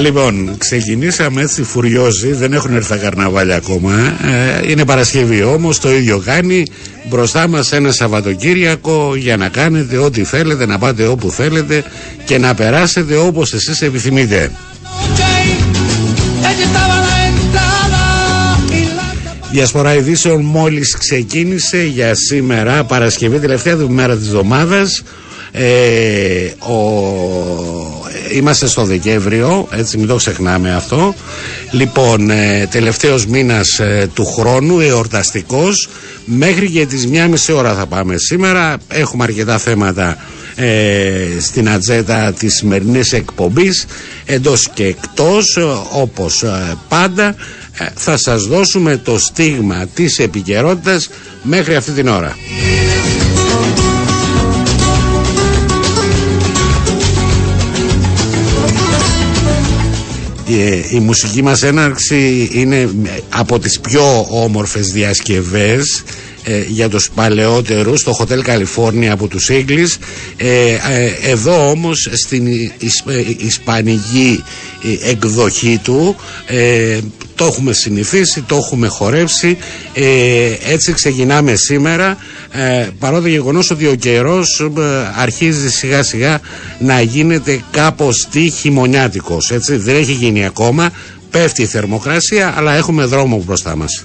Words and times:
Λοιπόν, 0.00 0.54
ξεκινήσαμε 0.58 1.42
έτσι 1.42 1.62
φουριόζοι, 1.62 2.32
δεν 2.32 2.52
έχουν 2.52 2.74
έρθει 2.74 2.88
τα 2.88 2.96
καρναβάλια 2.96 3.56
ακόμα. 3.56 3.92
Ε, 4.62 4.70
είναι 4.70 4.84
Παρασκευή 4.84 5.42
όμως, 5.42 5.78
το 5.78 5.92
ίδιο 5.94 6.18
κάνει. 6.18 6.64
Μπροστά 7.08 7.48
μας 7.48 7.72
ένα 7.72 7.92
Σαββατοκύριακο 7.92 9.16
για 9.16 9.36
να 9.36 9.48
κάνετε 9.48 9.96
ό,τι 9.96 10.24
θέλετε, 10.24 10.66
να 10.66 10.78
πάτε 10.78 11.06
όπου 11.06 11.30
θέλετε 11.30 11.84
και 12.24 12.38
να 12.38 12.54
περάσετε 12.54 13.16
όπως 13.16 13.52
εσείς 13.54 13.82
επιθυμείτε. 13.82 14.50
Διασπορά 19.50 19.94
ειδήσεων 19.94 20.44
μόλις 20.44 20.96
ξεκίνησε 20.96 21.82
για 21.82 22.14
σήμερα 22.14 22.84
Παρασκευή 22.84 23.38
τελευταία 23.38 23.76
μέρα 23.76 24.16
της 24.16 24.26
εβδομάδας 24.26 25.02
ε, 25.52 26.52
ο, 26.58 27.99
είμαστε 28.32 28.66
στο 28.66 28.84
Δεκέμβριο 28.84 29.68
έτσι 29.70 29.98
μην 29.98 30.06
το 30.06 30.16
ξεχνάμε 30.16 30.74
αυτό. 30.74 31.14
Λοιπόν 31.70 32.30
ε, 32.30 32.68
τελευταίος 32.70 33.26
μήνας 33.26 33.78
ε, 33.78 34.10
του 34.14 34.24
χρόνου 34.26 34.80
εορταστικός. 34.80 35.88
Μέχρι 36.24 36.70
και 36.70 36.86
τις 36.86 37.06
μία 37.06 37.28
μισή 37.28 37.52
ώρα 37.52 37.74
θα 37.74 37.86
πάμε 37.86 38.16
σήμερα. 38.16 38.76
Έχουμε 38.88 39.24
αρκετά 39.24 39.58
θέματα 39.58 40.16
ε, 40.54 41.26
στην 41.40 41.68
ατζέτα 41.68 42.32
της 42.32 42.54
σημερινής 42.54 43.12
εκπομπής. 43.12 43.86
Εντός 44.26 44.68
και 44.74 44.84
εκτός 44.84 45.58
όπως 45.92 46.44
πάντα 46.88 47.34
θα 47.94 48.16
σας 48.16 48.42
δώσουμε 48.46 48.96
το 48.96 49.18
στίγμα 49.18 49.86
της 49.94 50.18
επικαιρότητας 50.18 51.08
μέχρι 51.42 51.74
αυτή 51.74 51.90
την 51.90 52.08
ώρα. 52.08 52.36
Η 60.90 60.98
μουσική 61.00 61.42
μας 61.42 61.62
έναρξη 61.62 62.48
είναι 62.52 62.88
από 63.28 63.58
τις 63.58 63.80
πιο 63.80 64.26
όμορφες 64.30 64.86
διασκευές 64.92 66.02
ε, 66.44 66.62
για 66.68 66.88
τους 66.88 67.10
παλαιότερους 67.14 68.00
στο 68.00 68.16
Hotel 68.18 68.42
California 68.48 69.06
από 69.10 69.26
τους 69.26 69.48
Ίγκλης 69.48 69.98
ε, 70.36 70.76
εδώ 71.30 71.70
όμως 71.70 72.08
στην 72.12 72.46
ισπανική 73.38 74.44
εκδοχή 75.04 75.80
του 75.82 76.16
το 77.34 77.44
έχουμε 77.46 77.72
συνηθίσει, 77.72 78.42
το 78.42 78.56
έχουμε 78.56 78.86
χορεύσει 78.88 79.56
έτσι 80.68 80.92
ξεκινάμε 80.92 81.54
σήμερα 81.54 82.16
ε, 82.52 82.88
παρά 82.98 83.20
το 83.20 83.28
γεγονός 83.28 83.70
ότι 83.70 83.86
ο 83.86 83.94
καιρός 83.94 84.60
ε, 84.60 84.82
αρχίζει 85.16 85.70
σιγά 85.70 86.02
σιγά 86.02 86.40
να 86.78 87.00
γίνεται 87.00 87.60
κάπως 87.70 88.28
τι 88.30 88.50
χειμωνιάτικος 88.50 89.50
έτσι. 89.50 89.76
Δεν 89.76 89.96
έχει 89.96 90.12
γίνει 90.12 90.44
ακόμα. 90.44 90.90
Πέφτει 91.30 91.62
η 91.62 91.66
θερμοκρασία 91.66 92.54
αλλά 92.56 92.74
έχουμε 92.74 93.04
δρόμο 93.04 93.42
μπροστά 93.46 93.76
μας 93.76 94.04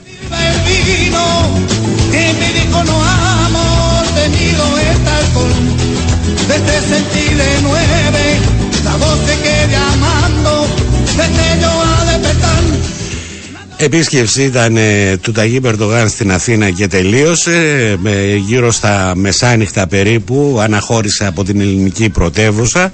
Επίσκεψη 13.77 14.43
ήταν 14.43 14.77
ε, 14.77 15.17
του 15.21 15.31
Ταγί 15.31 15.59
Περτογάν 15.61 16.09
στην 16.09 16.31
Αθήνα 16.31 16.69
και 16.69 16.87
τελείωσε 16.87 17.95
με, 17.99 18.35
γύρω 18.45 18.71
στα 18.71 19.13
μεσάνυχτα 19.15 19.87
περίπου 19.87 20.57
αναχώρησε 20.61 21.25
από 21.25 21.43
την 21.43 21.59
ελληνική 21.59 22.09
πρωτεύουσα. 22.09 22.91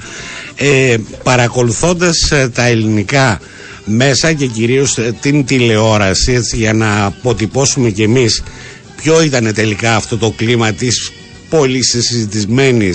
Ε, 0.56 0.96
παρακολουθώντας 1.24 2.32
ε, 2.32 2.50
τα 2.54 2.66
ελληνικά 2.66 3.40
μέσα 3.86 4.34
και 4.34 4.46
κυρίως 4.46 4.98
ε, 4.98 5.16
την 5.22 5.46
τηλεόραση 5.46 6.32
έτσι, 6.34 6.56
για 6.56 6.74
να 6.74 7.06
αποτυπώσουμε 7.06 7.90
κι 7.90 8.04
εμείς 8.04 8.44
ποιο 9.02 9.22
ήταν 9.24 9.54
τελικά 9.54 9.96
αυτό 9.96 10.18
το 10.18 10.34
κλίμα 10.36 10.72
της 10.74 11.12
πολύ 11.50 11.84
συζητησμένη 11.84 12.92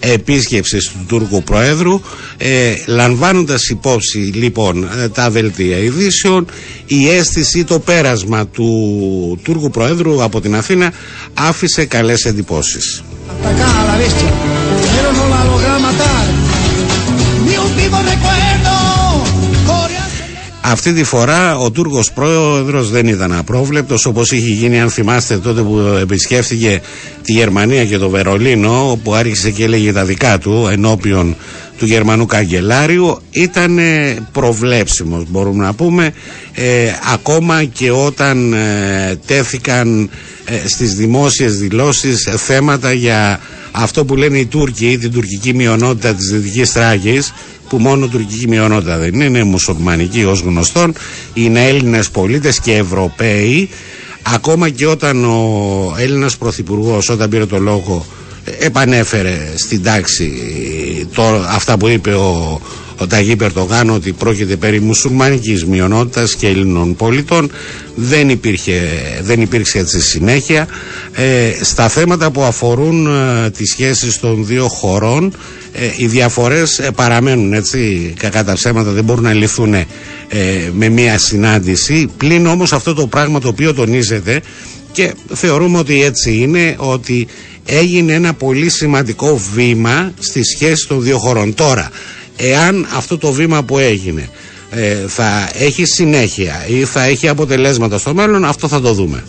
επίσκεψης 0.00 0.86
του 0.88 1.04
Τούρκου 1.08 1.42
Προέδρου 1.42 2.00
ε, 2.36 2.74
λαμβάνοντας 2.86 3.68
υπόψη 3.68 4.18
λοιπόν 4.18 4.88
ε, 5.02 5.08
τα 5.08 5.30
δελτία 5.30 5.78
ειδήσεων 5.78 6.46
η 6.86 7.08
αίσθηση, 7.08 7.64
το 7.64 7.78
πέρασμα 7.78 8.46
του 8.46 8.68
Τούρκου 9.42 9.70
Προέδρου 9.70 10.22
από 10.22 10.40
την 10.40 10.54
Αθήνα 10.54 10.92
άφησε 11.34 11.84
καλές 11.84 12.24
εντυπώσεις. 12.24 13.02
Αυτή 20.62 20.92
τη 20.92 21.04
φορά 21.04 21.56
ο 21.58 21.70
Τούρκος 21.70 22.12
πρόεδρος 22.12 22.90
δεν 22.90 23.06
ήταν 23.06 23.32
απρόβλεπτος 23.32 24.06
όπως 24.06 24.32
είχε 24.32 24.48
γίνει 24.50 24.80
αν 24.80 24.90
θυμάστε 24.90 25.38
τότε 25.38 25.60
που 25.62 25.78
επισκέφθηκε 26.00 26.80
τη 27.22 27.32
Γερμανία 27.32 27.84
και 27.84 27.98
το 27.98 28.08
Βερολίνο 28.08 28.90
όπου 28.90 29.14
άρχισε 29.14 29.50
και 29.50 29.64
έλεγε 29.64 29.92
τα 29.92 30.04
δικά 30.04 30.38
του 30.38 30.68
ενώπιον 30.72 31.36
του 31.78 31.86
Γερμανού 31.86 32.26
Καγκελάριου. 32.26 33.18
Ήταν 33.30 33.78
προβλέψιμος 34.32 35.24
μπορούμε 35.28 35.64
να 35.64 35.74
πούμε 35.74 36.12
ε, 36.54 36.90
ακόμα 37.12 37.64
και 37.64 37.90
όταν 37.90 38.52
ε, 38.52 39.18
τέθηκαν 39.26 40.10
ε, 40.44 40.68
στις 40.68 40.94
δημόσιες 40.94 41.58
δηλώσεις 41.58 42.28
θέματα 42.36 42.92
για 42.92 43.40
αυτό 43.72 44.04
που 44.04 44.16
λένε 44.16 44.38
οι 44.38 44.46
Τούρκοι 44.46 44.98
την 45.00 45.12
τουρκική 45.12 45.54
μειονότητα 45.54 46.14
της 46.14 46.30
Δυτικής 46.30 46.72
Τράκης 46.72 47.32
που 47.70 47.78
μόνο 47.78 48.06
τουρκική 48.06 48.48
μειονότητα 48.48 48.96
δεν 48.98 49.14
είναι, 49.14 49.24
είναι 49.24 49.42
μουσουλμανική 49.42 50.24
ως 50.24 50.40
γνωστόν, 50.40 50.94
είναι 51.34 51.66
Έλληνες 51.68 52.10
πολίτες 52.10 52.60
και 52.60 52.74
Ευρωπαίοι, 52.76 53.68
ακόμα 54.22 54.68
και 54.68 54.86
όταν 54.86 55.24
ο 55.24 55.94
Έλληνας 55.98 56.36
Πρωθυπουργός 56.36 57.08
όταν 57.08 57.28
πήρε 57.28 57.46
το 57.46 57.58
λόγο 57.58 58.06
επανέφερε 58.58 59.52
στην 59.56 59.82
τάξη 59.82 60.32
το, 61.14 61.22
αυτά 61.48 61.76
που 61.76 61.88
είπε 61.88 62.14
ο, 62.14 62.60
ο 63.00 63.06
Ταγί 63.06 63.36
Περτογάν 63.36 63.90
ότι 63.90 64.12
πρόκειται 64.12 64.56
περί 64.56 64.80
μουσουλμανικής 64.80 65.64
μειονότητας 65.64 66.34
και 66.34 66.46
Ελληνών 66.46 66.96
πολιτών. 66.96 67.50
Δεν, 67.94 68.28
υπήρχε, 68.28 68.80
δεν 69.22 69.40
υπήρξε 69.40 69.78
έτσι 69.78 70.00
συνέχεια. 70.00 70.68
Ε, 71.14 71.50
στα 71.62 71.88
θέματα 71.88 72.30
που 72.30 72.42
αφορούν 72.42 73.06
ε, 73.06 73.50
τις 73.50 73.70
σχέσεις 73.70 74.20
των 74.20 74.46
δύο 74.46 74.68
χωρών 74.68 75.32
ε, 75.72 75.90
οι 75.96 76.06
διαφορές 76.06 76.78
ε, 76.78 76.90
παραμένουν 76.90 77.52
έτσι 77.52 78.12
κακά 78.18 78.44
τα 78.44 78.52
ψέματα 78.52 78.90
δεν 78.90 79.04
μπορούν 79.04 79.22
να 79.24 79.32
λυθούν 79.32 79.74
ε, 79.74 79.86
με 80.72 80.88
μια 80.88 81.18
συνάντηση. 81.18 82.08
Πλην 82.16 82.46
όμως 82.46 82.72
αυτό 82.72 82.94
το 82.94 83.06
πράγμα 83.06 83.40
το 83.40 83.48
οποίο 83.48 83.74
τονίζεται 83.74 84.40
και 84.92 85.14
θεωρούμε 85.32 85.78
ότι 85.78 86.02
έτσι 86.04 86.36
είναι 86.36 86.74
ότι 86.78 87.26
έγινε 87.66 88.12
ένα 88.12 88.34
πολύ 88.34 88.70
σημαντικό 88.70 89.40
βήμα 89.54 90.12
στη 90.18 90.44
σχέση 90.44 90.88
των 90.88 91.02
δύο 91.02 91.18
χωρών. 91.18 91.54
Τώρα 91.54 91.90
εάν 92.40 92.86
αυτό 92.96 93.18
το 93.18 93.32
βήμα 93.32 93.62
που 93.62 93.78
έγινε 93.78 94.28
θα 95.06 95.50
έχει 95.52 95.84
συνέχεια 95.84 96.64
ή 96.68 96.84
θα 96.84 97.02
έχει 97.04 97.28
αποτελέσματα 97.28 97.98
στο 97.98 98.14
μέλλον 98.14 98.44
αυτό 98.44 98.68
θα 98.68 98.80
το 98.80 98.92
δούμε. 98.92 99.24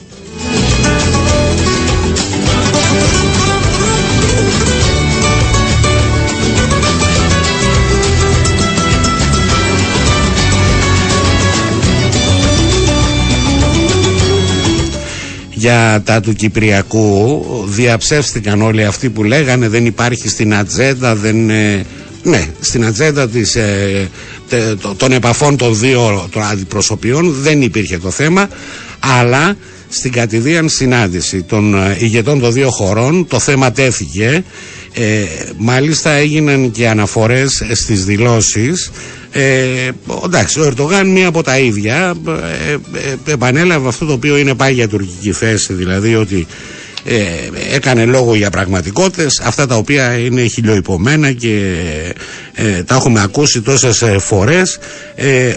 Για 15.62 16.02
τα 16.06 16.20
του 16.22 16.34
Κυπριακού 16.34 17.44
διαψεύστηκαν 17.68 18.62
όλοι 18.62 18.86
αυτοί 18.86 19.10
που 19.10 19.24
λέγανε 19.24 19.68
δεν 19.68 19.86
υπάρχει 19.86 20.30
στην 20.30 20.56
ατζέντα 20.56 21.16
δεν, 21.16 21.50
ε, 21.50 21.86
ναι 22.23 22.47
στην 22.59 22.85
ατζέντα 22.85 23.29
της, 23.29 23.56
ε, 23.56 24.09
των 24.97 25.12
επαφών 25.12 25.57
των 25.57 25.77
δύο 25.79 26.27
των 26.31 26.41
αντιπροσωπιών 26.44 27.33
δεν 27.41 27.62
υπήρχε 27.62 27.97
το 27.97 28.09
θέμα 28.12 28.47
αλλά 29.19 29.56
στην 29.89 30.12
κατηδίαν 30.12 30.69
συνάντηση 30.69 31.44
των 31.44 31.75
ε, 31.75 31.95
ηγετών 32.00 32.39
των 32.39 32.51
δύο 32.53 32.69
χωρών 32.69 33.27
το 33.27 33.39
θέμα 33.39 33.71
τέθηκε. 33.71 34.44
Ε, 34.94 35.23
μάλιστα 35.57 36.12
έγιναν 36.12 36.71
και 36.71 36.88
αναφορές 36.89 37.63
στις 37.73 38.06
δηλώσεις. 38.06 38.91
Ε, 39.31 39.89
εντάξει, 40.25 40.59
ο 40.59 40.63
Ερτογάν 40.63 41.07
μία 41.07 41.27
από 41.27 41.44
τα 41.44 41.59
ίδια 41.59 42.13
ε, 42.68 42.71
ε, 42.71 43.31
επανέλαβε 43.31 43.88
αυτό 43.88 44.06
το 44.06 44.13
οποίο 44.13 44.38
είναι 44.38 44.53
πάγια 44.56 44.88
τουρκική 44.88 45.31
θέση, 45.31 45.73
δηλαδή 45.73 46.15
ότι 46.15 46.47
ε, 47.03 47.15
έκανε 47.75 48.06
λόγο 48.06 48.36
για 48.36 48.50
πραγματικότητες 48.50 49.39
αυτά 49.39 49.68
τα 49.68 49.75
οποία 49.75 50.18
είναι 50.18 50.45
χιλιοϊπωμένα 50.45 51.31
και 51.31 51.75
ε, 52.53 52.83
τα 52.83 52.95
έχουμε 52.95 53.21
ακούσει 53.21 53.62
τόσες 53.62 54.03
φορές 54.18 54.80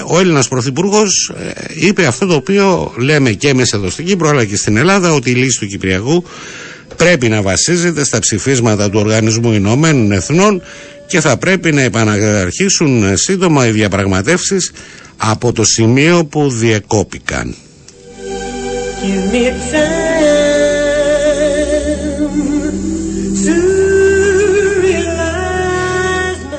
ο 0.07 0.19
Έλληνας 0.19 0.49
Πρωθυπουργός 0.49 1.33
είπε 1.81 2.07
αυτό 2.07 2.27
το 2.27 2.35
οποίο 2.35 2.93
λέμε 2.97 3.31
και 3.31 3.49
εμείς 3.49 3.73
εδώ 3.73 3.91
στην 3.91 4.05
Κύπρο 4.05 4.29
αλλά 4.29 4.45
και 4.45 4.57
στην 4.57 4.77
Ελλάδα 4.77 5.13
ότι 5.13 5.31
η 5.31 5.35
λύση 5.35 5.59
του 5.59 5.67
Κυπριακού 5.67 6.25
πρέπει 6.97 7.29
να 7.29 7.43
βασίζεται 7.43 8.05
στα 8.05 8.19
ψηφίσματα 8.19 8.91
του 8.91 8.99
Οργανισμού 9.01 9.53
Ηνωμένων 9.53 10.13
Εθνών 10.13 10.63
και 11.07 11.21
θα 11.21 11.37
πρέπει 11.37 11.73
να 11.73 11.81
επαναρχίσουν 11.81 13.17
σύντομα 13.17 13.67
οι 13.67 13.71
διαπραγματεύσεις 13.71 14.73
από 15.17 15.53
το 15.53 15.65
σημείο 15.65 16.25
που 16.25 16.51
διεκόπηκαν. 16.51 17.55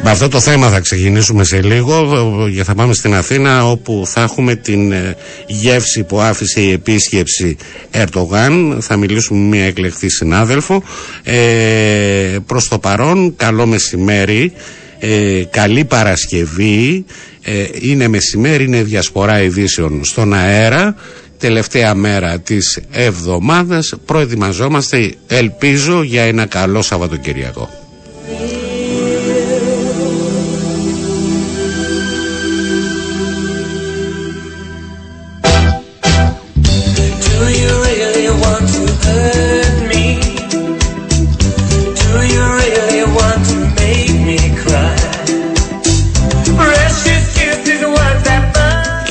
Με 0.07 0.11
αυτό 0.11 0.27
το 0.27 0.39
θέμα 0.39 0.69
θα 0.69 0.79
ξεκινήσουμε 0.79 1.43
σε 1.43 1.61
λίγο 1.61 2.49
και 2.55 2.63
θα 2.63 2.75
πάμε 2.75 2.93
στην 2.93 3.15
Αθήνα 3.15 3.69
όπου 3.69 4.03
θα 4.05 4.21
έχουμε 4.21 4.55
την 4.55 4.91
ε, 4.91 5.15
γεύση 5.47 6.03
που 6.03 6.19
άφησε 6.19 6.61
η 6.61 6.71
επίσκεψη 6.71 7.57
Ερτογάν. 7.91 8.77
Θα 8.81 8.95
μιλήσουμε 8.97 9.39
με 9.39 9.45
μια 9.55 9.65
εκλεκτή 9.65 10.09
συνάδελφο. 10.09 10.83
Ε, 11.23 12.37
προς 12.45 12.67
το 12.67 12.79
παρόν, 12.79 13.35
καλό 13.35 13.65
μεσημέρι, 13.65 14.53
ε, 14.99 15.43
καλή 15.49 15.85
Παρασκευή. 15.85 17.05
Ε, 17.43 17.65
είναι 17.81 18.07
μεσημέρι, 18.07 18.63
είναι 18.63 18.83
διασπορά 18.83 19.41
ειδήσεων 19.41 20.03
στον 20.03 20.33
αέρα. 20.33 20.95
Τελευταία 21.37 21.95
μέρα 21.95 22.39
της 22.39 22.79
εβδομάδας 22.91 23.93
προετοιμαζόμαστε, 24.05 25.13
ελπίζω, 25.27 26.03
για 26.03 26.23
ένα 26.23 26.45
καλό 26.45 26.81
Σαββατοκυριακό. 26.81 27.69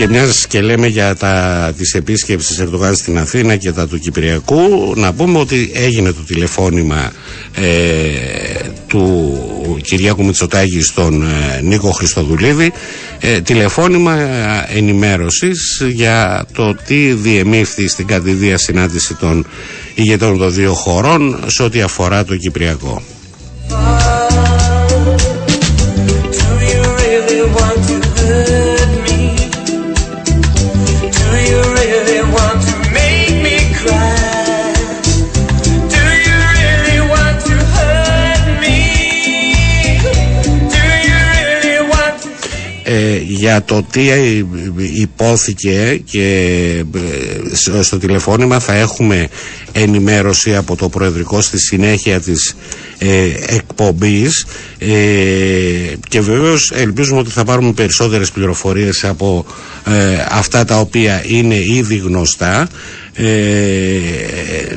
Και 0.04 0.10
μιας 0.10 0.46
και 0.46 0.60
λέμε 0.60 0.86
για 0.86 1.16
τα, 1.16 1.72
τις 1.76 1.94
επίσκεψεις 1.94 2.58
Ερντογάν 2.58 2.94
στην 2.94 3.18
Αθήνα 3.18 3.56
και 3.56 3.72
τα 3.72 3.88
του 3.88 3.98
Κυπριακού 3.98 4.92
να 4.96 5.12
πούμε 5.12 5.38
ότι 5.38 5.70
έγινε 5.74 6.12
το 6.12 6.22
τηλεφώνημα 6.26 7.12
ε, 7.54 7.68
του 8.86 9.36
Κυριάκου 9.82 10.24
Μητσοτάκη 10.24 10.82
στον 10.82 11.22
ε, 11.22 11.60
Νίκο 11.62 11.90
Χριστοδουλίδη 11.90 12.72
ε, 13.20 13.40
τηλεφώνημα 13.40 14.16
ενημέρωσης 14.74 15.82
για 15.92 16.46
το 16.52 16.74
τι 16.86 17.12
διεμήφθη 17.12 17.88
στην 17.88 18.06
κατηδία 18.06 18.58
συνάντηση 18.58 19.14
των 19.14 19.46
ηγετών 19.94 20.38
των 20.38 20.52
δύο 20.52 20.72
χωρών 20.72 21.44
σε 21.46 21.62
ό,τι 21.62 21.80
αφορά 21.80 22.24
το 22.24 22.36
Κυπριακό. 22.36 23.02
Για 43.36 43.62
το 43.64 43.82
τι 43.90 44.02
υπόθηκε 44.94 46.02
και 46.10 46.28
ε, 46.94 47.82
στο 47.82 47.98
τηλεφώνημα 47.98 48.60
θα 48.60 48.74
έχουμε 48.74 49.28
ενημέρωση 49.72 50.56
από 50.56 50.76
το 50.76 50.88
Προεδρικό 50.88 51.40
στη 51.40 51.58
συνέχεια 51.58 52.20
της 52.20 52.56
ε, 52.98 53.30
εκπομπής. 53.46 54.46
Ε, 54.78 54.88
και 56.08 56.20
βεβαίως 56.20 56.72
ελπίζουμε 56.74 57.18
ότι 57.20 57.30
θα 57.30 57.44
πάρουμε 57.44 57.72
περισσότερες 57.72 58.30
πληροφορίες 58.30 59.04
από 59.04 59.46
ε, 59.86 60.16
αυτά 60.30 60.64
τα 60.64 60.78
οποία 60.78 61.22
είναι 61.26 61.54
ήδη 61.54 61.96
γνωστά 61.96 62.68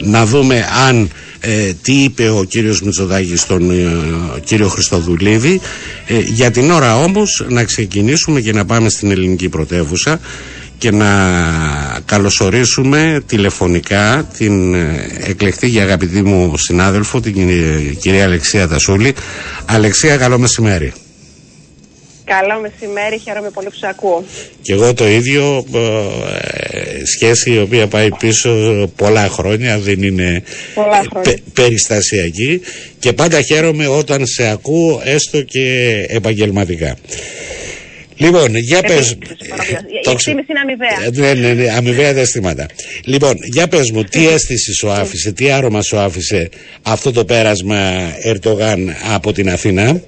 να 0.02 0.26
δούμε 0.26 0.68
αν 0.88 1.10
ε, 1.40 1.74
τι 1.82 2.04
είπε 2.04 2.30
ο 2.30 2.44
κύριος 2.44 2.82
Μητσοδάκης 2.82 3.42
στον 3.42 3.72
ε, 3.72 4.40
κύριο 4.44 4.68
Χριστοδουλίδη. 4.68 5.62
Ε, 6.08 6.20
για 6.20 6.52
την 6.52 6.72
ώρα 6.72 6.98
όμως 6.98 7.46
να 7.50 7.64
ξεκινήσουμε 7.64 8.42
και 8.42 8.54
να 8.54 8.66
πάμε 8.66 8.90
στην 8.90 9.12
ελληνική 9.12 9.50
πρωτεύουσα 9.50 10.20
και 10.78 10.92
να 10.92 11.08
καλωσορίσουμε 12.06 13.22
τηλεφωνικά 13.26 14.28
την 14.38 14.76
εκλεκτή 15.24 15.70
και 15.72 15.82
αγαπητή 15.82 16.22
μου 16.22 16.58
συνάδελφο 16.58 17.20
την 17.20 17.34
κυρία 18.00 18.24
Αλεξία 18.24 18.68
Τασούλη 18.68 19.14
Αλεξία 19.66 20.18
καλό 20.18 20.40
μεσημέρι 20.40 20.94
Καλό 22.28 22.60
μεσημέρι, 22.62 23.18
χαίρομαι 23.18 23.50
πολύ 23.50 23.68
που 23.68 23.76
σε 23.76 23.88
ακούω. 23.88 24.24
Και 24.62 24.74
εγώ 24.74 24.94
το 24.94 25.08
ίδιο, 25.08 25.66
ε, 25.76 27.06
σχέση 27.06 27.52
η 27.52 27.60
οποία 27.60 27.88
πάει 27.88 28.10
πίσω 28.10 28.50
πολλά 28.96 29.30
χρόνια, 29.30 29.80
δεν 29.80 30.04
είναι 30.04 30.44
περιστασιακή 31.54 32.62
και 33.00 33.14
πάντα 33.14 33.42
χαίρομαι 33.42 33.88
όταν 33.88 34.26
σε 34.26 34.48
ακούω 34.48 35.02
έστω 35.04 35.42
και 35.42 36.06
επαγγελματικά. 36.10 36.98
Λοιπόν, 38.18 38.56
για 38.56 38.82
πες... 38.82 39.12
Η 39.12 40.10
εκτίμηση 40.10 40.48
είναι 40.50 40.60
αμοιβαία. 40.60 41.30
Ε, 41.30 41.34
ναι, 41.34 41.48
ναι, 41.48 41.54
ναι, 41.54 41.72
αμοιβαία 41.72 42.10
αισθήματα. 42.10 42.66
Λοιπόν, 43.04 43.36
για 43.54 43.68
πες 43.68 43.92
μου, 43.92 44.04
τι 44.04 44.28
αίσθηση 44.28 44.74
σου 44.74 44.92
άφησε, 44.92 45.32
τι 45.32 45.52
άρωμα 45.52 45.82
σου 45.82 45.98
άφησε 45.98 46.50
αυτό 46.82 47.12
το 47.12 47.26
πέρασμα 47.26 48.12
Ερτογάν 48.24 48.96
από 49.14 49.32
την 49.32 49.50
Αθήνα; 49.50 50.02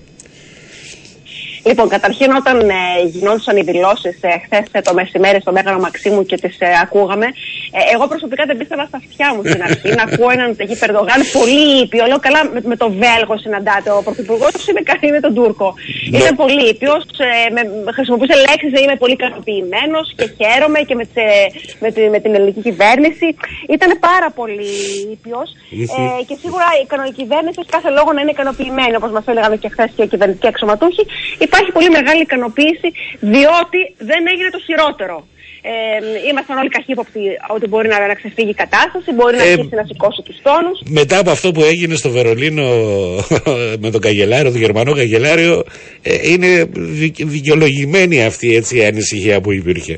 Λοιπόν, 1.69 1.87
καταρχήν 1.95 2.29
όταν 2.41 2.55
ε, 2.69 2.75
γινόντουσαν 3.13 3.57
οι 3.57 3.63
δηλώσεις 3.71 4.15
ε, 4.21 4.29
χθες 4.43 4.65
ε, 4.71 4.81
το 4.81 4.93
μεσημέρι 4.93 5.39
στο 5.41 5.51
Μέγαρο 5.51 5.79
Μαξίμου 5.79 6.23
και 6.29 6.37
τις 6.43 6.55
ε, 6.59 6.67
ακούγαμε, 6.83 7.27
ε, 7.77 7.79
εγώ 7.93 8.07
προσωπικά 8.07 8.43
δεν 8.49 8.57
πίστευα 8.57 8.85
στα 8.89 8.97
αυτιά 9.03 9.27
μου 9.33 9.41
στην 9.49 9.61
αρχή 9.67 9.89
να 9.99 10.03
ακούω 10.07 10.29
έναν 10.37 10.49
Περδογάν 10.81 11.21
πολύ 11.37 11.65
ήπιο. 11.83 12.03
Λέω 12.11 12.19
καλά 12.27 12.41
με, 12.53 12.59
με 12.71 12.75
το 12.81 12.87
Βέλγο 13.01 13.35
συναντάτε. 13.43 13.89
Ο 13.99 14.01
Πρωθυπουργός 14.07 14.53
είμαι 14.69 14.81
καλή 14.89 15.11
με 15.15 15.19
τον 15.25 15.33
Τούρκο. 15.37 15.67
Ναι. 16.09 16.17
Ήταν 16.17 16.33
πολύ 16.43 16.63
ήπιος, 16.73 17.03
ε, 17.27 17.91
χρησιμοποιούσε 17.97 18.35
λέξεις 18.47 18.71
είμαι 18.81 18.95
πολύ 19.03 19.13
ικανοποιημένος 19.19 20.05
και 20.17 20.25
χαίρομαι 20.37 20.79
και 20.87 20.95
με, 20.99 21.05
τσε, 21.11 21.25
με, 21.83 21.89
τη, 21.95 22.01
με 22.13 22.19
την 22.23 22.31
ελληνική 22.35 22.61
κυβέρνηση. 22.67 23.27
Ήταν 23.75 23.91
πάρα 24.09 24.29
πολύ 24.39 24.71
ήπιος 25.15 25.49
ε, 26.19 26.23
και 26.27 26.35
σίγουρα 26.43 26.67
η 26.83 26.85
κανονική 26.91 27.17
κυβέρνηση 27.21 27.57
έχει 27.61 27.71
κάθε 27.77 27.89
λόγο 27.97 28.09
να 28.13 28.19
είναι 28.21 28.33
ικανοποιημένη, 28.37 28.95
όπως 28.99 29.11
μας 29.15 29.25
έλεγαν 29.31 29.59
και 29.63 29.69
χθες 29.73 29.89
και 29.95 30.03
οι 30.05 30.09
κυβερνητικοί 30.13 30.47
αξιωματούχοι 30.47 31.03
υπάρχει 31.59 31.77
πολύ 31.77 31.89
μεγάλη 31.97 32.21
ικανοποίηση 32.27 32.89
διότι 33.33 33.79
δεν 34.09 34.21
έγινε 34.31 34.49
το 34.55 34.59
χειρότερο. 34.67 35.17
Ε, 35.61 36.29
ήμασταν 36.29 36.57
όλοι 36.57 36.69
καχύποπτοι 36.69 37.19
ότι 37.55 37.67
μπορεί 37.67 37.87
να, 37.87 38.07
να 38.07 38.13
ξεφύγει 38.13 38.49
η 38.49 38.59
κατάσταση, 38.63 39.09
μπορεί 39.17 39.35
να 39.37 39.43
ε, 39.43 39.51
αρχίσει 39.51 39.75
να 39.81 39.85
σηκώσει 39.89 40.21
τους 40.27 40.37
τόνους. 40.47 40.77
Μετά 40.99 41.17
από 41.19 41.31
αυτό 41.31 41.51
που 41.51 41.63
έγινε 41.63 41.95
στο 41.95 42.09
Βερολίνο 42.09 42.67
με 43.83 43.89
τον 43.91 44.01
καγκελάριο, 44.01 44.51
τον 44.51 44.61
Γερμανό 44.61 44.93
καγκελάριο, 44.93 45.63
ε, 46.01 46.29
είναι 46.31 46.69
δικαιολογημένη 47.17 48.23
αυτή 48.23 48.55
έτσι, 48.55 48.77
η 48.77 48.85
ανησυχία 48.85 49.41
που 49.41 49.51
υπήρχε. 49.51 49.97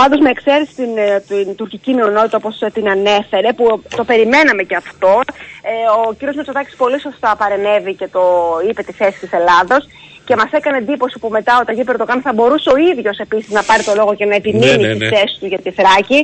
Πάντως, 0.00 0.20
με 0.20 0.30
εξαίρεση 0.30 0.74
την, 0.74 0.96
ε, 0.96 1.20
την 1.28 1.54
τουρκική 1.54 1.94
μειονότητα, 1.94 2.36
όπως 2.36 2.62
την 2.72 2.88
ανέφερε, 2.88 3.52
που 3.52 3.82
το 3.96 4.04
περιμέναμε 4.04 4.62
και 4.62 4.76
αυτό, 4.76 5.20
ε, 5.62 5.72
ο 6.08 6.14
κ. 6.18 6.36
Μητσοτάκης 6.36 6.76
πολύ 6.76 7.00
σωστά 7.00 7.36
παρενέβη 7.36 7.94
και 7.94 8.08
το 8.08 8.22
είπε 8.68 8.82
τη 8.82 8.92
θέση 8.92 9.18
της 9.18 9.32
Ελλάδος 9.32 9.86
και 10.28 10.36
μας 10.40 10.50
έκανε 10.58 10.76
εντύπωση 10.84 11.16
που 11.22 11.28
μετά 11.38 11.52
ο 11.60 11.64
Ταγί 11.68 11.84
Περτοκάν 11.90 12.18
θα 12.26 12.32
μπορούσε 12.36 12.68
ο 12.74 12.76
ίδιος 12.90 13.16
επίσης 13.26 13.50
να 13.58 13.62
πάρει 13.68 13.82
το 13.88 13.92
λόγο 14.00 14.12
και 14.18 14.26
να 14.30 14.34
επιμείνει 14.40 14.82
ναι, 14.82 14.88
ναι, 14.88 14.94
ναι. 14.94 14.98
τη 14.98 15.06
θέση 15.14 15.34
του 15.40 15.46
για 15.52 15.60
τη 15.64 15.70
Θράκη. 15.78 16.20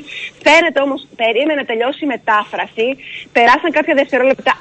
Φαίνεται 0.46 0.80
όμως, 0.86 1.00
περίμενε 1.22 1.58
να 1.60 1.66
τελειώσει 1.70 2.00
η 2.06 2.08
μετάφραση. 2.14 2.86
Περάσαν 3.36 3.70
κάποια 3.76 3.94
δευτερόλεπτα, 4.00 4.52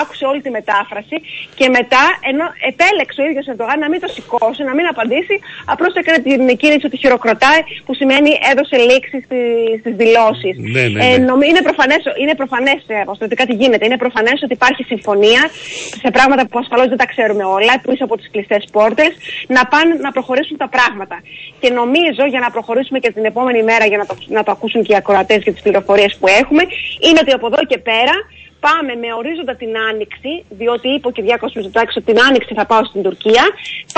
άκουσε 0.00 0.24
όλη 0.30 0.40
τη 0.46 0.50
μετάφραση 0.58 1.16
και 1.58 1.66
μετά, 1.78 2.04
ενώ 2.30 2.44
επέλεξε 2.70 3.18
ο 3.22 3.26
ίδιος 3.30 3.46
Ερντογάν 3.52 3.78
να 3.84 3.88
μην 3.92 4.00
το 4.04 4.08
σηκώσει, 4.16 4.60
να 4.70 4.74
μην 4.76 4.86
απαντήσει, 4.92 5.34
απλώς 5.72 5.92
έκανε 6.00 6.18
την 6.28 6.56
κίνηση 6.62 6.84
ότι 6.88 6.96
χειροκροτάει, 7.02 7.60
που 7.86 7.92
σημαίνει 8.00 8.30
έδωσε 8.50 8.76
λήξη 8.88 9.18
στις 9.26 9.92
δηλώσεις. 10.02 10.54
Ναι, 10.74 10.84
ναι, 10.94 11.00
ε, 11.06 11.18
ναι. 11.18 11.46
είναι 11.50 11.62
προφανές, 11.68 12.02
είναι 12.22 12.34
προφανές, 12.42 12.80
αποστολικά 13.06 13.42
τι 13.48 13.54
γίνεται. 13.60 13.84
Είναι 13.88 14.00
προφανές 14.04 14.36
ότι 14.44 14.52
υπάρχει 14.60 14.82
συμφωνία 14.92 15.42
σε 16.02 16.08
πράγματα 16.16 16.42
που 16.48 16.58
ασφαλώς 16.62 16.88
δεν 16.92 16.98
τα 17.02 17.06
ξέρουμε 17.12 17.44
όλα, 17.44 17.72
πίσω 17.86 18.04
από 18.04 18.16
τις 18.16 18.28
κλειστές 18.32 18.63
πόρτες, 18.72 19.12
να 19.46 19.66
πάνε 19.66 19.94
να 19.94 20.12
προχωρήσουν 20.12 20.56
τα 20.56 20.68
πράγματα. 20.68 21.16
Και 21.60 21.70
νομίζω 21.70 22.24
για 22.26 22.40
να 22.40 22.50
προχωρήσουμε 22.50 22.98
και 22.98 23.12
την 23.12 23.24
επόμενη 23.24 23.62
μέρα 23.62 23.86
για 23.86 23.98
να 23.98 24.06
το, 24.06 24.14
να 24.26 24.42
το 24.42 24.50
ακούσουν 24.50 24.82
και 24.82 24.92
οι 24.92 24.96
ακροατές 24.96 25.42
και 25.44 25.52
τις 25.52 25.62
πληροφορίες 25.62 26.16
που 26.20 26.26
έχουμε, 26.26 26.62
είναι 27.06 27.18
ότι 27.22 27.32
από 27.32 27.46
εδώ 27.46 27.64
και 27.66 27.78
πέρα 27.78 28.14
πάμε 28.66 28.92
με 29.02 29.08
ορίζοντα 29.20 29.54
την 29.62 29.72
άνοιξη, 29.90 30.32
διότι 30.60 30.88
είπε 30.94 31.06
ο 31.08 31.10
Κυριάκος 31.16 31.52
Μητσοτάκης 31.54 31.96
ότι 31.96 32.06
την 32.12 32.18
άνοιξη 32.28 32.52
θα 32.54 32.66
πάω 32.66 32.84
στην 32.84 33.02
Τουρκία. 33.06 33.44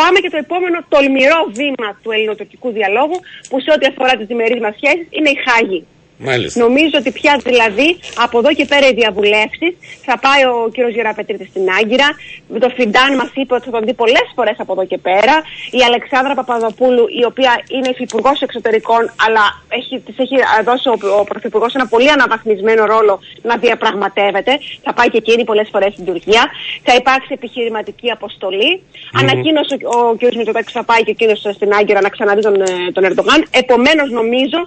Πάμε 0.01 0.19
και 0.23 0.31
το 0.31 0.39
επόμενο 0.45 0.79
τολμηρό 0.89 1.41
βήμα 1.59 1.89
του 2.03 2.11
ελληνοτουρκικού 2.11 2.69
διαλόγου, 2.79 3.19
που 3.49 3.57
σε 3.61 3.71
ό,τι 3.75 3.87
αφορά 3.91 4.13
τις 4.19 4.27
διμερείς 4.27 4.61
μας 4.65 4.75
σχέσεις 4.79 5.07
είναι 5.17 5.31
η 5.37 5.39
Χάγη. 5.47 5.81
Μάλιστα. 6.19 6.61
Νομίζω 6.61 6.97
ότι 6.99 7.11
πια 7.11 7.41
δηλαδή 7.45 7.99
από 8.17 8.39
εδώ 8.39 8.53
και 8.53 8.65
πέρα 8.65 8.89
οι 8.89 8.95
διαβουλεύσεις 8.95 9.73
θα 10.05 10.19
πάει 10.19 10.43
ο 10.45 10.69
κύριος 10.73 10.95
Γεραπετρίτης 10.95 11.49
στην 11.49 11.63
Άγκυρα. 11.81 12.09
Με 12.49 12.59
το 12.59 12.69
Φιντάν 12.77 13.15
μας 13.15 13.31
είπε 13.35 13.55
ότι 13.55 13.65
θα 13.65 13.71
τον 13.71 13.85
δει 13.85 13.95
πολλές 13.95 14.27
φορές 14.35 14.57
από 14.59 14.73
εδώ 14.73 14.85
και 14.87 14.99
πέρα. 14.99 15.35
Η 15.71 15.81
Αλεξάνδρα 15.89 16.35
Παπαδοπούλου, 16.35 17.05
η 17.21 17.25
οποία 17.25 17.53
είναι 17.69 17.89
υφυπουργό 17.89 18.33
εξωτερικών, 18.41 19.03
αλλά 19.27 19.45
έχει, 19.69 20.01
της 20.07 20.19
έχει 20.19 20.37
δώσει 20.65 20.89
ο, 20.89 20.97
ο 21.21 21.25
Πρωθυπουργός 21.25 21.75
ένα 21.75 21.87
πολύ 21.87 22.11
αναβαθμισμένο 22.11 22.85
ρόλο 22.85 23.21
να 23.43 23.57
διαπραγματεύεται. 23.57 24.59
Θα 24.83 24.93
πάει 24.95 25.09
και 25.11 25.17
εκείνη 25.17 25.45
πολλές 25.45 25.69
φορές 25.73 25.93
στην 25.93 26.05
Τουρκία. 26.05 26.43
Θα 26.83 26.95
υπάρξει 26.95 27.31
επιχειρηματική 27.33 28.11
αποστολή. 28.11 28.83
Mm-hmm. 28.83 29.21
Ανακοίνωσε 29.21 29.77
ο, 29.95 29.99
ο 29.99 30.15
κ. 30.19 30.35
Μητσοτάκης 30.35 30.73
θα 30.73 30.85
πάει 30.85 31.03
και 31.03 31.11
εκείνος 31.11 31.39
στην 31.55 31.73
Άγκυρα 31.73 32.01
να 32.01 32.09
ξαναδεί 32.09 32.41
τον, 32.41 32.61
ε, 32.61 32.67
τον 32.93 33.05
Ερντογάν. 33.05 33.45
Επομένως, 33.51 34.11
νομίζω 34.11 34.59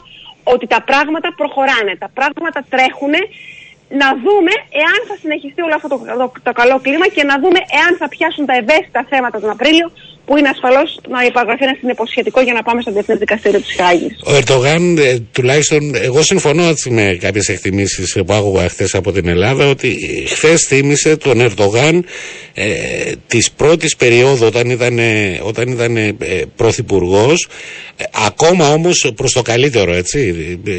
ότι 0.54 0.66
τα 0.68 0.82
πράγματα 0.90 1.34
προχωράνε, 1.40 1.94
τα 2.04 2.10
πράγματα 2.14 2.60
τρέχουν 2.70 3.14
να 4.02 4.08
δούμε 4.24 4.54
εάν 4.84 5.00
θα 5.08 5.16
συνεχιστεί 5.22 5.62
όλο 5.62 5.76
αυτό 5.76 5.88
το, 5.88 5.98
το, 6.22 6.32
το, 6.44 6.52
καλό 6.52 6.80
κλίμα 6.86 7.08
και 7.16 7.24
να 7.24 7.36
δούμε 7.40 7.60
εάν 7.80 7.92
θα 8.00 8.08
πιάσουν 8.08 8.46
τα 8.46 8.56
ευαίσθητα 8.62 9.06
θέματα 9.10 9.40
τον 9.40 9.50
Απρίλιο 9.50 9.92
που 10.26 10.38
είναι 10.38 10.50
ασφαλώς 10.50 11.00
να 11.10 11.24
υπαγραφεί 11.24 11.64
ένα 11.64 11.76
συνεποσχετικό 11.80 12.42
για 12.42 12.54
να 12.54 12.64
πάμε 12.64 12.82
στο 12.82 12.92
Διεθνές 12.92 13.18
Δικαστήριο 13.18 13.60
της 13.60 13.76
Χάγης. 13.76 14.16
Ο 14.26 14.36
Ερντογάν, 14.36 14.98
ε, 14.98 15.18
τουλάχιστον, 15.32 15.96
εγώ 15.96 16.22
συμφωνώ 16.22 16.74
με 16.90 17.18
κάποιες 17.20 17.50
εκτιμήσεις 17.50 18.18
που 18.26 18.34
άκουγα 18.34 18.70
χθες 18.70 18.96
από 18.96 19.12
την 19.12 19.28
Ελλάδα, 19.28 19.70
ότι 19.70 19.98
χθες 20.28 20.64
θύμισε 20.64 21.18
τον 21.18 21.42
Ερντογάν 21.42 22.06
ε, 22.54 23.12
της 23.28 23.52
πρώτης 23.52 23.96
περίοδου 23.96 24.46
όταν 24.46 24.70
ήταν, 24.70 25.00
όταν 25.42 25.68
ήταν 25.68 25.98
ε, 25.98 26.16
πρωθυπουργός, 26.56 27.48
ε, 27.96 28.04
ακόμα 28.28 28.74
όμως 28.74 29.12
προς 29.16 29.32
το 29.32 29.42
καλύτερο, 29.42 29.94
έτσι. 29.94 30.20
Ε, 30.68 30.74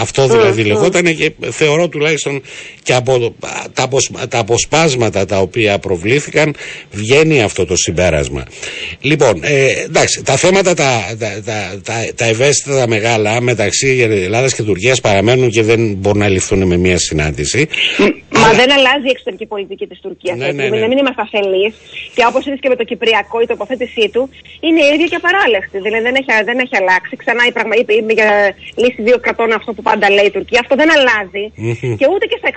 αυτό 0.00 0.26
δηλαδή 0.28 0.62
mm, 0.62 0.66
λεγόταν 0.66 1.16
και 1.16 1.32
θεωρώ 1.50 1.88
τουλάχιστον 1.88 2.42
και 2.82 2.94
από 2.94 3.34
τα, 3.74 4.26
τα 4.28 4.38
αποσπάσματα 4.38 5.24
τα 5.24 5.38
οποία 5.38 5.78
προβλήθηκαν 5.78 6.54
βγαίνει 6.90 7.42
αυτό 7.42 7.66
το 7.66 7.76
συμπέρασμα. 7.76 8.46
Λοιπόν, 9.00 9.40
ε, 9.42 9.82
εντάξει, 9.84 10.22
τα 10.24 10.36
θέματα 10.36 10.74
τα, 10.74 10.90
τα, 11.18 11.28
τα, 11.44 11.80
τα, 11.84 11.94
τα 12.16 12.24
ευαίσθητα 12.24 12.78
τα 12.78 12.88
μεγάλα 12.88 13.40
μεταξύ 13.40 13.88
Ελλάδα 14.28 14.48
και 14.48 14.62
Τουρκίας 14.62 15.00
παραμένουν 15.00 15.50
και 15.50 15.62
δεν 15.62 15.80
μπορούν 15.94 16.20
να 16.20 16.28
ληφθούν 16.28 16.66
με 16.66 16.76
μία 16.76 16.98
συνάντηση. 16.98 17.68
Μα 18.42 18.50
δεν 18.60 18.68
αλλάζει 18.76 19.06
η 19.10 19.12
εξωτερική 19.16 19.46
πολιτική 19.54 19.86
της 19.86 19.98
Τουρκίας. 20.04 20.36
Ναι, 20.38 20.48
ναι, 20.52 20.64
ναι. 20.68 20.86
μην 20.90 20.98
είμαστε 21.02 21.22
αφελείς. 21.26 21.74
Και 22.14 22.22
όπως 22.30 22.42
είδες 22.46 22.60
και 22.62 22.68
με 22.72 22.76
το 22.80 22.84
Κυπριακό, 22.90 23.36
η 23.44 23.46
τοποθέτησή 23.52 24.06
του 24.14 24.22
είναι 24.66 24.80
ίδια 24.94 25.06
και 25.12 25.18
παράλευτη. 25.26 25.76
Δηλαδή 25.86 26.02
δεν 26.08 26.14
έχει, 26.20 26.30
δεν 26.50 26.58
έχει 26.64 26.74
αλλάξει. 26.80 27.12
Ξανά 27.22 27.42
η 27.50 27.52
πραγμα... 27.56 27.74
είπε, 27.80 27.92
είπε 27.98 28.12
για 28.20 28.28
λύση 28.82 29.00
δύο 29.08 29.18
κρατών 29.24 29.48
αυτό 29.58 29.70
που 29.76 29.82
πάντα 29.88 30.06
λέει 30.16 30.28
η 30.32 30.34
Τουρκία. 30.36 30.58
Αυτό 30.64 30.74
δεν 30.80 30.88
αλλάζει. 30.96 31.44
Και 31.98 32.06
ούτε 32.12 32.24
και 32.30 32.38
στα, 32.40 32.50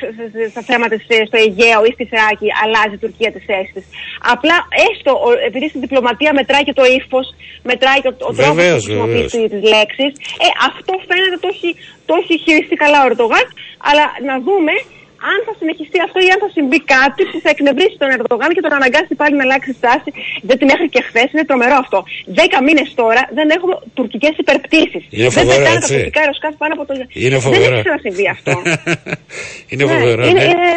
στα 0.53 0.61
θέματα 0.69 0.95
στο 1.29 1.37
Αιγαίο 1.43 1.79
ή 1.89 1.91
στη 1.97 2.05
Θράκη 2.11 2.47
αλλάζει 2.63 2.95
η 2.99 3.01
Τουρκία 3.05 3.29
τις 3.35 3.43
θέσεις 3.49 3.71
της. 3.75 3.85
Απλά 4.33 4.57
έστω 4.89 5.11
επειδή 5.47 5.67
στην 5.71 5.81
διπλωματία 6.19 6.31
μετράει 6.39 6.63
και 6.67 6.75
το 6.79 6.85
ύφος, 6.99 7.27
μετράει 7.69 7.99
και 8.03 8.11
ο, 8.29 8.33
τρόπος 8.39 8.45
που 8.45 8.81
χρησιμοποιείς 8.85 9.31
τις 9.53 9.63
λέξεις. 9.73 10.11
Ε, 10.45 10.47
αυτό 10.69 10.93
φαίνεται 11.07 11.37
το 11.43 11.47
έχει, 11.53 11.69
το 12.07 12.13
έχει 12.21 12.33
χειριστεί 12.43 12.75
καλά 12.83 12.97
ο 13.03 13.05
Ερντογάν. 13.09 13.45
Αλλά 13.89 14.05
να 14.29 14.35
δούμε 14.45 14.73
αν 15.31 15.37
θα 15.47 15.53
συνεχιστεί 15.59 15.97
αυτό 16.07 16.17
ή 16.27 16.29
αν 16.33 16.39
θα 16.43 16.49
συμβεί 16.57 16.79
κάτι 16.95 17.21
που 17.29 17.37
θα 17.43 17.49
εκνευρίσει 17.55 17.95
τον 18.01 18.09
Ερντογάν 18.15 18.49
και 18.55 18.63
τον 18.65 18.73
αναγκάσει 18.79 19.13
πάλι 19.21 19.33
να 19.39 19.43
αλλάξει 19.47 19.71
στάση. 19.79 20.09
Δεν 20.47 20.55
την 20.59 20.67
μέχρι 20.71 20.87
και 20.93 21.01
χθες 21.07 21.27
είναι 21.33 21.45
τρομερό 21.49 21.77
αυτό. 21.83 21.99
Δέκα 22.39 22.57
μήνες 22.67 22.89
τώρα 23.01 23.21
δεν 23.37 23.47
έχουμε 23.55 23.75
τουρκικές 23.97 24.33
υπερπτήσεις. 24.43 25.03
Είναι 25.17 25.29
φοβερό, 25.37 25.49
δεν 25.51 25.57
πετάνε 25.57 25.79
τα 25.83 25.87
τουρκικά 25.93 26.19
αεροσκάφη 26.23 26.57
πάνω 26.63 26.73
από 26.77 26.83
το. 26.87 26.93
Είναι 27.23 27.37
φοβερό. 27.45 27.63
Δεν 27.63 27.73
έχει 27.73 27.85
ξανασυμβεί 27.87 28.27
αυτό. 28.35 28.53
είναι 29.71 29.83
ναι, 29.85 29.91
φοβερό. 29.93 30.21
Είναι, 30.29 30.39
ναι. 30.39 30.49
είναι, 30.51 30.69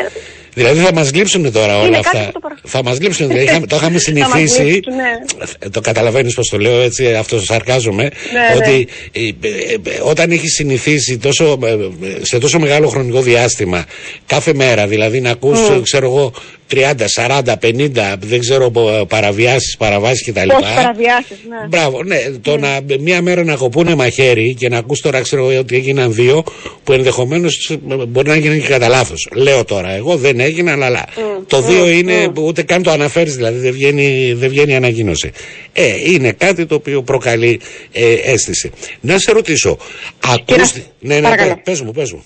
Δηλαδή 0.55 0.81
θα 0.81 0.93
μας 0.93 1.13
λείψουν 1.15 1.53
τώρα 1.53 1.79
όλα 1.79 1.99
αυτά. 1.99 2.31
Το 2.33 2.41
θα 2.65 2.83
μας 2.83 3.01
λείψουν. 3.01 3.29
Δηλαδή, 3.29 3.67
το 3.67 3.77
είχαμε 3.77 3.99
συνηθίσει. 3.99 4.81
ναι. 4.97 5.71
Το 5.71 5.81
καταλαβαίνεις 5.81 6.35
πώς 6.35 6.49
το 6.49 6.59
λέω 6.59 6.81
έτσι, 6.81 7.15
αυτό 7.15 7.41
σαρκάζομαι. 7.41 8.03
Ναι, 8.03 8.57
ότι 8.57 8.89
ναι. 9.19 9.27
Ε, 9.27 9.97
ε, 9.97 10.01
όταν 10.03 10.31
έχει 10.31 10.49
συνηθίσει 10.49 11.19
τόσο, 11.19 11.59
ε, 11.65 11.77
σε 12.25 12.39
τόσο 12.39 12.59
μεγάλο 12.59 12.89
χρονικό 12.89 13.21
διάστημα 13.21 13.85
κάθε 14.27 14.55
μέρα, 14.55 14.87
δηλαδή 14.87 15.21
να 15.21 15.31
ακούς, 15.31 15.59
mm. 15.71 15.81
ξέρω 15.83 16.07
εγώ, 16.07 16.33
30, 16.73 17.07
40, 17.15 17.57
50, 17.61 18.15
δεν 18.19 18.41
ξέρω 18.41 18.73
παραβιάσεις, 19.09 19.77
παραβάσεις 19.77 20.27
κτλ. 20.27 20.49
Πόσε 20.49 20.73
παραβιάσεις, 20.75 21.37
ναι. 21.49 21.67
Μπράβο, 21.69 22.03
ναι. 22.03 22.17
Το 22.43 22.57
ναι. 22.57 22.69
να 22.69 22.97
μία 23.01 23.23
μέρα 23.23 23.45
να 23.45 23.55
κοπούνε 23.55 23.95
μαχαίρι 23.95 24.55
και 24.55 24.69
να 24.69 24.79
ακούς 24.79 25.01
τώρα, 25.01 25.21
ξέρω 25.21 25.47
ότι 25.59 25.77
έγιναν 25.77 26.15
δύο, 26.15 26.45
που 26.85 26.93
ενδεχομένως 26.93 27.77
μπορεί 28.09 28.29
να 28.29 28.35
έγιναν 28.35 28.61
και 28.61 28.69
κατά 28.69 28.89
λάθος. 28.89 29.29
Λέω 29.35 29.65
τώρα, 29.65 29.91
εγώ 29.91 30.17
δεν 30.17 30.41
έγιναν, 30.43 30.83
αλλά 30.83 31.05
mm, 31.05 31.43
το 31.47 31.61
δύο 31.63 31.85
mm, 31.85 31.93
είναι, 31.93 32.27
mm. 32.27 32.35
ούτε 32.35 32.63
καν 32.63 32.83
το 32.83 32.91
αναφέρεις, 32.91 33.37
δηλαδή 33.37 33.59
δεν 33.59 33.73
βγαίνει, 33.73 34.33
δεν 34.33 34.49
βγαίνει 34.49 34.77
ανακοίνωση. 34.77 35.31
Ε, 35.73 36.11
είναι 36.11 36.33
κάτι 36.33 36.67
το 36.67 36.75
οποίο 36.75 37.03
προκαλεί 37.03 37.61
ε, 37.93 38.15
αίσθηση. 38.15 38.71
Να 39.01 39.19
σε 39.19 39.33
ρωτήσω, 39.33 39.79
ακούστε. 40.27 40.85
Ναι, 41.01 41.21
ναι, 41.21 41.57
πες 41.65 41.81
μου, 41.81 41.93
πες 41.93 42.13
μου. 42.13 42.25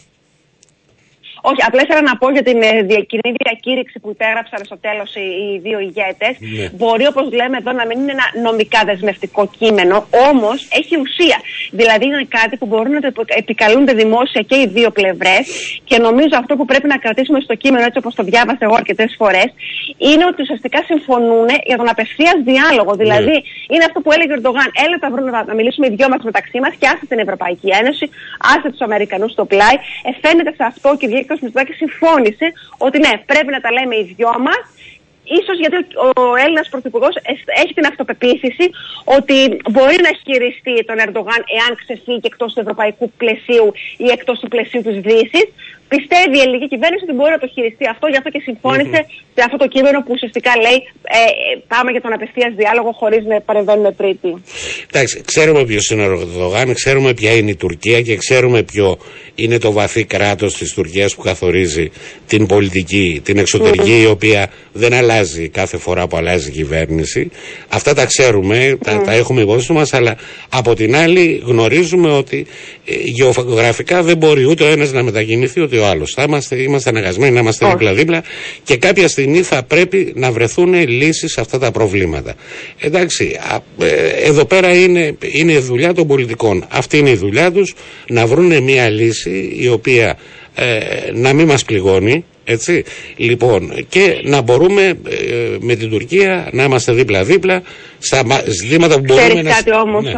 Όχι, 1.51 1.63
απλά 1.69 1.81
ήθελα 1.85 2.03
να 2.11 2.17
πω 2.21 2.27
για 2.37 2.45
την 2.49 2.59
ε, 2.63 2.71
κοινή 3.11 3.31
διακήρυξη 3.45 3.97
που 4.03 4.11
υπέγραψαν 4.17 4.61
στο 4.69 4.77
τέλος 4.87 5.11
οι, 5.15 5.59
δύο 5.67 5.79
ηγέτες. 5.89 6.35
Ναι. 6.39 6.69
Μπορεί, 6.79 7.05
όπως 7.13 7.25
λέμε 7.39 7.57
εδώ, 7.61 7.73
να 7.81 7.85
μην 7.89 7.97
είναι 8.01 8.15
ένα 8.19 8.27
νομικά 8.49 8.81
δεσμευτικό 8.91 9.43
κείμενο, 9.59 9.97
όμως 10.31 10.59
έχει 10.81 10.95
ουσία. 11.05 11.39
Δηλαδή 11.81 12.05
είναι 12.09 12.27
κάτι 12.39 12.55
που 12.61 12.67
μπορούν 12.71 12.93
να 12.93 13.01
το 13.01 13.23
επικαλούνται 13.43 13.93
δημόσια 14.03 14.43
και 14.51 14.57
οι 14.61 14.67
δύο 14.77 14.91
πλευρές. 14.99 15.45
Και 15.89 15.97
νομίζω 16.07 16.35
αυτό 16.43 16.53
που 16.59 16.65
πρέπει 16.71 16.89
να 16.95 16.99
κρατήσουμε 17.05 17.41
στο 17.47 17.55
κείμενο, 17.63 17.85
έτσι 17.89 17.99
όπως 18.03 18.15
το 18.15 18.23
διάβασα 18.31 18.63
εγώ 18.67 18.75
αρκετές 18.83 19.15
φορές, 19.19 19.49
είναι 20.09 20.25
ότι 20.31 20.43
ουσιαστικά 20.43 20.79
συμφωνούν 20.91 21.49
για 21.71 21.77
τον 21.81 21.89
απευθείας 21.89 22.37
διάλογο. 22.51 22.93
Ναι. 22.95 23.01
Δηλαδή 23.03 23.37
είναι 23.73 23.85
αυτό 23.89 23.99
που 24.01 24.11
έλεγε 24.15 24.33
ο 24.33 24.37
Ερντογάν. 24.39 24.69
Έλα 24.85 24.97
τα 25.05 25.09
βρούμε 25.13 25.31
να 25.51 25.55
μιλήσουμε 25.55 25.87
οι 25.87 25.91
δυο 25.99 26.09
μας 26.13 26.23
μεταξύ 26.23 26.59
μας 26.65 26.73
και 26.81 26.87
άσε 26.93 27.05
την 27.13 27.19
Ευρωπαϊκή 27.19 27.69
Ένωση, 27.81 28.05
άσε 28.55 28.69
τους 28.73 28.83
Αμερικανούς 28.89 29.31
στο 29.37 29.45
πλάι. 29.53 29.77
Ε, 30.09 30.11
φαίνεται 30.23 30.53
σε 30.59 30.65
αυτό 30.73 30.89
και 30.99 31.07
βγήκε 31.07 31.33
ο 31.33 31.36
Μητσοτάκης 31.41 31.77
συμφώνησε 31.77 32.47
ότι 32.79 32.99
ναι, 32.99 33.13
πρέπει 33.27 33.51
να 33.57 33.61
τα 33.61 33.73
λέμε 33.73 33.95
οι 33.97 34.15
δυο 34.17 34.33
μας. 34.47 34.63
Ίσως 35.41 35.59
γιατί 35.59 35.77
ο 36.17 36.37
Έλληνας 36.45 36.69
Πρωθυπουργός 36.69 37.15
έχει 37.63 37.75
την 37.75 37.87
αυτοπεποίθηση 37.87 38.71
ότι 39.05 39.37
μπορεί 39.71 39.97
να 40.07 40.13
χειριστεί 40.25 40.85
τον 40.85 40.99
Ερντογάν 40.99 41.41
εάν 41.59 41.71
ξεφύγει 41.83 42.21
εκτός 42.23 42.53
του 42.53 42.61
ευρωπαϊκού 42.61 43.13
πλαισίου 43.17 43.73
ή 43.97 44.09
εκτός 44.17 44.39
του 44.41 44.49
πλαισίου 44.49 44.83
της 44.83 45.01
Δύσης 45.01 45.47
πιστεύει 45.95 46.37
η 46.41 46.43
ελληνική 46.45 46.69
κυβέρνηση 46.75 47.03
ότι 47.07 47.15
μπορεί 47.19 47.33
να 47.37 47.43
το 47.45 47.49
χειριστεί 47.55 47.85
αυτό, 47.95 48.07
γι' 48.13 48.19
αυτό 48.21 48.31
και 48.35 48.41
συμφωνησε 48.49 48.99
σε 49.37 49.43
αυτό 49.47 49.57
το 49.63 49.67
κείμενο 49.75 49.99
που 50.05 50.13
ουσιαστικά 50.17 50.53
λέει 50.65 50.79
ε, 51.19 51.23
πάμε 51.73 51.91
για 51.95 52.03
τον 52.05 52.13
απευθείας 52.17 52.53
διάλογο 52.61 52.91
χωρίς 53.01 53.23
να 53.31 53.37
παρεμβαίνουμε 53.49 53.93
τρίτη. 54.01 54.31
Εντάξει, 54.91 55.15
ξέρουμε 55.31 55.61
ποιος 55.71 55.85
είναι 55.91 56.05
ο 56.07 56.11
Ερντογάν, 56.21 56.69
ξέρουμε 56.81 57.11
ποια 57.15 57.33
είναι 57.39 57.51
η 57.51 57.59
Τουρκία 57.65 57.99
και 58.07 58.15
ξέρουμε 58.17 58.63
ποιο 58.63 58.99
είναι 59.35 59.59
το 59.59 59.73
βαθύ 59.73 60.05
κράτος 60.05 60.57
της 60.57 60.73
Τουρκίας 60.73 61.15
που 61.15 61.23
καθορίζει 61.23 61.91
την 62.27 62.47
πολιτική, 62.47 63.21
την 63.25 63.39
εξωτερική, 63.39 64.01
η 64.01 64.07
οποία 64.07 64.51
δεν 64.73 64.93
αλλάζει 64.93 65.49
κάθε 65.49 65.77
φορά 65.77 66.07
που 66.07 66.17
αλλάζει 66.17 66.49
η 66.49 66.53
κυβέρνηση. 66.53 67.31
Αυτά 67.69 67.95
τα 67.95 68.05
ξέρουμε, 68.07 68.79
τα, 68.85 69.01
τα 69.01 69.13
έχουμε 69.13 69.41
υπόψη 69.41 69.73
μας, 69.73 69.93
αλλά 69.93 70.17
από 70.49 70.75
την 70.75 70.97
άλλη 70.97 71.43
γνωρίζουμε 71.45 72.11
ότι 72.11 72.47
ε, 72.85 72.95
γεωγραφικά 73.05 74.03
δεν 74.03 74.17
μπορεί 74.17 74.45
ούτε 74.45 74.65
ο 74.65 74.67
ένας 74.67 74.93
να 74.93 75.03
μετακινηθεί 75.03 75.61
ούτε 75.61 75.76
ο 75.79 75.87
άλλος. 75.87 76.13
Θα 76.17 76.23
είμαστε, 76.23 76.57
είμαστε 76.63 76.91
αναγκασμένοι 76.91 77.33
να 77.33 77.41
είμαστε 77.41 77.69
δίπλα-δίπλα 77.69 78.23
και 78.63 78.77
κάποια 78.77 79.09
στιγμή 79.09 79.43
θα 79.43 79.63
πρέπει 79.63 80.13
να 80.17 80.33
βρεθούν 80.33 80.75
λύσεις 80.89 81.33
σε 81.33 81.41
αυτά 81.41 81.59
τα 81.59 81.71
προβλήματα. 81.71 82.35
Εντάξει, 82.81 83.39
ε, 83.81 83.97
εδώ 84.29 84.45
πέρα 84.45 84.75
είναι, 84.75 85.17
είναι 85.33 85.53
η 85.53 85.59
δουλειά 85.59 85.95
των 85.95 86.07
πολιτικών. 86.07 86.67
Αυτή 86.71 86.99
είναι 86.99 87.11
η 87.11 87.17
δουλειά 87.17 87.53
τους 87.53 87.75
να 88.09 88.27
βρουν 88.27 88.63
μια 88.63 88.89
λύση 88.89 89.57
η 89.59 89.69
οποία 89.69 90.19
ε, 90.55 90.79
να 91.13 91.33
μην 91.33 91.47
μας 91.47 91.65
πληγώνει 91.65 92.25
έτσι 92.45 92.85
λοιπόν 93.17 93.87
και 93.89 94.21
να 94.25 94.41
μπορούμε 94.41 94.83
ε, 94.83 94.97
με 95.61 95.75
την 95.75 95.91
Τουρκία 95.91 96.49
να 96.53 96.65
είμαστε 96.65 96.93
δίπλα-δίπλα 96.93 97.63
στα 97.99 98.23
ζητήματα 98.47 98.95
που 98.95 99.03
μπορούμε 99.07 99.27
Ξέρεις 99.27 99.45
να... 99.45 99.51
κάτι 99.51 99.73
όμως, 99.73 100.05
ναι. 100.05 100.11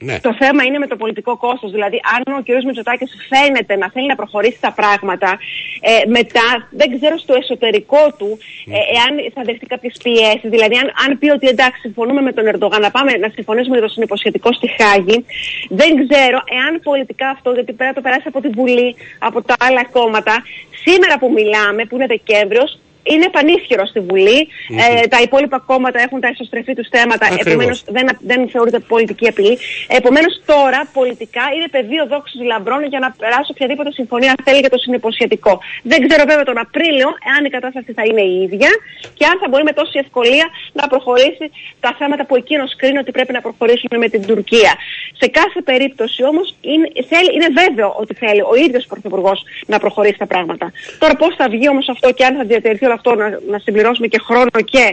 Ναι. 0.00 0.20
Το 0.20 0.34
θέμα 0.34 0.62
είναι 0.64 0.78
με 0.78 0.86
το 0.86 0.96
πολιτικό 0.96 1.36
κόστος. 1.36 1.70
Δηλαδή, 1.70 2.00
αν 2.14 2.34
ο 2.34 2.42
κ. 2.42 2.64
Μητσοτάκης 2.64 3.10
φαίνεται 3.28 3.76
να 3.76 3.90
θέλει 3.90 4.06
να 4.06 4.14
προχωρήσει 4.14 4.60
τα 4.60 4.72
πράγματα, 4.72 5.38
ε, 5.80 6.08
μετά 6.08 6.68
δεν 6.70 6.98
ξέρω 6.98 7.18
στο 7.18 7.34
εσωτερικό 7.34 8.12
του 8.18 8.38
ε, 8.66 8.78
εάν 8.96 9.32
θα 9.34 9.42
δεχτεί 9.44 9.66
κάποιε 9.66 9.90
πιέσεις. 10.02 10.50
Δηλαδή, 10.50 10.76
αν, 10.76 10.92
αν 11.06 11.18
πει 11.18 11.28
ότι 11.30 11.46
εντάξει, 11.48 11.80
συμφωνούμε 11.80 12.20
με 12.20 12.32
τον 12.32 12.46
Ερντογάν 12.46 12.80
να 12.80 12.90
πάμε 12.90 13.12
να 13.12 13.30
συμφωνήσουμε 13.34 13.76
για 13.76 13.86
το 13.86 13.92
συνυποσχετικό 13.92 14.52
στη 14.52 14.68
Χάγη, 14.78 15.24
δεν 15.68 15.90
ξέρω 16.08 16.38
εάν 16.58 16.80
πολιτικά 16.82 17.28
αυτό, 17.28 17.52
γιατί 17.52 17.72
πέρα 17.72 17.92
το 17.92 18.00
περάσει 18.00 18.24
από 18.26 18.40
την 18.40 18.52
Βουλή, 18.54 18.94
από 19.18 19.42
τα 19.42 19.54
άλλα 19.58 19.84
κόμματα, 19.84 20.42
σήμερα 20.84 21.18
που 21.18 21.32
μιλάμε, 21.32 21.84
που 21.84 21.94
είναι 21.94 22.06
Δεκέμβριος, 22.06 22.78
είναι 23.12 23.28
πανίσχυρος 23.36 23.88
στη 23.88 24.00
βουλη 24.00 24.48
Ε, 24.84 25.06
τα 25.06 25.18
υπόλοιπα 25.26 25.58
κόμματα 25.58 25.98
έχουν 26.06 26.20
τα 26.20 26.28
εσωστρεφή 26.28 26.74
τους 26.74 26.88
θέματα. 26.96 27.26
Επομένως 27.42 27.78
δεν, 27.96 28.06
δεν 28.30 28.48
θεωρείται 28.52 28.78
πολιτική 28.78 29.26
απειλή. 29.28 29.58
Επομένως 29.98 30.32
τώρα 30.52 30.80
πολιτικά 30.92 31.44
είναι 31.54 31.68
πεδίο 31.76 32.06
δόξης 32.06 32.40
λαμπρών 32.50 32.82
για 32.92 33.00
να 33.04 33.08
περάσει 33.20 33.50
οποιαδήποτε 33.54 33.90
συμφωνία 33.92 34.32
θέλει 34.44 34.60
για 34.64 34.70
το 34.70 34.78
συνυποσχετικό. 34.78 35.52
Δεν 35.82 36.08
ξέρω 36.08 36.22
βέβαια 36.30 36.44
τον 36.50 36.58
Απρίλιο 36.58 37.08
εάν 37.30 37.44
η 37.44 37.50
κατάσταση 37.56 37.92
θα 37.98 38.02
είναι 38.08 38.24
η 38.32 38.34
ίδια 38.46 38.70
και 39.18 39.24
αν 39.30 39.36
θα 39.40 39.46
μπορεί 39.48 39.62
με 39.70 39.72
τόση 39.72 39.98
ευκολία 40.04 40.46
να 40.72 40.84
προχωρήσει 40.92 41.46
τα 41.80 41.94
θέματα 41.98 42.22
που 42.26 42.36
εκείνος 42.36 42.76
κρίνει 42.76 42.98
ότι 42.98 43.10
πρέπει 43.10 43.32
να 43.32 43.40
προχωρήσουν 43.40 43.90
με 44.02 44.08
την 44.08 44.22
Τουρκία. 44.26 44.72
Σε 45.20 45.26
κάθε 45.38 45.60
περίπτωση 45.70 46.24
όμως 46.24 46.54
είναι, 46.60 46.86
είναι 47.34 47.48
βέβαιο 47.62 47.88
ότι 48.02 48.14
θέλει 48.14 48.42
ο 48.52 48.54
ίδιος 48.66 48.84
Πρωθυπουργός 48.86 49.38
να 49.66 49.78
προχωρήσει 49.78 50.18
τα 50.18 50.26
πράγματα. 50.26 50.72
Τώρα 50.98 51.14
πώς 51.14 51.34
θα 51.36 51.48
βγει 51.48 51.68
όμως 51.68 51.88
αυτό 51.88 52.12
και 52.12 52.24
αν 52.24 52.36
θα 52.36 52.44
διατηρηθεί 52.44 52.84
όλο 52.84 52.94
αυτό 52.96 53.10
να, 53.14 53.26
να 53.52 53.58
συμπληρώσουμε 53.64 54.06
και 54.12 54.20
χρόνο 54.28 54.58
και 54.72 54.84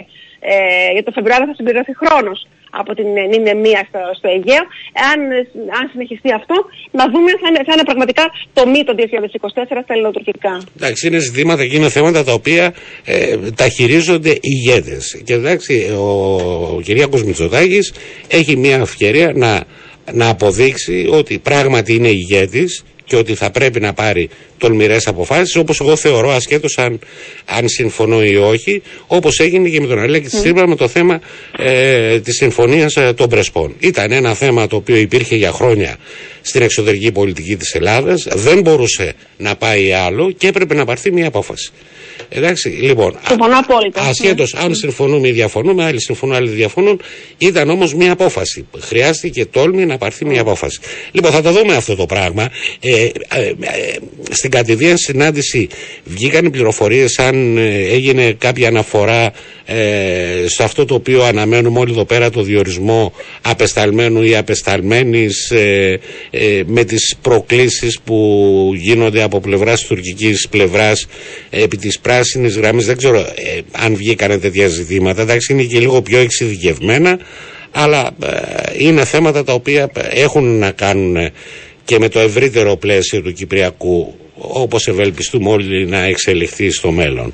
ε, 0.51 0.91
για 0.95 1.03
το 1.03 1.11
Φεβρουάριο 1.15 1.47
θα 1.51 1.55
συμπληρωθεί 1.59 1.93
χρόνος 2.01 2.39
από 2.81 2.91
την 2.93 3.07
μία 3.65 3.81
στο, 3.89 3.99
στο 4.17 4.27
Αιγαίο. 4.33 4.63
Αν, 5.11 5.19
αν 5.79 5.83
συνεχιστεί 5.91 6.29
αυτό, 6.39 6.55
να 6.91 7.03
δούμε 7.11 7.31
θα 7.41 7.47
είναι, 7.49 7.61
θα 7.67 7.73
είναι 7.75 7.85
πραγματικά 7.89 8.23
το 8.53 8.61
μη 8.71 8.83
το 8.83 8.93
2024 8.97 9.81
στα 9.83 9.93
ελληνοτουρκικά. 9.95 10.53
Εντάξει, 10.77 11.07
είναι 11.07 11.19
ζητήματα 11.19 11.65
και 11.65 11.75
είναι 11.75 11.89
θέματα 11.89 12.23
τα 12.23 12.33
οποία 12.33 12.73
ε, 13.05 13.37
τα 13.55 13.67
χειρίζονται 13.67 14.29
οι 14.29 14.39
ηγέτες. 14.57 15.21
Και 15.25 15.33
εντάξει, 15.33 15.73
ο, 15.97 16.09
ο 16.75 16.81
Κυριάκος 16.83 17.23
Μητσοτάκης 17.23 17.93
έχει 18.27 18.55
μια 18.57 18.77
ευκαιρία 18.77 19.31
να, 19.35 19.63
να 20.11 20.29
αποδείξει 20.29 21.07
ότι 21.11 21.39
πράγματι 21.39 21.93
είναι 21.93 22.09
ηγέτης 22.09 22.83
και 23.05 23.15
ότι 23.15 23.35
θα 23.35 23.51
πρέπει 23.51 23.79
να 23.79 23.93
πάρει 23.93 24.29
τολμηρές 24.57 25.07
αποφάσεις, 25.07 25.55
όπως 25.55 25.79
εγώ 25.79 25.95
θεωρώ, 25.95 26.31
ασχέτως 26.31 26.77
αν, 26.77 26.99
αν 27.45 27.67
συμφωνώ 27.67 28.23
ή 28.23 28.35
όχι, 28.35 28.81
όπως 29.07 29.39
έγινε 29.39 29.69
και 29.69 29.81
με 29.81 29.87
τον 29.87 29.99
Αλέξη 29.99 30.53
mm. 30.55 30.63
με 30.67 30.75
το 30.75 30.87
θέμα 30.87 31.21
ε, 31.57 32.19
της 32.19 32.35
συμφωνίας 32.35 32.95
ε, 32.95 33.13
των 33.13 33.29
Πρεσπών. 33.29 33.75
Ήταν 33.79 34.11
ένα 34.11 34.33
θέμα 34.33 34.67
το 34.67 34.75
οποίο 34.75 34.95
υπήρχε 34.95 35.35
για 35.35 35.51
χρόνια 35.51 35.97
στην 36.41 36.61
εξωτερική 36.61 37.11
πολιτική 37.11 37.55
της 37.55 37.73
Ελλάδας, 37.73 38.27
δεν 38.33 38.61
μπορούσε 38.61 39.13
να 39.37 39.55
πάει 39.55 39.91
άλλο 39.91 40.31
και 40.31 40.47
έπρεπε 40.47 40.73
να 40.73 40.85
πάρθει 40.85 41.11
μια 41.11 41.27
απόφαση. 41.27 41.71
Εντάξει, 42.29 42.69
λοιπόν. 42.69 43.19
Συμφωνώ 43.27 43.57
απόλυτα. 43.59 44.01
Ασχέτως 44.01 44.53
αν 44.53 44.75
συμφωνούμε 44.75 45.27
ή 45.27 45.31
διαφωνούμε, 45.31 45.83
άλλοι 45.83 46.01
συμφωνούν, 46.01 46.35
άλλοι 46.35 46.49
διαφωνούν. 46.49 47.01
Ήταν 47.37 47.69
όμως 47.69 47.93
μια 47.93 48.11
απόφαση. 48.11 48.67
Χρειάστηκε 48.79 49.45
τόλμη 49.45 49.85
να 49.85 49.97
πάρθει 49.97 50.25
μια 50.25 50.41
απόφαση. 50.41 50.79
Λοιπόν, 51.11 51.31
θα 51.31 51.41
το 51.41 51.51
δούμε 51.51 51.75
αυτό 51.75 51.95
το 51.95 52.05
πράγμα. 52.05 52.49
Ε, 52.79 53.03
ε, 53.03 53.09
ε, 53.39 53.53
στην 54.29 54.51
κατηδία 54.51 54.97
συνάντηση 54.97 55.67
βγήκαν 56.03 56.45
οι 56.45 56.49
πληροφορίες 56.49 57.19
αν 57.19 57.57
ε, 57.57 57.87
έγινε 57.91 58.31
κάποια 58.31 58.67
αναφορά 58.67 59.31
ε, 59.65 60.45
σε 60.47 60.63
αυτό 60.63 60.85
το 60.85 60.93
οποίο 60.93 61.23
αναμένουμε 61.23 61.79
όλοι 61.79 61.91
εδώ 61.91 62.05
πέρα 62.05 62.29
το 62.29 62.41
διορισμό 62.41 63.13
απεσταλμένου 63.41 64.21
ή 64.23 64.35
απεσταλμένης 64.35 65.51
ε, 65.51 65.99
ε, 66.29 66.61
με 66.65 66.83
τις 66.83 67.15
προκλήσεις 67.21 67.99
που 67.99 68.71
γίνονται 68.75 69.21
από 69.21 69.39
πλευράς 69.39 69.85
τουρκικής 69.85 70.47
πλευράς 70.49 71.07
επί 71.49 71.77
της 71.77 71.99
πράσινης 72.03 72.57
γραμμής 72.57 72.85
δεν 72.85 72.97
ξέρω 72.97 73.25
αν 73.71 73.95
βγήκανε 73.95 74.37
τέτοια 74.37 74.67
ζητήματα 74.67 75.21
εντάξει 75.21 75.53
είναι 75.53 75.63
και 75.63 75.79
λίγο 75.79 76.01
πιο 76.01 76.19
εξειδικευμένα 76.19 77.19
αλλά 77.71 78.09
είναι 78.77 79.05
θέματα 79.05 79.43
τα 79.43 79.53
οποία 79.53 79.89
έχουν 80.09 80.57
να 80.57 80.71
κάνουν 80.71 81.31
και 81.85 81.99
με 81.99 82.09
το 82.09 82.19
ευρύτερο 82.19 82.75
πλαίσιο 82.75 83.21
του 83.21 83.33
Κυπριακού 83.33 84.13
όπως 84.37 84.87
ευελπιστούμε 84.87 85.49
όλοι 85.49 85.85
να 85.85 86.03
εξελιχθεί 86.03 86.71
στο 86.71 86.91
μέλλον. 86.91 87.33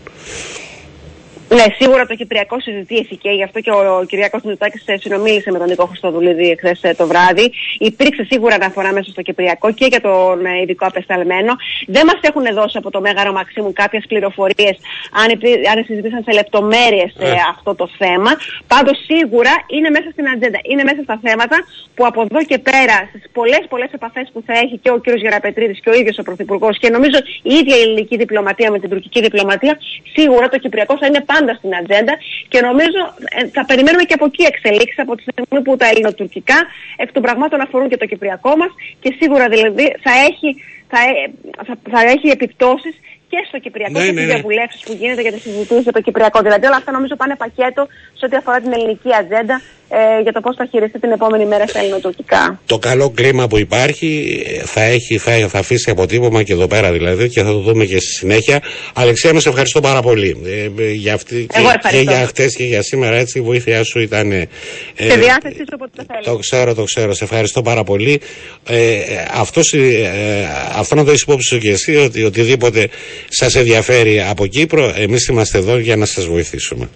Ναι, 1.58 1.66
σίγουρα 1.80 2.06
το 2.06 2.16
Κυπριακό 2.16 2.60
συζητήθηκε, 2.60 3.30
γι' 3.30 3.44
αυτό 3.44 3.60
και 3.60 3.72
ο 3.72 4.06
Κυριακό 4.08 4.40
Μητσοτάκης 4.44 4.84
συνομίλησε 5.02 5.52
με 5.52 5.58
τον 5.58 5.68
Νικό 5.68 5.86
Χρυστοδουλίδη 5.86 6.50
εχθέ 6.50 6.90
ε, 6.90 6.94
το 6.94 7.08
βράδυ. 7.08 7.52
Υπήρξε 7.80 8.24
σίγουρα 8.30 8.56
αναφορά 8.56 8.94
μέσα 8.94 9.10
στο 9.12 9.22
Κυπριακό 9.22 9.72
και 9.72 9.86
για 9.86 10.02
τον 10.02 10.46
ε, 10.46 10.62
ειδικό 10.62 10.86
απεσταλμένο. 10.86 11.54
Δεν 11.88 12.06
μας 12.06 12.20
έχουν 12.22 12.44
δώσει 12.54 12.78
από 12.78 12.90
το 12.92 13.02
Μέγαρο 13.02 13.32
Μαξίμου 13.32 13.74
κάποιες 13.74 14.06
πληροφορίες 14.08 14.76
αν, 15.22 15.28
αν 15.72 15.84
συζητήσαν 15.86 16.24
σε 16.24 16.32
λεπτομέρειες 16.32 17.12
ε. 17.20 17.32
αυτό 17.50 17.76
το 17.76 17.90
θέμα. 17.98 18.32
Πάντως 18.68 18.98
σίγουρα 19.10 19.54
είναι 19.68 19.90
μέσα 19.90 20.10
στην 20.12 20.30
ατζέντα. 20.30 20.60
Είναι 20.64 20.84
μέσα 20.84 21.02
στα 21.04 21.20
θέματα 21.24 21.58
που 21.96 22.06
από 22.06 22.22
εδώ 22.22 22.44
και 22.44 22.58
πέρα 22.58 22.98
στις 23.10 23.24
πολλές 23.34 23.64
πολλές 23.70 23.92
επαφές 23.92 24.30
που 24.34 24.44
θα 24.46 24.54
έχει 24.54 24.78
και 24.78 24.92
ο 24.92 24.98
κ. 25.04 25.08
Γεραπετρίδης 25.24 25.80
και 25.84 25.90
ο 25.90 25.94
ίδιος 25.94 26.18
ο 26.18 26.24
Πρωθυπουργός 26.24 26.78
και 26.78 26.90
νομίζω 26.90 27.18
η 27.42 27.54
ίδια 27.60 27.76
η 27.78 27.82
ελληνική 27.82 28.16
διπλωματία 28.18 28.72
με 28.72 28.80
την 28.80 28.90
τουρκική 28.90 29.22
διπλωματία, 29.22 29.78
σίγουρα 30.16 30.50
το 30.50 30.58
Κυπριακό 30.58 30.98
θα 30.98 31.08
είναι 31.08 31.22
πάντα 31.22 31.38
στην 31.58 31.76
ατζέντα 31.80 32.14
και 32.48 32.60
νομίζω 32.62 33.02
ε, 33.38 33.48
θα 33.56 33.66
περιμένουμε 33.66 34.04
και 34.04 34.14
από 34.14 34.26
εκεί 34.26 34.44
εξελίξεις 34.52 35.00
από 35.00 35.16
τη 35.16 35.22
στιγμή 35.22 35.62
που 35.66 35.76
τα 35.82 35.88
ελληνοτουρκικά 35.92 36.60
εκ 36.98 37.12
των 37.12 37.22
πραγμάτων 37.22 37.62
αφορούν 37.62 37.90
και 37.90 37.98
το 37.98 38.06
κυπριακό 38.06 38.52
μας 38.62 38.72
και 39.00 39.16
σίγουρα 39.20 39.46
δηλαδή 39.50 39.86
θα 40.06 40.12
έχει, 40.30 40.50
θα, 40.92 41.00
ε, 41.10 41.32
θα, 41.68 41.74
θα 41.92 42.02
έχει 42.14 42.28
επιπτώσεις 42.38 42.96
και 43.32 43.40
στο 43.48 43.58
Κυπριακό 43.64 44.00
ναι, 44.00 44.06
και 44.06 44.12
ναι, 44.12 44.18
στις 44.18 44.28
ναι. 44.28 44.34
διαβουλεύσεις 44.34 44.82
που 44.86 44.94
γίνεται 45.02 45.22
για 45.26 45.34
τις 45.36 45.42
συζητήσεις 45.42 45.84
για 45.88 45.96
το 45.98 46.02
Κυπριακό. 46.02 46.40
Δηλαδή 46.48 46.66
όλα 46.70 46.80
αυτά 46.82 46.92
νομίζω 46.98 47.16
πάνε 47.22 47.36
πακέτο 47.44 47.82
σε 48.20 48.26
ό,τι 48.26 48.36
αφορά 48.36 48.60
την 48.62 48.74
ελληνική 48.74 49.10
ατζέντα 49.20 49.62
ε, 49.92 50.22
για 50.22 50.32
το 50.32 50.42
πώς 50.42 50.56
θα 50.56 50.66
χειριστεί 50.66 51.00
την 51.00 51.12
επόμενη 51.12 51.46
μέρα 51.46 51.68
στα 51.68 51.80
ελληνοτουρκικά. 51.80 52.60
Το 52.66 52.78
καλό 52.78 53.10
κλίμα 53.10 53.48
που 53.48 53.58
υπάρχει 53.58 54.42
ε, 54.46 54.66
θα, 54.66 54.82
έχει, 54.82 55.18
θα, 55.18 55.48
θα 55.48 55.60
αφήσει 55.60 55.90
αποτύπωμα 55.90 56.44
και 56.44 56.54
εδώ 56.54 56.68
πέρα 56.68 56.92
δηλαδή 56.92 57.30
και 57.30 57.42
θα 57.42 57.52
το 57.52 57.60
δούμε 57.60 57.86
και 57.86 58.00
στη 58.00 58.12
συνέχεια. 58.12 58.62
Αλεξία, 58.94 59.34
μου 59.34 59.40
σε 59.40 59.50
ευχαριστώ 59.50 59.80
πάρα 59.80 60.02
πολύ. 60.02 60.42
Ε, 60.46 60.84
ε 60.84 60.92
για 60.92 61.14
αυτή, 61.14 61.48
και, 61.50 61.90
και, 61.90 62.00
για 62.00 62.26
χτες 62.26 62.56
και 62.56 62.64
για 62.64 62.82
σήμερα 62.82 63.16
έτσι 63.16 63.38
η 63.38 63.42
βοήθειά 63.42 63.84
σου 63.84 64.00
ήταν. 64.00 64.32
Ε, 64.32 64.48
σε 64.96 65.16
διάθεση 65.16 65.58
σου 65.58 65.74
όποτε 65.74 66.04
θέλει. 66.08 66.24
Το 66.24 66.38
ξέρω, 66.38 66.74
το 66.74 66.84
ξέρω. 66.84 67.14
Σε 67.14 67.24
ευχαριστώ 67.24 67.62
πάρα 67.62 67.84
πολύ. 67.84 68.22
Ε, 68.70 69.00
αυτός, 69.34 69.74
ε, 69.74 70.48
αυτό 70.76 70.96
να 70.96 71.04
το 71.04 71.10
έχεις 71.10 71.22
υπόψη 71.22 71.48
σου 71.48 71.58
και 71.58 71.70
εσύ 71.70 71.96
ότι 71.96 72.24
οτιδήποτε 72.24 72.90
σας 73.30 73.56
ενδιαφέρει 73.56 74.22
από 74.22 74.46
Κύπρο, 74.46 74.94
εμείς 74.98 75.28
είμαστε 75.28 75.58
εδώ 75.58 75.78
για 75.78 75.96
να 75.96 76.06
σας 76.06 76.26
βοηθήσουμε. 76.26 76.90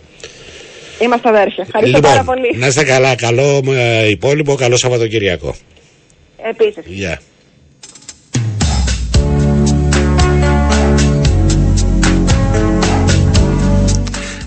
Είμαστε 1.04 1.30
αδέρφια. 1.30 1.64
Ευχαριστώ 1.68 1.98
λοιπόν, 1.98 2.12
πάρα 2.12 2.24
πολύ. 2.24 2.58
Να 2.58 2.68
είστε 2.68 2.84
καλά. 2.84 3.16
Καλό 3.16 3.62
ε, 3.68 4.10
υπόλοιπο. 4.10 4.56
Καλό 4.56 4.78
Σαββατοκυριακό. 4.78 5.56
Επίσης. 6.50 6.84
Γεια. 6.86 7.22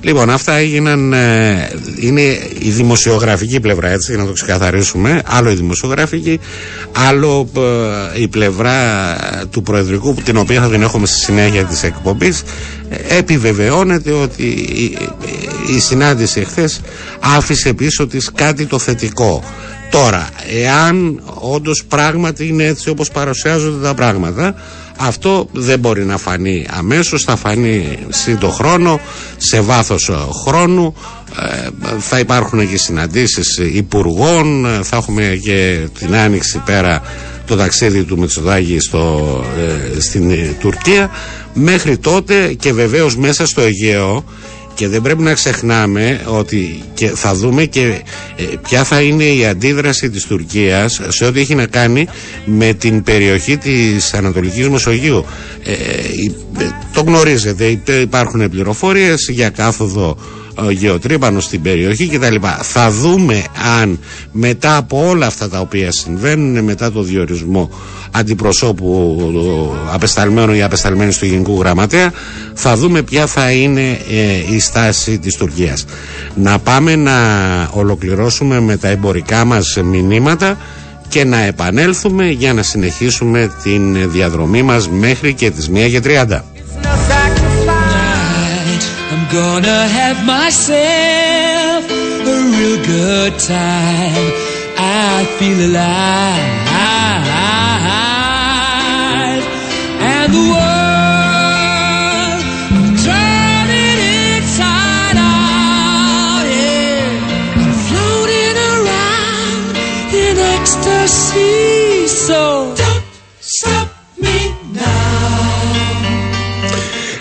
Λοιπόν, 0.07 0.31
αυτά 0.31 0.55
έγιναν. 0.57 1.13
Ε, 1.13 1.69
είναι 2.01 2.21
η 2.59 2.71
δημοσιογραφική 2.71 3.61
πλευρά, 3.61 3.89
έτσι, 3.89 4.13
για 4.13 4.21
να 4.21 4.27
το 4.27 4.33
ξεκαθαρίσουμε. 4.33 5.23
Άλλο 5.27 5.51
η 5.51 5.55
δημοσιογραφική, 5.55 6.41
άλλο 6.93 7.49
ε, 8.15 8.21
η 8.21 8.29
πλευρά 8.29 9.17
του 9.51 9.63
Προεδρικού, 9.63 10.15
την 10.15 10.37
οποία 10.37 10.61
θα 10.61 10.69
την 10.69 10.83
έχουμε 10.83 11.07
στη 11.07 11.19
συνέχεια 11.19 11.65
της 11.65 11.83
εκπομπής. 11.83 12.43
Ε, 12.91 13.17
επιβεβαιώνεται 13.19 14.13
ότι 14.13 14.43
η, 14.43 14.99
η 15.77 15.79
συνάντηση 15.81 16.41
εχθές 16.41 16.81
άφησε 17.21 17.73
πίσω 17.73 18.07
της 18.07 18.31
κάτι 18.35 18.67
το 18.67 18.79
θετικό. 18.79 19.43
Τώρα, 19.91 20.29
εάν 20.63 21.23
όντως 21.41 21.85
πράγματι 21.89 22.47
είναι 22.47 22.65
έτσι 22.65 22.89
όπως 22.91 23.11
παρουσιάζονται 23.11 23.87
τα 23.87 23.95
πράγματα, 23.95 24.55
αυτό 24.99 25.49
δεν 25.53 25.79
μπορεί 25.79 26.05
να 26.05 26.17
φανεί 26.19 26.67
αμέσως, 26.71 27.23
θα 27.23 27.37
φανεί 27.37 27.99
σύντο 28.09 28.49
χρόνο, 28.51 29.01
σε 29.37 29.61
βάθος 29.61 30.11
χρόνου, 30.47 30.95
ε, 31.41 31.69
θα 31.99 32.19
υπάρχουν 32.19 32.71
και 32.71 32.77
συναντήσεις 32.77 33.59
υπουργών, 33.59 34.67
θα 34.83 34.97
έχουμε 34.97 35.39
και 35.43 35.89
την 35.99 36.15
άνοιξη 36.15 36.63
πέρα 36.65 37.03
το 37.47 37.57
ταξίδι 37.57 38.05
του 38.05 38.19
Μητσοτάκη 38.19 38.81
στο, 38.81 39.45
ε, 39.97 40.01
στην 40.01 40.33
Τουρκία. 40.61 41.11
Μέχρι 41.55 41.99
τότε 41.99 42.55
και 42.55 42.73
βεβαίως 42.73 43.17
μέσα 43.17 43.47
στο 43.47 43.61
Αιγαίο 43.61 44.25
και 44.77 44.89
δεν 44.89 45.03
πρέπει 45.03 45.23
να 45.23 45.33
ξεχνάμε 45.35 46.21
ότι 46.27 46.83
και 46.95 47.09
θα 47.09 47.35
δούμε 47.35 47.65
και 47.65 47.81
ε, 48.37 48.43
ποια 48.63 48.85
θα 48.85 49.01
είναι 49.03 49.25
η 49.25 49.47
αντίδραση 49.47 50.11
της 50.11 50.25
Τουρκίας 50.27 51.01
σε 51.09 51.25
ό,τι 51.25 51.41
έχει 51.41 51.55
να 51.55 51.67
κάνει 51.67 52.07
με 52.45 52.73
την 52.73 53.03
περιοχή 53.03 53.57
της 53.57 54.15
Ανατολικής 54.15 54.69
Μεσογείου. 54.69 55.25
Ε, 55.65 55.73
ε 55.73 55.77
το 56.93 57.01
γνωρίζετε, 57.03 57.81
υπάρχουν 58.01 58.51
πληροφορίες 58.51 59.29
για 59.31 59.51
κάθοδο 59.51 60.17
ε, 60.19 60.23
γεωτρύπανος 60.71 61.45
στην 61.45 61.63
περιοχή 61.63 62.09
κτλ. 62.09 62.35
Θα 62.63 62.91
δούμε 62.91 63.45
αν 63.81 63.99
μετά 64.33 64.77
από 64.77 65.09
όλα 65.09 65.27
αυτά 65.27 65.49
τα 65.49 65.61
οποία 65.61 65.93
συμβαίνουν, 65.93 66.65
μετά 66.65 66.93
το 66.93 67.03
διορισμό 67.03 67.71
αντιπροσώπου 68.11 69.17
απεσταλμένου 69.93 70.53
ή 70.55 70.63
απεσταλμένης 70.63 71.19
του 71.19 71.27
Γενικού 71.27 71.59
Γραμματέα, 71.61 72.13
θα 72.55 72.77
δούμε 72.77 73.03
ποια 73.03 73.27
θα 73.27 73.51
είναι 73.51 73.91
ε, 74.11 74.55
η 74.55 74.59
στάση 74.59 75.19
της 75.19 75.37
Τουρκίας. 75.37 75.85
Να 76.35 76.59
πάμε 76.59 76.97
να 76.97 77.13
ολοκληρώσουμε 77.73 78.61
με 78.61 78.77
τα 78.77 78.89
εμπορικά 78.89 79.45
μας 79.45 79.79
μηνύματα 79.85 80.57
και 81.09 81.25
να 81.25 81.39
επανέλθουμε 81.43 82.29
για 82.29 82.53
να 82.53 82.63
συνεχίσουμε 82.63 83.51
την 83.63 84.11
διαδρομή 84.11 84.63
μας 84.63 84.89
μέχρι 84.89 85.35
και 85.35 85.51
τις 85.51 85.71
1 85.75 85.91
και 85.91 86.01
30. 86.05 87.16
Gonna 89.33 89.89
have 89.89 90.25
myself 90.25 91.85
a 91.91 92.37
real 92.55 92.79
good 92.85 93.39
time. 93.39 94.33
I 94.79 95.25
feel 95.39 95.59
alive. 95.71 96.57
And 100.01 100.35
the 100.35 100.51
world 100.51 100.66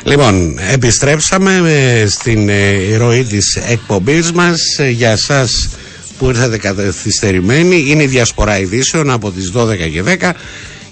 Λοιπόν, 0.07 0.59
επιστρέψαμε 0.73 1.61
ε, 1.65 2.07
στην 2.07 2.49
ε, 2.49 2.95
ροή 2.97 3.23
της 3.23 3.55
εκπομπής 3.55 4.31
μας. 4.31 4.61
Ε, 4.77 4.89
για 4.89 5.17
σας 5.17 5.69
που 6.17 6.29
ήρθατε 6.29 6.57
καθυστερημένοι 6.57 7.85
είναι 7.87 8.03
η 8.03 8.07
διασπορά 8.07 8.59
ειδήσεων 8.59 9.09
από 9.11 9.31
τις 9.31 9.51
12 9.55 9.77
και 9.91 10.03
10 10.21 10.31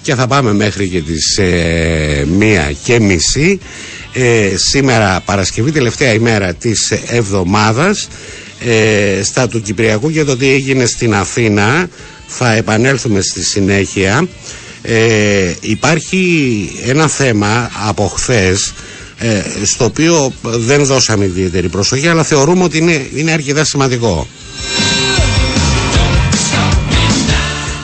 και 0.01 0.15
θα 0.15 0.27
πάμε 0.27 0.53
μέχρι 0.53 0.87
και 0.87 1.01
τις 1.01 1.37
ε, 1.37 2.27
1 2.39 2.71
και 2.83 2.99
μισή. 2.99 3.59
Ε, 4.13 4.51
σήμερα 4.55 5.21
Παρασκευή 5.25 5.71
τελευταία 5.71 6.13
ημέρα 6.13 6.53
της 6.53 6.91
εβδομάδας 7.07 8.07
ε, 8.59 9.23
στα 9.23 9.47
του 9.47 9.61
Κυπριακού 9.61 10.09
για 10.09 10.25
το 10.25 10.37
τι 10.37 10.49
έγινε 10.49 10.85
στην 10.85 11.15
Αθήνα. 11.15 11.89
Θα 12.27 12.53
επανέλθουμε 12.53 13.21
στη 13.21 13.43
συνέχεια. 13.43 14.27
Ε, 14.81 15.53
υπάρχει 15.61 16.69
ένα 16.85 17.07
θέμα 17.07 17.71
από 17.87 18.07
χθες 18.07 18.73
ε, 19.25 19.41
στο 19.65 19.85
οποίο 19.85 20.33
δεν 20.43 20.85
δώσαμε 20.85 21.25
ιδιαίτερη 21.25 21.69
προσοχή 21.69 22.07
αλλά 22.07 22.23
θεωρούμε 22.23 22.63
ότι 22.63 22.77
είναι, 22.77 23.07
είναι 23.15 23.31
αρκετά 23.31 23.63
σημαντικό. 23.63 24.27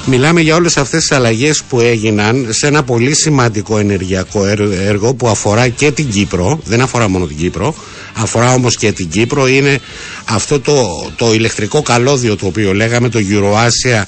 Μιλάμε 0.05 0.41
για 0.41 0.55
όλες 0.55 0.77
αυτές 0.77 0.99
τις 0.99 1.11
αλλαγές 1.11 1.63
που 1.69 1.79
έγιναν 1.79 2.47
σε 2.49 2.67
ένα 2.67 2.83
πολύ 2.83 3.15
σημαντικό 3.15 3.77
ενεργειακό 3.77 4.45
έργο 4.87 5.13
που 5.13 5.27
αφορά 5.27 5.67
και 5.67 5.91
την 5.91 6.09
Κύπρο, 6.09 6.59
δεν 6.65 6.81
αφορά 6.81 7.07
μόνο 7.07 7.25
την 7.25 7.37
Κύπρο, 7.37 7.75
αφορά 8.13 8.53
όμως 8.53 8.75
και 8.75 8.91
την 8.91 9.09
Κύπρο, 9.09 9.47
είναι 9.47 9.79
αυτό 10.25 10.59
το, 10.59 11.09
το 11.15 11.33
ηλεκτρικό 11.33 11.81
καλώδιο 11.81 12.35
το 12.35 12.45
οποίο 12.45 12.73
λέγαμε, 12.73 13.09
το 13.09 13.19
Euroasia 13.29 14.03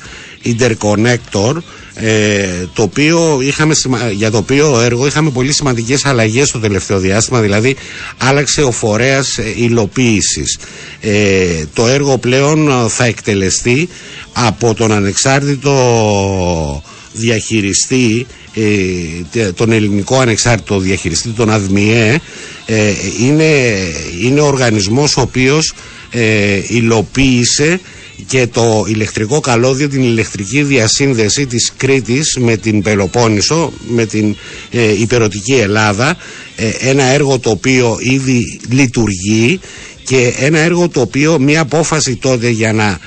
Interconnector, 0.45 1.53
ε, 1.95 2.45
το 2.73 2.81
οποίο 2.81 3.39
είχαμε, 3.41 3.73
σημα- 3.73 4.11
για 4.11 4.31
το 4.31 4.37
οποίο 4.37 4.79
έργο 4.81 5.05
είχαμε 5.07 5.29
πολύ 5.29 5.53
σημαντικές 5.53 6.05
αλλαγές 6.05 6.47
στο 6.47 6.59
τελευταίο 6.59 6.99
διάστημα, 6.99 7.39
δηλαδή 7.41 7.75
άλλαξε 8.17 8.61
ο 8.61 8.71
φορέας 8.71 9.37
ε, 9.37 9.53
υλοποίησης. 9.55 10.57
Ε, 11.01 11.45
το 11.73 11.87
έργο 11.87 12.17
πλέον 12.17 12.69
ε, 12.69 12.87
θα 12.87 13.05
εκτελεστεί 13.05 13.89
από 14.33 14.73
τον 14.73 14.91
ανεξάρτητο 14.91 16.83
διαχειριστή 17.13 18.25
ε, 18.53 18.61
τε- 19.31 19.55
τον 19.55 19.71
ελληνικό 19.71 20.19
ανεξάρτητο 20.19 20.79
διαχειριστή 20.79 21.29
τον 21.29 21.49
ΑΔΜΙΕ 21.49 22.19
ε, 22.65 22.91
είναι, 23.19 23.77
είναι 24.21 24.39
ο 24.39 24.45
οργανισμός 24.45 25.17
ο 25.17 25.21
οποίος 25.21 25.73
ε, 26.11 26.59
υλοποίησε 26.67 27.79
και 28.27 28.47
το 28.47 28.85
ηλεκτρικό 28.87 29.39
καλώδιο, 29.39 29.89
την 29.89 30.01
ηλεκτρική 30.03 30.63
διασύνδεση 30.63 31.45
της 31.45 31.73
Κρήτης 31.77 32.37
με 32.39 32.57
την 32.57 32.81
Πελοπόννησο, 32.81 33.73
με 33.87 34.05
την 34.05 34.35
ε, 34.71 34.99
υπερωτική 35.01 35.53
Ελλάδα, 35.53 36.17
ε, 36.55 36.69
ένα 36.89 37.03
έργο 37.03 37.39
το 37.39 37.49
οποίο 37.49 37.97
ήδη 37.99 38.59
λειτουργεί 38.69 39.59
και 40.11 40.33
ένα 40.37 40.59
έργο 40.59 40.89
το 40.89 41.01
οποίο 41.01 41.39
μια 41.39 41.61
απόφαση 41.61 42.15
τότε 42.15 42.49
για 42.49 42.73
να 42.73 42.85
α, 42.85 42.97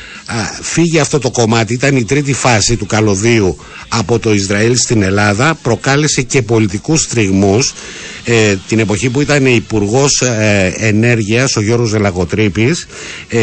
φύγει 0.63 0.99
αυτό 0.99 1.19
το 1.19 1.31
κομμάτι 1.31 1.73
ήταν 1.73 1.97
η 1.97 2.05
τρίτη 2.05 2.33
φάση 2.33 2.77
του 2.77 2.87
καλωδίου 2.87 3.57
από 3.89 4.19
το 4.19 4.35
Ισραήλ 4.35 4.77
στην 4.77 5.03
Ελλάδα. 5.03 5.55
Προκάλεσε 5.63 6.23
και 6.23 6.43
πολιτικούς 6.43 7.09
τριγμούς 7.09 7.75
ε, 8.25 8.55
την 8.69 8.79
εποχή 8.79 9.11
που 9.11 9.21
ήταν 9.21 9.47
υπουργός 9.47 10.21
ε, 10.23 10.75
Ενέργειας 10.77 11.57
ο 11.57 11.61
Γιώργος 11.61 11.91
Δελαγοτρίπης 11.91 12.87
ε, 13.29 13.41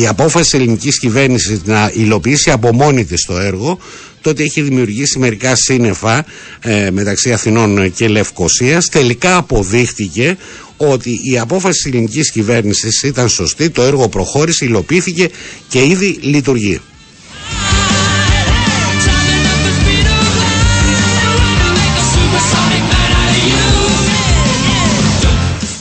η 0.00 0.06
απόφαση 0.08 0.50
της 0.50 0.60
ελληνικής 0.60 0.98
κυβέρνησης 0.98 1.60
να 1.64 1.90
υλοποιήσει 1.94 2.50
από 2.50 2.72
μόνη 2.74 3.04
της 3.04 3.24
το 3.24 3.38
έργο 3.38 3.78
τότε 4.24 4.42
είχε 4.42 4.62
δημιουργήσει 4.62 5.18
μερικά 5.18 5.54
σύννεφα 5.54 6.24
ε, 6.60 6.90
μεταξύ 6.90 7.32
Αθηνών 7.32 7.92
και 7.92 8.08
Λευκοσίας 8.08 8.88
τελικά 8.88 9.36
αποδείχτηκε 9.36 10.36
ότι 10.76 11.20
η 11.32 11.38
απόφαση 11.38 11.82
της 11.82 11.92
ελληνικής 11.92 12.30
κυβέρνησης 12.30 13.02
ήταν 13.02 13.28
σωστή, 13.28 13.70
το 13.70 13.82
έργο 13.82 14.08
προχώρησε, 14.08 14.64
υλοποιήθηκε 14.64 15.28
και 15.68 15.84
ήδη 15.84 16.18
λειτουργεί. 16.22 16.80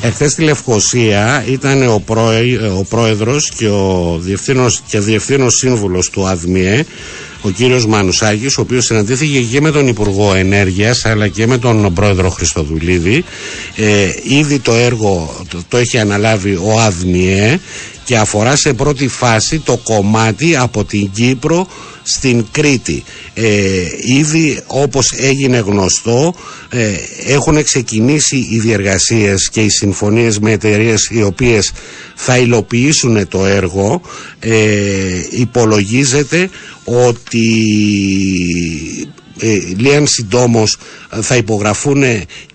Εχθές 0.01 0.32
στη 0.32 0.41
Λευκοσία 0.41 1.43
ήταν 1.47 1.88
ο, 1.88 1.99
πρόε, 2.06 2.41
ο 2.77 2.86
πρόεδρος 2.89 3.51
και 3.58 3.67
ο 3.67 4.17
διευθύνος, 4.21 4.82
και 4.88 4.99
διευθύνος 4.99 5.56
σύμβουλος 5.56 6.10
του 6.10 6.27
ΑΔΜΙΕ 6.27 6.86
ο 7.45 7.49
κύριος 7.49 7.86
Μανουσάκης 7.86 8.58
ο 8.58 8.62
οποίος 8.62 8.86
συναντήθηκε 8.86 9.39
και 9.41 9.62
με 9.62 9.71
τον 9.71 9.88
Υπουργό 9.88 10.34
Ενέργειας 10.34 11.06
αλλά 11.06 11.27
και 11.27 11.47
με 11.47 11.58
τον 11.58 11.93
πρόεδρο 11.93 12.29
Χριστοδουλίδη 12.29 13.23
ε, 13.75 14.10
ήδη 14.23 14.60
το 14.60 14.73
έργο 14.73 15.43
το, 15.49 15.63
το 15.67 15.77
έχει 15.77 15.97
αναλάβει 15.97 16.56
ο 16.56 16.79
ΑΔΜΙΕ 16.79 17.60
και 18.03 18.17
αφορά 18.17 18.56
σε 18.56 18.73
πρώτη 18.73 19.08
φάση 19.08 19.60
το 19.60 19.77
κομμάτι 19.84 20.56
από 20.56 20.84
την 20.84 21.10
Κύπρο 21.12 21.67
στην 22.03 22.45
Κρήτη. 22.51 23.03
Ε, 23.34 23.47
ήδη 24.19 24.60
όπως 24.67 25.12
έγινε 25.17 25.58
γνωστό 25.58 26.36
ε, 26.69 26.93
έχουν 27.27 27.63
ξεκινήσει 27.63 28.47
οι 28.51 28.60
διεργασίες 28.60 29.49
και 29.49 29.62
οι 29.62 29.69
συμφωνίες 29.69 30.39
με 30.39 30.51
εταιρείες 30.51 31.08
οι 31.12 31.23
οποίες 31.23 31.71
θα 32.15 32.38
υλοποιήσουν 32.38 33.27
το 33.27 33.45
έργο. 33.45 34.01
Ε, 34.39 34.56
υπολογίζεται 35.32 36.49
ότι 36.84 37.48
ε, 39.39 39.58
λίγαν 39.78 40.08
συντόμως 40.08 40.78
θα 41.22 41.36
υπογραφούν 41.36 42.04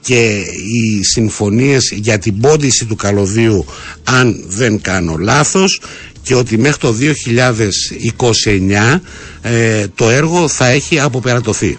και 0.01 0.37
οι 0.75 1.03
συμφωνίες 1.05 1.93
για 1.95 2.19
την 2.19 2.41
πόντιση 2.41 2.85
του 2.85 2.97
καλωδίου 2.97 3.65
αν 4.05 4.45
δεν 4.47 4.81
κάνω 4.81 5.17
λάθος 5.17 5.81
και 6.23 6.35
ότι 6.35 6.59
μέχρι 6.59 6.79
το 6.79 6.95
2029 8.45 8.99
ε, 9.43 9.87
το 9.95 10.11
έργο 10.11 10.49
θα 10.49 10.67
έχει 10.67 11.01
αποπερατωθεί. 11.01 11.79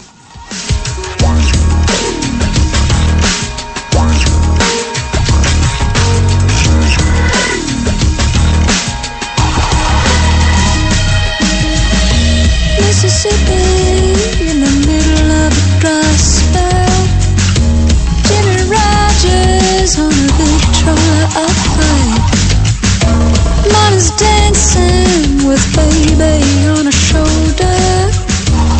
Dancing 24.60 25.48
with 25.48 25.64
baby 25.76 26.66
on 26.76 26.84
her 26.90 26.98
shoulder. 27.08 27.78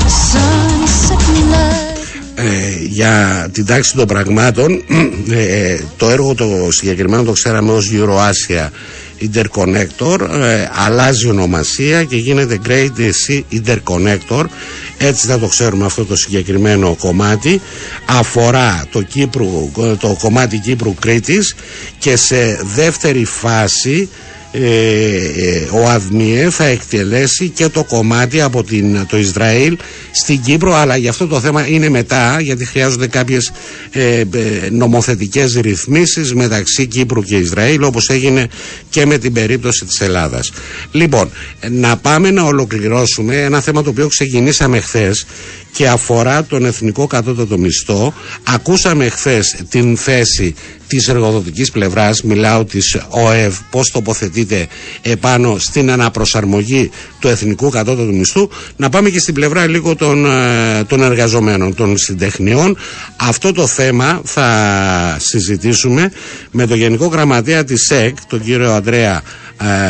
Sun 0.09 0.83
is 0.85 0.95
setting 1.09 1.51
light. 1.51 1.97
Ε, 2.35 2.85
για 2.89 3.49
την 3.53 3.67
τάξη 3.67 3.95
των 3.95 4.07
πραγμάτων 4.07 4.83
ε, 5.31 5.79
το 5.97 6.11
έργο 6.11 6.35
το 6.35 6.69
συγκεκριμένο 6.71 7.23
το 7.23 7.33
ξέραμε 7.33 7.73
ως 7.73 7.91
Euroasia 7.93 8.69
Interconnector 9.21 10.21
ε, 10.43 10.69
αλλάζει 10.85 11.29
ονομασία 11.29 12.05
και 12.05 12.17
γίνεται 12.17 12.59
Great 12.69 13.11
Sea 13.27 13.43
Interconnector 13.53 14.45
έτσι 14.99 15.27
θα 15.27 15.39
το 15.39 15.47
ξέρουμε 15.47 15.85
αυτό 15.85 16.05
το 16.05 16.17
συγκεκριμένο 16.17 16.97
κομμάτι 17.01 17.61
αφορά 18.07 18.85
το, 18.93 19.03
Κύπρου, 19.03 19.71
το 20.01 20.17
κομμάτι 20.21 20.59
Κύπρου 20.59 20.95
Κρήτης 20.95 21.55
και 21.99 22.17
σε 22.17 22.61
δεύτερη 22.75 23.25
φάση 23.25 24.09
ε, 24.13 24.31
ε, 24.33 24.40
ο 25.73 25.89
ΑΔΜΙΕ 25.89 26.51
θα 26.51 26.65
εκτελέσει 26.65 27.49
και 27.49 27.69
το 27.69 27.85
κομμάτι 27.85 28.41
από 28.41 28.65
την, 28.65 29.07
το 29.07 29.19
Ισραήλ 29.19 29.77
στην 30.13 30.41
Κύπρο 30.41 30.75
αλλά 30.75 30.97
για 30.97 31.11
αυτό 31.11 31.27
το 31.27 31.41
θέμα 31.41 31.67
είναι 31.67 31.89
μετά 31.89 32.41
γιατί 32.41 32.65
χρειάζονται 32.65 33.07
κάποιες 33.07 33.53
ε, 33.91 34.19
ε, 34.19 34.25
νομοθετικές 34.71 35.55
ρυθμίσεις 35.55 36.35
μεταξύ 36.35 36.87
Κύπρου 36.87 37.23
και 37.23 37.37
Ισραήλ 37.37 37.83
όπως 37.83 38.09
έγινε 38.09 38.49
και 38.91 39.07
με 39.07 39.19
την 39.19 39.33
περίπτωση 39.33 39.85
της 39.85 40.01
Ελλάδας. 40.01 40.53
Λοιπόν 40.93 41.31
να 41.71 41.97
πάμε 41.97 42.31
να 42.31 42.43
ολοκληρώσουμε 42.43 43.37
ένα 43.37 43.61
θέμα 43.61 43.83
το 43.83 43.91
οποίο 43.91 44.09
ξεκινήσαμε 44.09 44.81
χθες 44.81 45.27
και 45.73 45.89
αφορά 45.89 46.45
τον 46.45 46.65
εθνικό 46.65 47.07
κατώτατο 47.07 47.59
μισθό. 47.59 48.15
Ακούσαμε 48.43 49.09
χθες 49.09 49.57
την 49.69 49.97
θέση 49.97 50.55
της 50.87 51.09
εργοδοτικής 51.09 51.71
πλευράς, 51.71 52.23
μιλάω 52.23 52.65
της 52.65 52.97
ΟΕΒ, 53.09 53.59
πώς 53.71 53.91
τοποθετείται 53.91 54.67
επάνω 55.03 55.57
στην 55.59 55.91
αναπροσαρμογή 55.91 56.91
του 57.19 57.29
εθνικού 57.29 57.69
κατώτατου 57.71 58.15
μισθού. 58.15 58.49
Να 58.77 58.89
πάμε 58.89 59.11
και 59.11 59.19
στην 59.19 59.35
πλευρά 59.35 59.67
λίγο 59.67 59.97
των, 59.97 60.27
ε, 60.27 60.85
των 60.85 61.03
εργαζομένων, 61.03 61.75
των 61.75 61.97
συντεχνιών. 61.99 62.77
Αυτό 63.17 63.53
το 63.53 63.67
θέμα 63.67 64.21
θα 64.25 65.17
συζητήσουμε 65.21 66.13
με 66.51 66.67
τον 66.67 66.77
Γενικό 66.79 67.07
Γραμματέα 67.07 67.65
της 67.65 67.91
ΕΚ, 67.91 68.17
τον 68.29 68.43
κύριο 68.43 68.73
Αντρέα 68.73 69.23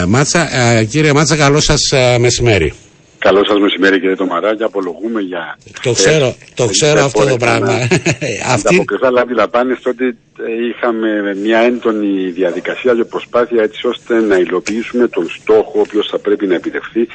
ε, 0.03 0.05
Μάτσα. 0.07 0.57
Ε, 0.59 0.85
κύριε 0.85 1.13
Μάτσα, 1.13 1.37
καλό 1.37 1.61
σας 1.61 1.91
ε, 1.93 2.19
μεσημέρι. 2.19 2.73
Καλό 3.21 3.45
σας 3.45 3.59
μεσημέρι 3.59 4.01
κύριε 4.01 4.17
Τομαρά 4.17 4.57
και 4.57 4.65
απολογούμε 4.65 5.21
για... 5.21 5.59
Το 5.83 5.93
ξέρω, 5.93 6.35
το 6.55 6.67
ξέρω 6.67 7.05
αυτό 7.05 7.27
το 7.27 7.37
πράγμα. 7.37 7.73
Αυτή, 8.55 8.69
Ανταποκριθώ, 8.69 9.07
αλλά 9.07 9.21
αντιλαμβάνεστε 9.21 9.89
ότι 9.89 10.05
ε, 10.07 10.67
είχαμε 10.69 11.35
μια 11.35 11.59
έντονη 11.59 12.31
διαδικασία 12.31 12.95
και 12.95 13.05
προσπάθεια 13.05 13.63
έτσι 13.63 13.87
ώστε 13.87 14.21
να 14.21 14.37
υλοποιήσουμε 14.37 15.09
τον 15.09 15.29
στόχο 15.29 15.73
ο 15.77 15.81
οποίος 15.81 16.09
θα 16.11 16.19
πρέπει 16.19 16.47
να 16.47 16.55
επιτευχθεί 16.55 17.07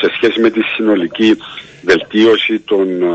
σε 0.00 0.10
σχέση 0.16 0.40
με 0.40 0.50
τη 0.50 0.60
συνολική 0.60 1.36
βελτίωση 1.82 2.58
των 2.58 3.02
ε, 3.02 3.06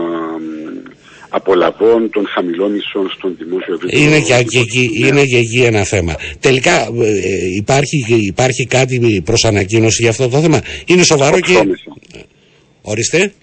απολαβών 1.33 2.09
των 2.09 2.27
χαμηλών 2.27 2.71
μισθών 2.71 3.09
στον 3.17 3.35
δημόσιο 3.39 3.73
επίπεδο. 3.73 4.03
είναι, 4.03 4.19
και, 4.19 4.43
και 4.43 4.59
εκεί, 4.59 4.89
είναι 5.05 5.23
και 5.23 5.37
εκεί 5.37 5.61
ένα 5.63 5.83
θέμα. 5.83 6.15
Τελικά 6.39 6.75
ε, 6.81 7.07
ε, 7.07 7.55
υπάρχει, 7.55 8.05
υπάρχει 8.07 8.65
κάτι 8.65 9.21
προς 9.25 9.43
ανακοίνωση 9.45 10.01
για 10.01 10.11
αυτό 10.11 10.27
το 10.29 10.39
θέμα; 10.39 10.61
Είναι 10.85 11.03
σοβαρό 11.03 11.39
και... 11.39 11.51
Οψόμεθα. 11.51 11.95
Ορίστε. 12.81 13.33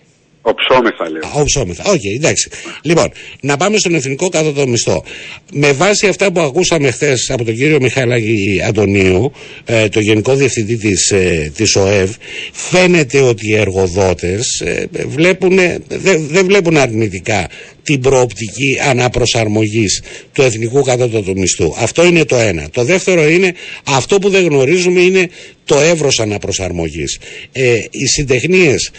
Οψόμεθα 0.42 1.11
λέω. 1.11 1.20
Α, 1.27 1.40
Οψόμεθα. 1.40 1.90
Οκ, 1.90 2.05
εντάξει. 2.05 2.51
Λοιπόν, 2.83 3.12
να 3.40 3.57
πάμε 3.57 3.79
στον 3.79 3.94
εθνικό 3.94 4.29
κατώτατο 4.29 4.66
μισθό. 4.66 5.05
Με 5.53 5.72
βάση 5.72 6.07
αυτά 6.07 6.33
που 6.33 6.40
ακούσαμε 6.40 6.90
χθες 6.90 7.31
από 7.31 7.44
τον 7.44 7.55
κύριο 7.55 7.81
Μιχαλάκη 7.81 8.61
Αντωνίου, 8.66 9.33
ε, 9.64 9.88
το 9.88 10.01
Γενικό 10.01 10.35
Διευθυντή 10.35 10.77
της, 10.77 11.11
ε, 11.11 11.53
της 11.57 11.77
ΟΕΒ, 11.77 12.14
φαίνεται 12.53 13.20
ότι 13.20 13.48
οι 13.48 13.57
εργοδότες 13.57 14.61
ε, 14.61 14.88
βλέπουν, 15.07 15.57
δεν 15.88 16.27
δεν 16.29 16.46
βλέπουν 16.46 16.77
αρνητικά 16.77 17.48
την 17.83 18.01
προοπτική 18.01 18.79
αναπροσαρμογής 18.88 20.03
του 20.33 20.42
εθνικού 20.42 20.83
κατώτατου 20.83 21.38
μισθού. 21.38 21.74
Αυτό 21.79 22.05
είναι 22.05 22.24
το 22.24 22.37
ένα. 22.37 22.68
Το 22.70 22.85
δεύτερο 22.85 23.29
είναι, 23.29 23.55
αυτό 23.85 24.18
που 24.18 24.29
δεν 24.29 24.44
γνωρίζουμε 24.44 25.01
είναι 25.01 25.29
το 25.64 25.79
εύρος 25.81 26.20
αναπροσαρμογής. 26.20 27.18
Ε, 27.53 27.74
οι 27.90 28.07
συντεχνίες 28.07 28.90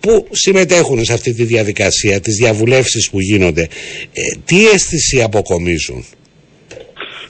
που 0.00 0.26
συμμετέχουν 0.30 1.04
σε 1.04 1.12
αυτή 1.12 1.34
τη 1.34 1.44
διαδικασία, 1.44 2.20
τις 2.20 2.36
διαβουλεύσεις 2.36 3.10
που 3.10 3.20
γίνονται, 3.20 3.62
ε, 4.12 4.38
τι 4.44 4.68
αίσθηση 4.68 5.22
αποκομίζουν; 5.22 6.04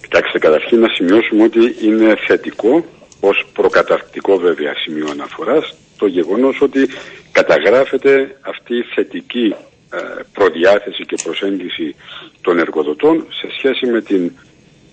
Κοιτάξτε, 0.01 0.39
καταρχήν 0.39 0.79
να 0.79 0.89
σημειώσουμε 0.89 1.43
ότι 1.43 1.59
είναι 1.83 2.17
θετικό 2.27 2.85
ως 3.21 3.47
προκαταρκτικό 3.53 4.37
βέβαια 4.37 4.75
σημείο 4.77 5.09
αναφοράς 5.11 5.75
το 5.97 6.07
γεγονός 6.07 6.61
ότι 6.61 6.89
καταγράφεται 7.33 8.37
αυτή 8.41 8.77
η 8.77 8.85
θετική 8.95 9.55
ε, 9.93 9.99
προδιάθεση 10.33 11.05
και 11.05 11.17
προσέγγιση 11.23 11.95
των 12.41 12.59
εργοδοτών 12.59 13.27
σε 13.41 13.47
σχέση 13.57 13.87
με 13.87 14.01
την 14.03 14.33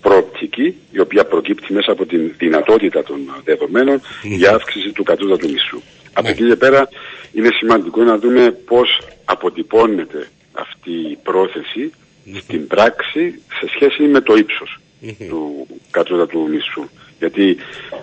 προοπτική 0.00 0.74
η 0.90 1.00
οποία 1.00 1.24
προκύπτει 1.24 1.72
μέσα 1.72 1.92
από 1.92 2.06
την 2.06 2.32
δυνατότητα 2.38 3.02
των 3.02 3.18
δεδομένων 3.44 4.00
για 4.22 4.50
αύξηση 4.50 4.92
του 4.92 5.02
κατώτατου 5.02 5.50
μισθού. 5.50 5.80
Από 6.12 6.28
εκεί 6.28 6.48
και 6.48 6.56
πέρα 6.56 6.88
είναι 7.34 7.48
σημαντικό 7.58 8.02
να 8.02 8.18
δούμε 8.18 8.50
πώς 8.50 9.00
αποτυπώνεται 9.24 10.28
αυτή 10.52 10.90
η 10.90 11.18
πρόθεση 11.22 11.92
στην 12.40 12.66
πράξη 12.66 13.40
σε 13.60 13.66
σχέση 13.74 14.02
με 14.02 14.20
το 14.20 14.34
ύψος 14.34 14.80
του 15.28 15.66
κατώτατου 15.90 16.48
μισθού. 16.48 16.88
Γιατί 17.18 17.56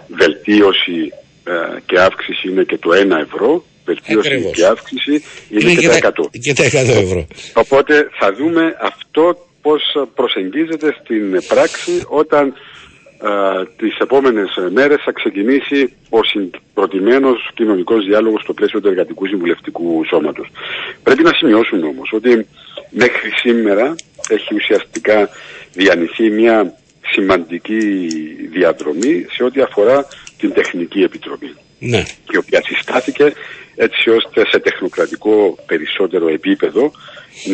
βελτίωση 0.07 1.13
ε, 1.43 1.79
και 1.85 1.99
αύξηση 1.99 2.47
είναι 2.49 2.63
και 2.63 2.77
το 2.77 2.89
1 2.89 2.93
ευρώ, 3.21 3.65
βελτίωση 3.85 4.27
Ακριβώς. 4.27 4.51
και 4.51 4.65
αύξηση 4.65 5.23
είναι, 5.49 5.73
και, 5.73 5.87
τα 5.87 6.13
100. 6.17 6.25
Και 6.41 6.53
τα 6.53 6.65
100 6.65 6.69
ευρώ. 6.73 7.27
Οπότε 7.53 8.09
θα 8.19 8.33
δούμε 8.33 8.77
αυτό 8.81 9.47
πώς 9.61 9.81
προσεγγίζεται 10.15 10.95
στην 11.01 11.41
πράξη 11.47 12.03
όταν 12.07 12.47
α, 12.47 12.53
τις 13.77 13.97
επόμενες 13.97 14.49
μέρες 14.69 15.01
θα 15.03 15.11
ξεκινήσει 15.11 15.93
ο 16.09 16.19
προτιμένος 16.73 17.49
κοινωνικός 17.53 18.05
διάλογος 18.05 18.41
στο 18.41 18.53
πλαίσιο 18.53 18.81
του 18.81 18.87
Εργατικού 18.87 19.27
Συμβουλευτικού 19.27 20.05
Σώματος. 20.05 20.47
Πρέπει 21.03 21.23
να 21.23 21.33
σημειώσουμε 21.33 21.85
όμως 21.87 22.11
ότι 22.13 22.47
μέχρι 22.89 23.29
σήμερα 23.35 23.95
έχει 24.29 24.55
ουσιαστικά 24.55 25.29
διανυθεί 25.73 26.29
μια 26.29 26.73
σημαντική 27.11 28.07
διαδρομή 28.51 29.25
σε 29.31 29.43
ό,τι 29.43 29.61
αφορά 29.61 30.07
την 30.37 30.53
Τεχνική 30.53 31.01
Επιτροπή 31.01 31.55
Ναι. 31.79 32.03
η 32.31 32.37
οποία 32.37 32.61
συστάθηκε 32.65 33.33
έτσι 33.75 34.09
ώστε 34.09 34.41
σε 34.49 34.59
τεχνοκρατικό 34.59 35.57
περισσότερο 35.65 36.27
επίπεδο 36.27 36.91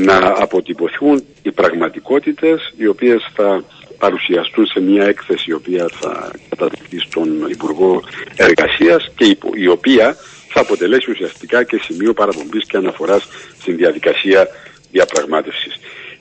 να 0.03 0.33
αποτυπωθούν 0.35 1.23
οι 1.41 1.51
πραγματικότητες 1.51 2.73
οι 2.77 2.87
οποίες 2.87 3.27
θα 3.35 3.63
παρουσιαστούν 3.97 4.65
σε 4.65 4.79
μια 4.79 5.03
έκθεση 5.05 5.45
η 5.49 5.53
οποία 5.53 5.89
θα 5.99 6.31
καταδειχθεί 6.49 6.99
στον 6.99 7.47
Υπουργό 7.49 8.03
Εργασίας 8.35 9.11
και 9.15 9.25
η- 9.25 9.37
η 9.53 9.67
οποία 9.67 10.15
θα 10.49 10.59
αποτελέσει 10.61 11.11
ουσιαστικά 11.11 11.63
και 11.63 11.79
σημείο 11.83 12.13
παραπομπής 12.13 12.65
και 12.67 12.77
αναφοράς 12.77 13.27
στην 13.59 13.75
διαδικασία 13.77 14.47
διαπραγμάτευσης. 14.91 15.73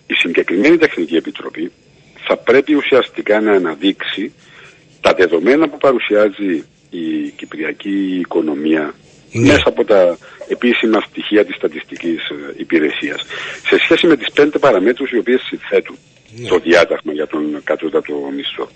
Η 0.07 0.15
συγκεκριμένη 0.15 0.77
Τεχνική 0.77 1.17
Επιτροπή 1.17 1.73
θα 2.27 2.37
πρέπει 2.37 2.75
ουσιαστικά 2.75 3.41
να 3.41 3.53
αναδείξει 3.53 4.33
τα 5.01 5.13
δεδομένα 5.15 5.69
που 5.69 5.79
παρουσιάζει 5.79 6.65
η 6.91 7.31
κυπριακή 7.37 8.19
οικονομία 8.21 8.95
Ναι. 9.33 9.43
μέσα 9.53 9.63
από 9.69 9.85
τα 9.85 10.19
επίσημα 10.49 11.01
στοιχεία 11.01 11.45
της 11.45 11.55
στατιστικής 11.57 12.29
ε, 12.29 12.55
υπηρεσίας 12.57 13.21
σε 13.69 13.79
σχέση 13.79 14.07
με 14.07 14.17
τις 14.17 14.33
πέντε 14.33 14.59
παραμέτρους 14.59 15.11
οι 15.11 15.19
οποίες 15.19 15.41
συνθέτουν 15.43 15.99
το 16.49 16.59
διάταγμα 16.59 17.13
για 17.13 17.27
τον 17.27 17.61
κατώτατο 17.65 18.15
μισθό. 18.37 18.69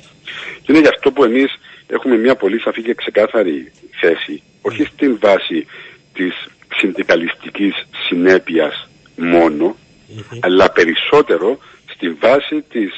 Και 0.62 0.72
είναι 0.72 0.80
γι' 0.80 0.88
αυτό 0.88 1.12
που 1.12 1.24
εμείς 1.24 1.58
έχουμε 1.86 2.16
μια 2.16 2.36
πολύ 2.36 2.60
σαφή 2.60 2.82
και 2.82 2.94
ξεκάθαρη 2.94 3.72
θέση 4.00 4.42
όχι 4.62 4.84
στην 4.84 5.18
βάση 5.20 5.66
της 6.12 6.34
συνδικαλιστικής 6.76 7.74
συνέπειας 8.08 8.88
μόνο 9.16 9.76
αλλά 10.40 10.70
περισσότερο 10.70 11.58
στην 11.86 12.16
βάση 12.20 12.64
της 12.68 12.92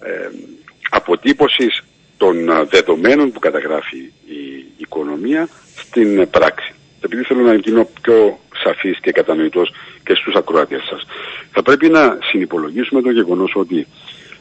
ε, 0.00 0.28
αποτύπωσης 0.90 1.82
των 2.16 2.50
α, 2.50 2.64
δεδομένων 2.64 3.32
που 3.32 3.38
καταγράφει 3.38 3.98
η 4.26 4.64
οικονομία 4.76 5.48
στην 5.76 6.18
ε, 6.18 6.26
πράξη. 6.26 6.74
Επειδή 7.04 7.22
θέλω 7.22 7.40
να 7.42 7.54
γίνω 7.54 7.88
πιο 8.02 8.38
σαφής 8.64 8.98
και 9.00 9.12
κατανοητός 9.12 9.72
και 10.04 10.14
στους 10.14 10.34
ακροατές 10.34 10.82
σας. 10.90 11.06
Θα 11.52 11.62
πρέπει 11.62 11.88
να 11.88 12.18
συνυπολογίσουμε 12.30 13.02
το 13.02 13.10
γεγονός 13.10 13.52
ότι 13.54 13.86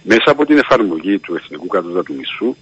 μέσα 0.04 0.32
από 0.32 0.46
την 0.46 0.58
εφαρμογή 0.58 1.20
του 1.20 1.36
Εθνικού 1.36 1.68
Κατώτατου 1.68 2.14
Μισθού 2.14 2.56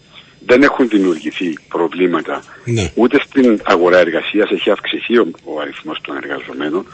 δεν 0.45 0.61
έχουν 0.63 0.87
δημιουργηθεί 0.87 1.57
προβλήματα 1.67 2.43
Ναι. 2.65 2.91
ούτε 2.95 3.19
στην 3.25 3.61
αγορά 3.63 3.97
εργασίας 3.97 4.49
έχει 4.51 4.69
αυξηθεί 4.69 5.17
ο, 5.17 5.31
ο 5.43 5.59
αριθμός 5.59 6.01
των 6.01 6.15
εργαζομένων 6.15 6.85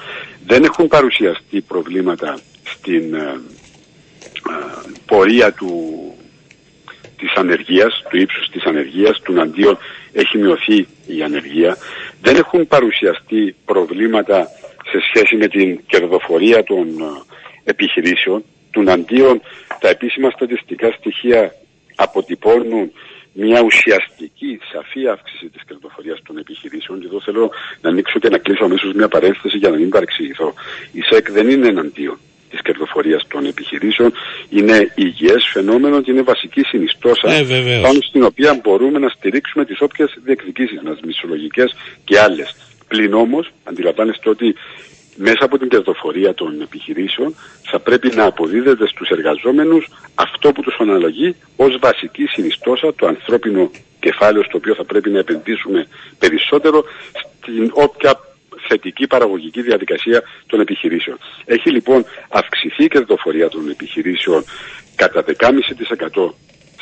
δεν 0.45 0.63
έχουν 0.63 0.87
παρουσιαστεί 0.87 1.61
προβλήματα 1.61 2.39
στην 2.63 3.13
ε, 3.13 3.39
ε, 4.49 4.91
πορεία 5.05 5.53
του, 5.53 5.71
της 7.17 7.33
ανεργίας, 7.35 8.03
του 8.09 8.17
ύψους 8.17 8.49
της 8.49 8.63
ανεργίας, 8.63 9.19
του 9.21 9.41
αντίον 9.41 9.77
έχει 10.15 10.38
μειωθεί 10.38 10.88
η 11.06 11.21
ανεργία. 11.23 11.78
Δεν 12.21 12.36
έχουν 12.36 12.67
παρουσιαστεί 12.67 13.56
προβλήματα 13.65 14.47
σε 14.91 14.97
σχέση 15.08 15.36
με 15.36 15.47
την 15.47 15.80
κερδοφορία 15.88 16.63
των 16.63 16.88
ε, 16.88 17.21
επιχειρήσεων. 17.63 18.43
Του 18.71 18.91
αντίον 18.91 19.41
τα 19.80 19.89
επίσημα 19.89 20.30
στατιστικά 20.30 20.91
στοιχεία 20.91 21.56
αποτυπώνουν 21.95 22.91
μια 23.34 23.62
ουσιαστική 23.63 24.60
σαφή 24.71 25.08
αύξηση 25.08 25.49
της 25.49 25.62
κερδοφορίας 25.67 26.19
των 26.25 26.38
επιχειρήσεων 26.38 26.99
και 26.99 27.06
εδώ 27.06 27.21
θέλω 27.21 27.51
να 27.82 27.89
ανοίξω 27.89 28.19
και 28.19 28.30
να 28.30 28.38
κλείσω 28.38 28.63
αμέσως 28.63 28.93
μια 28.93 29.08
παρένθεση 29.08 29.58
για 29.58 29.69
να 29.69 29.78
μην 29.78 29.89
παρεξηγηθώ. 29.89 30.54
Η 30.91 31.01
ΣΕΚ 31.01 31.32
δεν 31.32 31.49
είναι 31.49 31.67
εναντίον 31.67 32.19
της 32.49 32.62
κερδοφορίας 32.62 33.23
των 33.27 33.45
επιχειρήσεων 33.45 34.13
είναι 34.49 34.91
υγιές 34.95 35.49
φαινόμενο 35.53 36.01
και 36.01 36.12
είναι 36.12 36.21
βασική 36.21 36.62
συνιστόσα 36.62 37.31
Ε, 37.31 37.43
βεβαίως. 37.43 37.81
πάνω 37.81 37.99
στην 38.01 38.23
οποία 38.23 38.60
μπορούμε 38.63 38.99
να 38.99 39.10
στηρίξουμε 39.10 39.65
τις 39.65 39.81
όποιες 39.81 40.17
διεκδικήσεις 40.23 40.81
μας, 40.84 40.97
μισολογικές 41.05 41.75
και 42.03 42.19
άλλες. 42.19 42.55
Πλην 42.88 43.13
όμως 43.13 43.51
αντιλαμβάνεστε 43.63 44.29
ότι 44.29 44.55
μέσα 45.15 45.45
από 45.45 45.58
την 45.58 45.69
κερδοφορία 45.69 46.34
των 46.34 46.62
επιχειρήσεων 46.62 47.36
θα 47.63 47.79
πρέπει 47.79 48.15
να 48.15 48.23
αποδίδεται 48.25 48.88
στους 48.88 49.10
εργαζόμενους 49.10 49.88
αυτό 50.15 50.51
που 50.51 50.62
τους 50.62 50.75
αναλογεί 50.79 51.36
ως 51.55 51.77
βασική 51.79 52.25
συνιστόσα 52.25 52.93
το 52.95 53.08
ανθρώπινο 53.08 53.71
κεφάλαιο 53.99 54.43
στο 54.43 54.58
οποίο 54.58 54.75
θα 54.75 54.84
πρέπει 54.84 55.10
να 55.10 55.19
επενδύσουμε 55.19 55.88
περισσότερο 56.19 56.84
στην 57.17 57.71
όποια 57.73 58.19
θετική 58.67 59.08
παραγωγική 59.08 59.62
διαδικασία 59.62 60.23
των 60.47 60.60
επιχειρήσεων. 60.60 61.17
Έχει 61.45 61.69
λοιπόν 61.71 62.06
αυξηθεί 62.30 62.84
η 62.84 62.88
κερδοφορία 62.88 63.49
των 63.49 63.69
επιχειρήσεων 63.69 64.43
κατά 64.95 65.23
10,5% 65.28 66.30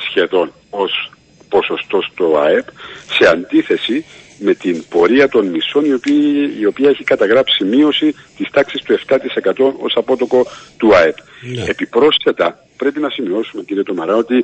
σχεδόν 0.10 0.54
ως 0.69 1.12
ποσοστό 1.50 2.02
στο 2.12 2.38
ΑΕΠ 2.38 2.67
σε 3.10 3.30
αντίθεση 3.30 4.06
με 4.39 4.54
την 4.54 4.84
πορεία 4.89 5.30
των 5.30 5.46
μισών 5.48 5.86
η 5.86 5.93
οποία, 5.93 6.15
η 6.60 6.65
οποία 6.65 6.89
έχει 6.89 7.04
καταγράψει 7.04 7.63
μείωση 7.63 8.15
της 8.38 8.50
τάξης 8.52 8.82
του 8.82 8.93
7% 8.93 9.74
ως 9.80 9.93
απότοκο 9.96 10.46
του 10.78 10.96
ΑΕΠ. 10.96 11.15
Ναι. 11.41 11.63
Επιπρόσθετα 11.67 12.65
πρέπει 12.78 13.00
να 13.00 13.10
σημειώσουμε 13.10 13.63
κύριε 13.63 13.84
Τομαρά 13.84 14.15
ότι 14.15 14.36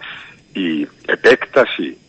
η 0.54 0.88
επέκταση 1.06 1.84
τη- 1.84 2.09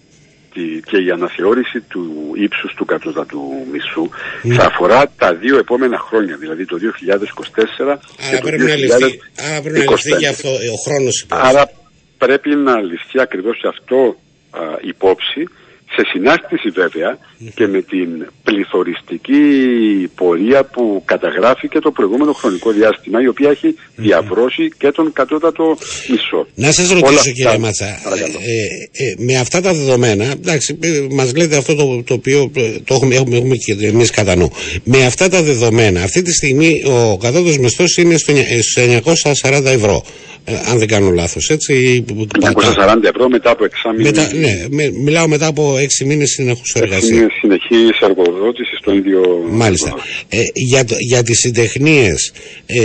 και 0.85 0.97
η 1.07 1.11
αναθεώρηση 1.11 1.81
του 1.81 2.33
ύψους 2.35 2.75
του 2.75 2.85
κατώτατου 2.85 3.41
μισθού 3.73 4.09
Ναι. 4.43 4.55
θα 4.55 4.65
αφορά 4.65 5.01
τα 5.19 5.35
δύο 5.35 5.59
επόμενα 5.59 5.99
χρόνια, 5.99 6.37
δηλαδή 6.37 6.65
το 6.65 6.77
2024 6.77 7.99
και 8.17 8.27
Άρα 8.29 8.41
το 8.41 8.47
πρέπει 8.47 8.63
να 8.65 8.77
ληφθεί, 8.77 9.21
άρα 9.51 9.61
πρέπει 9.63 9.79
να 9.79 9.85
ληφθεί 9.91 10.11
2025. 10.13 10.19
και 10.19 10.29
αυτό, 10.29 10.49
ο 10.49 10.79
χρόνος 10.85 11.21
υπόψη. 11.21 11.47
Άρα 11.49 11.71
πρέπει 12.19 12.55
να 12.57 12.81
ληφθεί 12.81 13.21
ακριβώς 13.21 13.59
και 13.61 13.69
αυτό 13.69 14.17
α, 14.51 14.61
υπόψη 14.81 15.49
σε 15.95 16.03
συνάρτηση 16.13 16.69
βέβαια 16.81 17.19
και 17.55 17.67
με 17.67 17.83
την 17.83 18.09
πληθωριστική 18.43 19.41
πορεία 20.15 20.65
που 20.65 21.03
καταγράφει 21.05 21.69
και 21.69 21.79
το 21.79 21.91
προηγούμενο 21.91 22.33
χρονικό 22.33 22.71
διάστημα 22.71 23.23
η 23.23 23.27
οποία 23.27 23.51
έχει 23.51 23.75
διαβρώσει 23.97 24.69
και 24.79 24.91
τον 24.91 25.13
κατώτατο 25.13 25.77
μισό. 26.11 26.47
Να 26.55 26.73
σας 26.73 26.91
Όλα 26.91 27.01
ρωτήσω 27.01 27.19
αυτά, 27.21 27.31
κύριε 27.31 27.59
Ματσά, 27.59 28.01
παρακαλώ. 28.05 28.33
ε, 28.35 29.05
ε, 29.05 29.15
με 29.19 29.37
αυτά 29.37 29.61
τα 29.61 29.73
δεδομένα, 29.75 30.25
εντάξει, 30.25 30.79
ε, 30.83 31.07
μας 31.11 31.35
λέτε 31.37 31.57
αυτό 31.57 31.75
το, 31.75 32.03
το 32.07 32.15
οποίο 32.15 32.51
ε, 32.57 32.71
το 32.85 32.95
έχουμε, 32.95 33.15
έχουμε, 33.15 33.37
έχουμε 33.37 33.57
και 33.57 33.87
εμείς 33.87 34.11
κατά 34.11 34.37
νου. 34.37 34.51
Με 34.85 35.05
αυτά 35.05 35.29
τα 35.29 35.43
δεδομένα, 35.43 36.03
αυτή 36.03 36.23
τη 36.23 36.33
στιγμή 36.33 36.83
ο 36.87 37.17
κατώτατος 37.17 37.59
μισθός 37.59 37.97
είναι 37.97 38.17
στο, 38.17 38.33
νια- 38.33 38.47
ε, 38.49 38.61
στους 38.63 38.77
940 39.43 39.65
ευρώ. 39.65 40.05
Ε, 40.45 40.53
αν 40.71 40.79
δεν 40.79 40.89
κάνω 40.89 41.11
λάθος, 41.11 41.49
έτσι. 41.49 42.05
940 42.41 43.09
ευρώ 43.09 43.29
μετά 43.29 43.51
από 43.51 43.65
εξάμεινο 43.65 44.03
Μετά, 44.05 44.31
ναι, 44.35 44.65
με, 44.71 44.91
μιλάω 45.05 45.29
μετά 45.29 45.47
από 45.47 45.77
έξι 45.81 46.05
μήνες 46.05 46.31
συνεχούς 46.31 46.73
εργασία. 46.75 47.17
είναι 47.17 47.27
συνεχής 47.41 47.99
εργοδότησης 48.01 48.79
στον 48.79 48.97
ίδιο 48.97 49.21
Μάλιστα. 49.51 49.87
εργοδότη. 49.89 50.11
Ε, 50.29 50.43
για, 50.55 50.85
το- 50.85 50.97
για 50.99 51.23
τις 51.23 51.39
συντεχνίες, 51.39 52.33
ε, 52.67 52.81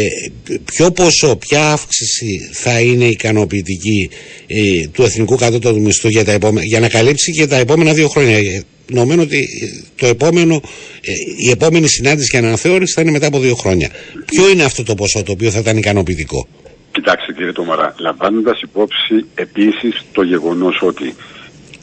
ποιο 0.65 0.91
ποσό, 0.91 1.35
ποια 1.35 1.71
αύξηση 1.71 2.49
θα 2.53 2.79
είναι 2.81 3.05
ικανοποιητική 3.05 4.09
ε, 4.47 4.87
του 4.87 5.03
εθνικού 5.03 5.35
κατώτατου 5.35 5.81
μισθού 5.81 6.07
για, 6.09 6.25
τα 6.25 6.31
επόμενα, 6.31 6.65
για 6.65 6.79
να 6.79 6.89
καλύψει 6.89 7.31
και 7.31 7.47
τα 7.47 7.55
επόμενα 7.57 7.93
δύο 7.93 8.07
χρόνια. 8.07 8.37
Ε, 8.37 8.61
Νομίζω 8.91 9.21
ότι 9.21 9.37
ε, 9.37 9.67
το 9.95 10.05
επόμενο, 10.07 10.55
ε, 11.01 11.11
η 11.47 11.49
επόμενη 11.51 11.87
συνάντηση 11.87 12.29
και 12.29 12.37
αναθεώρηση 12.37 12.93
θα 12.93 13.01
είναι 13.01 13.11
μετά 13.11 13.27
από 13.27 13.39
δύο 13.39 13.55
χρόνια. 13.55 13.89
Ποιο 14.25 14.49
είναι 14.49 14.63
αυτό 14.63 14.83
το 14.83 14.95
ποσό 14.95 15.23
το 15.23 15.31
οποίο 15.31 15.49
θα 15.51 15.59
ήταν 15.59 15.77
ικανοποιητικό; 15.77 16.47
Κοιτάξτε 16.91 17.33
κύριε 17.33 17.51
Τομαρά, 17.51 17.95
λαμβάνοντας 17.99 18.61
υπόψη 18.61 19.25
επίσης 19.35 20.01
το 20.11 20.21
γεγονός 20.21 20.81
ότι 20.81 21.15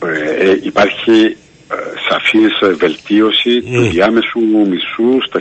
ε, 0.07 0.51
ε, 0.51 0.59
υπάρχει 0.63 1.37
ε, 1.71 1.75
σαφής 2.09 2.61
ε, 2.61 2.69
βελτίωση 2.69 3.63
του 3.63 3.81
διάμεσου 3.81 4.41
μισού 4.41 5.19
στα 5.27 5.41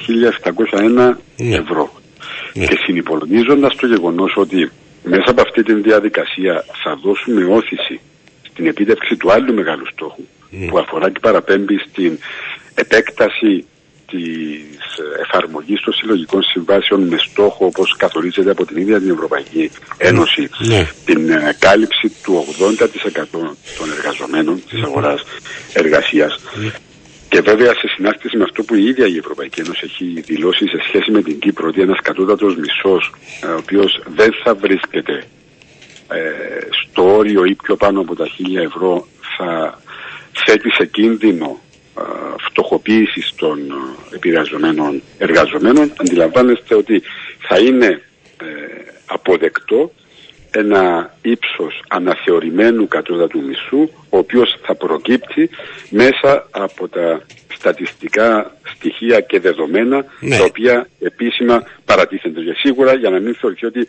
1701 0.70 1.16
Ναι. 1.38 1.56
ευρώ. 1.56 1.92
Ναι. 2.54 2.66
Και 2.66 2.78
συνυπολογίζοντας 2.86 3.76
το 3.76 3.88
γεγονός 3.88 4.34
ότι 4.36 4.72
μέσα 5.04 5.30
από 5.32 5.42
αυτή 5.42 5.64
τη 5.64 5.74
διαδικασία 5.74 6.66
θα 6.84 6.96
δώσουμε 7.04 7.44
όθηση 7.46 8.00
στην 8.52 8.68
επίτευξη 8.68 9.16
του 9.16 9.32
άλλου 9.32 9.54
μεγάλου 9.54 9.88
στόχου 9.92 10.24
που 10.70 10.78
αφορά 10.78 11.10
και 11.12 11.20
παραπέμπει 11.22 11.78
στην 11.78 12.18
επέκταση 12.74 13.66
της 14.08 14.81
εφαρμογής 15.22 15.82
των 15.82 15.94
συλλογικών 15.94 16.44
συμβάσεων 16.44 17.02
με 17.08 17.18
στόχο 17.18 17.66
όπως 17.66 17.96
καθορίζεται 17.98 18.52
από 18.52 18.66
την 18.66 18.78
ίδια 18.78 19.00
την 19.00 19.10
Ευρωπαϊκή 19.10 19.72
Ένωση 19.98 20.50
Ναι. 20.58 20.88
την 21.06 21.30
ε, 21.30 21.56
κάλυψη 21.60 22.12
του 22.24 22.46
80% 22.60 23.24
των 23.78 23.92
εργαζομένων 23.98 24.64
της 24.70 24.84
αγοράς 24.84 25.22
εργασίας. 25.74 26.40
Και 27.30 27.42
βέβαια 27.42 27.74
σε 27.74 27.88
συνάρτηση 27.96 28.38
με 28.38 28.44
αυτό 28.44 28.64
που 28.64 28.76
η 28.76 28.84
ίδια 28.86 29.08
η 29.08 29.18
Ευρωπαϊκή 29.18 29.60
Ένωση 29.60 29.82
έχει 29.84 30.22
δηλώσει 30.22 30.68
σε 30.68 30.78
σχέση 30.88 31.12
με 31.12 31.22
την 31.22 31.40
Κύπρο 31.40 31.68
ότι 31.68 31.82
ένας 31.82 32.00
κατώτατος 32.04 32.56
μισός 32.56 33.14
ε, 33.44 33.48
ο 33.48 33.58
οποίος 33.58 34.02
δεν 34.16 34.30
θα 34.44 34.56
βρίσκεται 34.56 35.24
ε, 36.08 36.20
στο 36.82 37.16
όριο 37.16 37.46
ή 37.46 37.56
πιο 37.56 37.76
πάνω 37.76 38.00
από 38.00 38.16
τα 38.16 38.26
1000 38.26 38.30
ευρώ 38.66 39.08
θα 39.38 39.80
θέτει 40.46 40.70
σε 40.72 40.86
κίνδυνο 40.86 41.50
ε, 41.50 41.71
φτωχοποίησης 42.38 43.34
των 43.36 43.60
ε, 43.60 44.16
επηρεαζομένων 44.16 45.02
εργαζομένων 45.18 45.92
αντιλαμβάνεστε 45.98 46.76
ότι 46.76 47.02
θα 47.40 47.60
είναι 47.60 48.02
ε, 48.42 48.46
αποδεκτό 49.06 49.92
ένα 50.52 51.14
ύψος 51.22 51.84
αναθεωρημένου 51.88 52.88
κατώτατου 52.88 53.42
μισθού 53.42 53.90
ο 54.10 54.18
οποίος 54.18 54.58
θα 54.62 54.76
προκύπτει 54.76 55.50
μέσα 55.90 56.48
από 56.52 56.88
τα 56.88 57.22
στατιστικά 57.58 58.56
στοιχεία 58.76 59.20
και 59.20 59.40
δεδομένα 59.40 60.06
Ναι. 60.20 60.38
τα 60.38 60.44
οποία 60.44 60.88
επίσημα 61.00 61.64
παρατίθενται. 61.86 62.42
Και 62.42 62.54
σίγουρα 62.58 62.94
για 62.94 63.10
να 63.10 63.20
μην 63.20 63.36
θεωρηθεί 63.36 63.66
ότι 63.66 63.88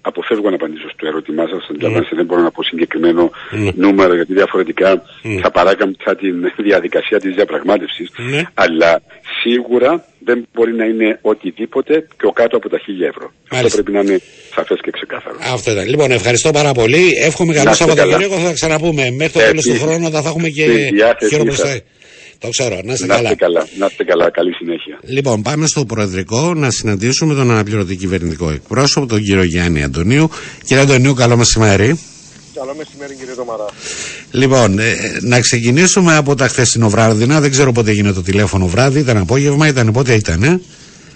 αποφεύγω 0.00 0.48
να 0.48 0.54
απαντήσω 0.54 0.88
στο 0.94 1.06
ερώτημά 1.06 1.44
σας, 1.52 1.66
αντιλαμβάνεστε 1.70 2.16
δεν 2.16 2.24
μπορώ 2.24 2.42
να 2.42 2.50
πω 2.50 2.62
συγκεκριμένο 2.62 3.30
Ναι. 3.50 3.70
νούμερο 3.74 4.14
γιατί 4.14 4.32
διαφορετικά 4.34 5.02
θα 5.42 5.50
παράκαμπτσα 5.50 6.16
την 6.16 6.34
διαδικασία 6.68 7.18
της 7.20 7.34
διαπραγμάτευσης 7.34 8.08
Ναι. 8.30 8.42
αλλά 8.54 9.02
σίγουρα 9.42 10.04
δεν 10.24 10.46
μπορεί 10.54 10.72
να 10.74 10.84
είναι 10.84 11.18
οτιδήποτε 11.22 12.06
πιο 12.16 12.30
κάτω 12.32 12.56
από 12.56 12.68
τα 12.68 12.78
1000 12.78 12.80
ευρώ. 13.12 13.26
Αυτό 13.42 13.56
Μάλιστα. 13.56 13.82
πρέπει 13.82 13.92
να 13.96 14.00
είναι 14.00 14.20
σαφές 14.54 14.78
και 14.82 14.90
ξεκάθαρο. 14.90 15.36
Αυτό 15.54 15.70
ήταν. 15.70 15.88
Λοιπόν, 15.88 16.10
ευχαριστώ 16.10 16.50
πάρα 16.50 16.72
πολύ. 16.72 17.02
Εύχομαι 17.22 17.52
καλό 17.52 17.64
Να 17.64 17.70
είστε 17.70 17.84
Σαββατοκύριακο. 17.84 18.34
καλά. 18.34 18.46
Θα 18.46 18.52
ξαναπούμε. 18.52 19.10
Μέχρι 19.10 19.32
το 19.32 19.40
Ε, 19.40 19.44
τέλος 19.46 19.62
του 19.64 19.70
επίσης, 19.70 19.86
χρόνου 19.86 20.10
θα 20.10 20.18
έχουμε 20.26 20.48
και 20.48 20.62
στη 20.62 20.88
διάθεσή 20.94 21.30
χειροπροστά. 21.32 21.66
σας. 21.66 21.80
Το 22.40 22.48
ξέρω. 22.48 22.80
Να 22.84 22.92
είστε 22.92 23.06
Να 23.06 23.14
καλά. 23.14 23.30
είστε 23.30 23.44
καλά. 23.44 23.66
Να 23.78 23.86
είστε 23.86 24.04
καλά. 24.04 24.30
Καλή 24.30 24.52
συνέχεια. 24.52 24.98
Λοιπόν, 25.02 25.42
πάμε 25.42 25.66
στο 25.66 25.84
Προεδρικό 25.84 26.54
να 26.54 26.70
συναντήσουμε 26.70 27.34
τον 27.34 27.50
αναπληρωτή 27.50 27.96
κυβερνητικό 27.96 28.50
εκπρόσωπο, 28.50 29.06
τον 29.06 29.22
κύριο 29.22 29.42
Γιάννη 29.42 29.82
Αντωνίου. 29.82 30.30
Κύριε 30.64 30.82
Αντωνίου, 30.82 31.14
καλό 31.14 31.36
μεσημέρι. 31.36 31.98
Καλό 32.54 32.74
μεσημέρι 32.78 33.14
κύριε 33.14 33.34
Τομαρά. 33.34 33.64
Λοιπόν, 34.30 34.78
ε, 34.78 34.94
να 35.20 35.40
ξεκινήσουμε 35.40 36.16
από 36.16 36.34
τα 36.34 36.48
χθεσινοβράδυνα. 36.48 37.40
Δεν 37.40 37.50
ξέρω 37.50 37.72
πότε 37.72 37.90
έγινε 37.90 38.12
το 38.12 38.22
τηλέφωνο 38.22 38.66
βράδυ. 38.66 38.98
Ήταν 38.98 39.16
απόγευμα, 39.16 39.66
ήταν 39.68 39.92
πότε 39.92 40.14
ήταν, 40.14 40.42
ε; 40.42 40.60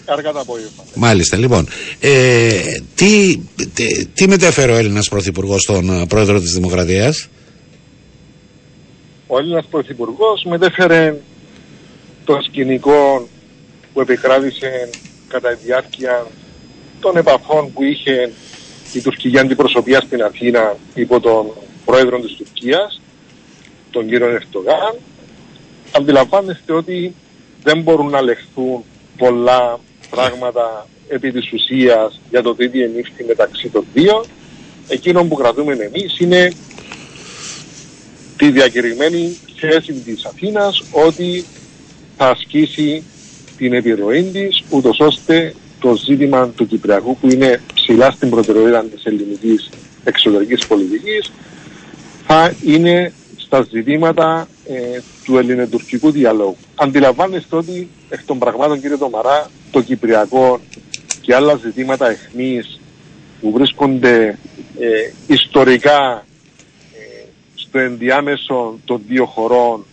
Αργά 0.07 0.33
το 0.33 0.41
απόγευμα. 0.41 0.85
Μάλιστα, 0.95 1.37
λοιπόν. 1.37 1.69
Ε, 2.01 2.51
τι, 2.95 3.37
τι, 3.75 4.07
τι 4.07 4.29
μετέφερε 4.29 4.73
ο 4.73 4.77
Έλληνας 4.77 5.09
Πρωθυπουργός 5.09 5.63
στον 5.63 6.01
ε, 6.01 6.07
Πρόεδρο 6.07 6.41
της 6.41 6.53
Δημοκρατίας, 6.53 7.29
Ο 9.35 9.39
Έλληνας 9.39 9.67
Πρωθυπουργός 9.67 10.45
μετέφερε 10.45 11.21
το 12.25 12.39
σκηνικό 12.43 13.29
που 13.93 14.01
επικράτησε 14.01 14.95
κατά 15.29 15.49
τη 15.49 15.65
διάρκεια 15.65 16.27
των 17.01 17.17
επαφών 17.17 17.73
που 17.73 17.83
είχε 17.83 18.33
η 18.93 19.01
τουρκική 19.01 19.39
αντιπροσωπεία 19.39 20.01
στην 20.01 20.23
Αθήνα 20.23 20.77
υπό 20.95 21.21
τον 21.21 21.53
πρόεδρο 21.85 22.21
της 22.21 22.37
Τουρκίας, 22.37 23.01
τον 23.91 24.09
κύριο 24.09 24.27
Ερτογάν. 24.27 24.99
Αντιλαμβάνεστε 25.97 26.73
ότι 26.73 27.15
δεν 27.63 27.83
μπορούν 27.83 28.11
να 28.11 28.23
λεχθούν 28.23 28.85
πολλά 29.17 29.81
πράγματα 30.11 30.89
επί 31.09 31.33
της 31.33 31.53
ουσίας 31.53 32.21
για 32.31 32.43
το 32.43 32.55
τι 32.55 32.67
διενύχθη 32.67 33.25
μεταξύ 33.25 33.69
των 33.69 33.85
δύο. 33.93 34.25
Εκείνο 34.89 35.25
που 35.25 35.35
κρατούμε 35.35 35.73
εμείς 35.73 36.19
είναι 36.21 36.57
τη 38.37 38.51
διακηρυγμένη 38.51 39.37
θέση 39.57 39.93
της 39.93 40.25
Αθήνας 40.25 40.83
ότι 40.91 41.45
θα 42.17 42.29
ασκήσει 42.29 43.03
την 43.57 43.73
επιρροή 43.73 44.23
της 44.23 44.63
ούτως 44.71 45.01
ώστε 45.01 45.55
το 45.81 45.97
ζήτημα 45.97 46.49
του 46.49 46.67
Κυπριακού 46.67 47.17
που 47.17 47.31
είναι 47.31 47.61
ψηλά 47.75 48.11
στην 48.11 48.31
προτεραιότητα 48.31 48.85
της 48.85 49.05
ελληνικής 49.05 49.71
εξωτερικής 50.05 50.67
πολιτικής 50.67 51.33
θα 52.27 52.55
είναι 52.65 53.13
στα 53.37 53.67
ζητήματα 53.71 54.49
ε, 54.67 55.01
του 55.25 55.39
ελληνοτουρκικού 55.39 56.11
διαλόγου. 56.11 56.57
Αντιλαμβάνεστε 56.75 57.57
ότι 57.57 57.89
εκ 58.09 58.25
των 58.25 58.39
πραγμάτων 58.39 58.81
κύριε 58.81 58.97
Τομαρά 58.97 59.51
το 59.71 59.81
Κυπριακό 59.81 60.61
και 61.21 61.35
άλλα 61.35 61.57
ζητήματα 61.57 62.11
εχμής 62.11 62.81
που 63.41 63.53
βρίσκονται 63.53 64.39
ε, 64.79 65.13
ιστορικά 65.27 65.99
ε, 66.17 66.34
στο 67.75 67.83
ενδιάμεσο 67.83 68.79
των 68.85 69.03
δύο 69.09 69.27
χωρών 69.27 69.85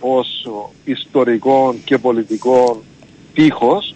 ως 0.00 0.48
ιστορικών 0.84 1.76
και 1.84 1.98
πολιτικών 1.98 2.82
τείχος 3.34 3.94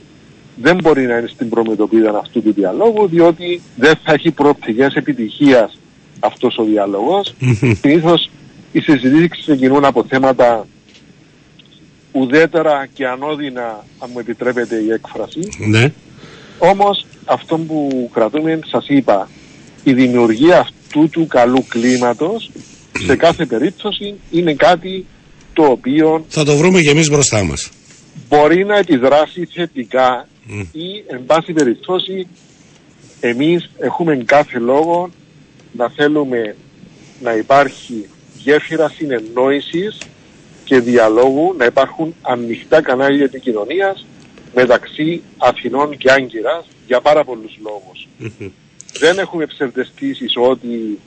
δεν 0.56 0.78
μπορεί 0.82 1.06
να 1.06 1.16
είναι 1.16 1.28
στην 1.28 1.48
προμετωπίδα 1.48 2.18
αυτού 2.18 2.42
του 2.42 2.52
διαλόγου 2.52 3.08
διότι 3.08 3.60
δεν 3.76 3.94
θα 4.04 4.12
έχει 4.12 4.30
προοπτικές 4.30 4.94
επιτυχίας 4.94 5.78
αυτός 6.20 6.58
ο 6.58 6.64
διάλογος. 6.64 7.34
Συνήθως 7.80 8.30
οι 8.72 8.80
συζητήσεις 8.80 9.30
ξεκινούν 9.30 9.84
από 9.84 10.04
θέματα 10.04 10.66
ουδέτερα 12.12 12.86
και 12.92 13.06
ανώδυνα, 13.06 13.84
αν 13.98 14.10
μου 14.12 14.18
επιτρέπετε 14.18 14.76
η 14.76 14.90
έκφραση. 14.90 15.40
Ναι. 15.68 15.92
Όμως 16.58 17.06
αυτό 17.24 17.58
που 17.58 18.10
κρατούμε, 18.12 18.58
σας 18.66 18.88
είπα, 18.88 19.28
η 19.84 19.92
δημιουργία 19.92 20.58
αυτού 20.58 21.08
του 21.08 21.26
καλού 21.26 21.64
κλίματος 21.68 22.50
σε 22.98 23.16
κάθε 23.16 23.46
περίπτωση 23.46 24.14
είναι 24.30 24.54
κάτι 24.54 25.06
το 25.52 25.62
οποίο 25.64 26.24
Θα 26.28 26.44
το 26.44 26.56
βρούμε 26.56 26.80
και 26.80 26.90
εμείς 26.90 27.08
μπροστά 27.10 27.42
μας. 27.44 27.70
μπορεί 28.28 28.64
να 28.64 28.76
επιδράσει 28.78 29.48
θετικά 29.54 30.28
Μμ. 30.46 30.60
ή 30.60 31.04
εν 31.06 31.24
πάση 31.26 31.52
περιπτώσει 31.52 32.26
εμείς 33.20 33.70
έχουμε 33.78 34.16
κάθε 34.16 34.58
λόγο 34.58 35.10
να 35.72 35.88
θέλουμε 35.90 36.56
να 37.22 37.32
υπάρχει 37.34 38.06
γέφυρα 38.36 38.88
συνεννόησης 38.88 39.98
και 40.64 40.80
διαλόγου, 40.80 41.54
να 41.58 41.64
υπάρχουν 41.64 42.14
ανοιχτά 42.22 42.82
κανάλια 42.82 43.24
επικοινωνίας 43.24 44.06
μεταξύ 44.54 45.22
Αθηνών 45.36 45.96
και 45.96 46.10
Άγκυρας 46.12 46.66
για 46.86 47.00
πάρα 47.00 47.24
πολλούς 47.24 47.58
λόγους. 47.62 48.08
Δεν 48.98 49.18
έχουμε 49.18 49.46
ψευδεστήσεις 49.46 50.32
ότι 50.36 50.98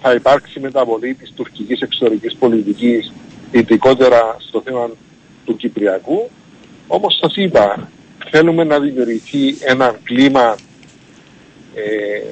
θα 0.00 0.12
υπάρξει 0.12 0.60
μεταβολή 0.60 1.14
της 1.14 1.32
τουρκικής 1.32 1.80
εξωτερικής 1.80 2.36
πολιτικής 2.36 3.12
ειδικότερα 3.50 4.36
στο 4.38 4.60
θέμα 4.64 4.90
του 5.44 5.56
Κυπριακού. 5.56 6.30
Όμως 6.86 7.18
σας 7.20 7.36
είπα, 7.36 7.90
θέλουμε 8.30 8.64
να 8.64 8.80
δημιουργηθεί 8.80 9.56
ένα 9.60 9.98
κλίμα 10.02 10.56
ε, 11.74 12.22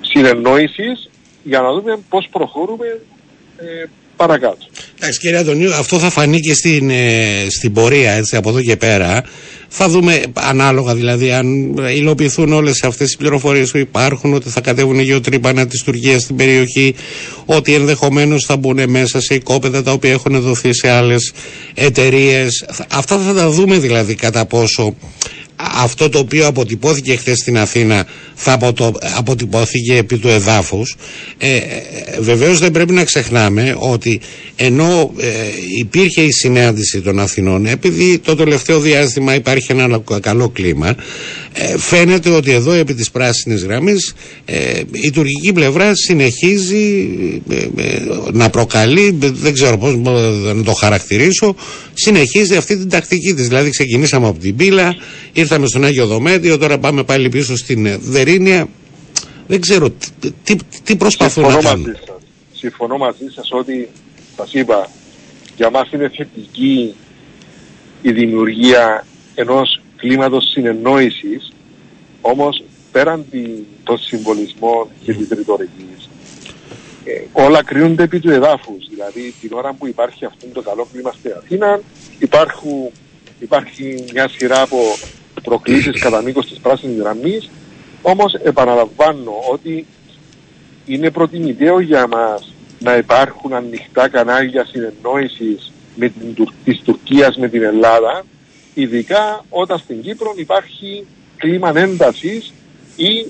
συνεννόησης 0.00 1.10
για 1.42 1.60
να 1.60 1.72
δούμε 1.72 1.98
πώς 2.08 2.28
προχωρούμε 2.30 3.00
ε, 3.56 3.84
παρακάτω. 4.16 4.58
Εντάξει 4.98 5.18
κύριε 5.18 5.38
Αντωνίου, 5.38 5.74
αυτό 5.74 5.98
θα 5.98 6.10
φανεί 6.10 6.40
και 6.40 6.54
στην, 6.54 6.90
ε, 6.90 7.46
στην 7.48 7.72
πορεία 7.72 8.12
έτσι 8.12 8.36
από 8.36 8.48
εδώ 8.48 8.60
και 8.62 8.76
πέρα. 8.76 9.24
Θα 9.76 9.88
δούμε 9.88 10.22
ανάλογα 10.34 10.94
δηλαδή 10.94 11.32
αν 11.32 11.76
υλοποιηθούν 11.76 12.52
όλες 12.52 12.82
αυτές 12.82 13.12
οι 13.12 13.16
πληροφορίες 13.16 13.70
που 13.70 13.76
υπάρχουν 13.76 14.34
ότι 14.34 14.48
θα 14.48 14.60
κατέβουν 14.60 14.98
γεωτρύπανα 14.98 15.66
της 15.66 15.82
Τουρκίας 15.82 16.22
στην 16.22 16.36
περιοχή 16.36 16.94
ότι 17.44 17.74
ενδεχομένως 17.74 18.44
θα 18.44 18.56
μπουν 18.56 18.90
μέσα 18.90 19.20
σε 19.20 19.34
οικόπεδα 19.34 19.82
τα 19.82 19.92
οποία 19.92 20.10
έχουν 20.10 20.40
δοθεί 20.40 20.72
σε 20.72 20.90
άλλες 20.90 21.32
εταιρείες. 21.74 22.64
Αυτά 22.90 23.18
θα 23.18 23.34
τα 23.34 23.50
δούμε 23.50 23.78
δηλαδή 23.78 24.14
κατά 24.14 24.46
πόσο 24.46 24.94
αυτό 25.56 26.08
το 26.08 26.18
οποίο 26.18 26.46
αποτυπώθηκε 26.46 27.16
χθες 27.16 27.38
στην 27.38 27.58
Αθήνα 27.58 28.06
θα 28.34 28.52
αποτο, 28.52 28.92
αποτυπώθηκε 29.16 29.96
επί 29.96 30.18
του 30.18 30.28
εδάφους. 30.28 30.96
Ε, 31.38 31.56
ε, 31.56 31.62
βεβαίως 32.20 32.58
δεν 32.58 32.70
πρέπει 32.70 32.92
να 32.92 33.04
ξεχνάμε 33.04 33.76
ότι 33.78 34.20
ενώ 34.56 35.12
ε, 35.18 35.28
υπήρχε 35.78 36.20
η 36.22 36.30
συνάντηση 36.30 37.00
των 37.00 37.20
Αθηνών 37.20 37.66
επειδή 37.66 38.18
το 38.18 38.34
τελευταίο 38.34 38.80
διάστημα 38.80 39.34
υπάρχει 39.34 39.66
ένα 39.72 39.86
λα- 39.86 40.20
καλό 40.20 40.48
κλίμα 40.48 40.96
ε, 41.52 41.78
φαίνεται 41.78 42.30
ότι 42.30 42.50
εδώ 42.50 42.72
επί 42.72 42.94
της 42.94 43.10
πράσινης 43.10 43.62
γραμμής 43.64 44.14
ε, 44.44 44.80
η 44.90 45.10
τουρκική 45.10 45.52
πλευρά 45.52 45.94
συνεχίζει 45.94 47.08
ε, 47.50 47.56
ε, 47.56 48.00
να 48.32 48.50
προκαλεί 48.50 49.16
δεν 49.20 49.52
ξέρω 49.52 49.78
πώς 49.78 49.96
να 50.54 50.62
το 50.62 50.72
χαρακτηρίσω 50.72 51.54
συνεχίζει 51.94 52.56
αυτή 52.56 52.76
την 52.76 52.88
τακτική 52.88 53.34
της. 53.34 53.48
Δηλαδή 53.48 53.70
ξεκινήσαμε 53.70 54.26
από 54.28 54.38
την 54.38 54.56
Πύλα 54.56 54.94
ήρθαμε 55.44 55.66
στον 55.66 55.84
Άγιο 55.84 56.06
Δομέτιο 56.06 56.58
τώρα 56.58 56.78
πάμε 56.78 57.04
πάλι 57.04 57.28
πίσω 57.28 57.56
στην 57.56 57.86
ε, 57.86 57.96
Δερίνια 57.96 58.68
δεν 59.46 59.60
ξέρω 59.60 59.90
τι, 60.20 60.32
τι, 60.44 60.56
τι 60.84 60.96
προσπαθούν 60.96 61.42
να 61.42 61.48
Συμφωνώ 61.50 61.68
κάνουν; 61.68 61.86
μαζί 61.86 62.00
σας. 62.06 62.16
Συμφωνώ 62.52 62.96
μαζί 62.96 63.26
σας 63.34 63.48
ότι 63.52 63.88
σας 64.36 64.52
είπα 64.52 64.88
για 65.56 65.70
μας 65.70 65.90
είναι 65.92 66.08
θετική 66.16 66.94
η 68.02 68.12
δημιουργία 68.12 69.06
ενός 69.34 69.80
κλίματος 69.96 70.44
συνεννόησης 70.50 71.52
όμως 72.20 72.64
πέραν 72.92 73.24
τη- 73.30 73.62
των 73.84 73.98
συμβολισμών 73.98 74.86
και 75.04 75.12
της 75.12 75.28
ρητορικής 75.28 76.08
ε, 77.04 77.10
όλα 77.32 77.62
κρίνονται 77.64 78.02
επί 78.02 78.20
του 78.20 78.30
εδάφους 78.30 78.86
δηλαδή 78.90 79.34
την 79.40 79.52
ώρα 79.52 79.72
που 79.72 79.86
υπάρχει 79.86 80.24
αυτό 80.24 80.46
το 80.52 80.62
καλό 80.62 80.88
κλίμα 80.92 81.12
στην 81.18 81.32
Αθήνα 81.38 81.80
υπάρχουν, 82.18 82.90
υπάρχει 83.38 84.04
μια 84.12 84.28
σειρά 84.28 84.60
από 84.62 84.78
προκλήσεις 85.42 86.00
κατά 86.00 86.22
μήκος 86.22 86.46
της 86.46 86.58
πράσινης 86.58 86.98
γραμμής 86.98 87.50
όμως 88.02 88.34
επαναλαμβάνω 88.34 89.32
ότι 89.52 89.86
είναι 90.86 91.10
προτιμητέο 91.10 91.80
για 91.80 92.06
μας 92.06 92.52
να 92.78 92.96
υπάρχουν 92.96 93.52
ανοιχτά 93.52 94.08
κανάλια 94.08 94.64
συνεννόησης 94.64 95.72
με 95.96 96.08
την, 96.08 96.34
Τουρ- 96.34 96.54
της 96.64 96.80
Τουρκίας 96.84 97.36
με 97.36 97.48
την 97.48 97.62
Ελλάδα 97.62 98.24
ειδικά 98.74 99.44
όταν 99.48 99.78
στην 99.78 100.02
Κύπρο 100.02 100.32
υπάρχει 100.36 101.06
κλίμα 101.36 101.72
έντασης 101.74 102.52
ή 102.96 103.26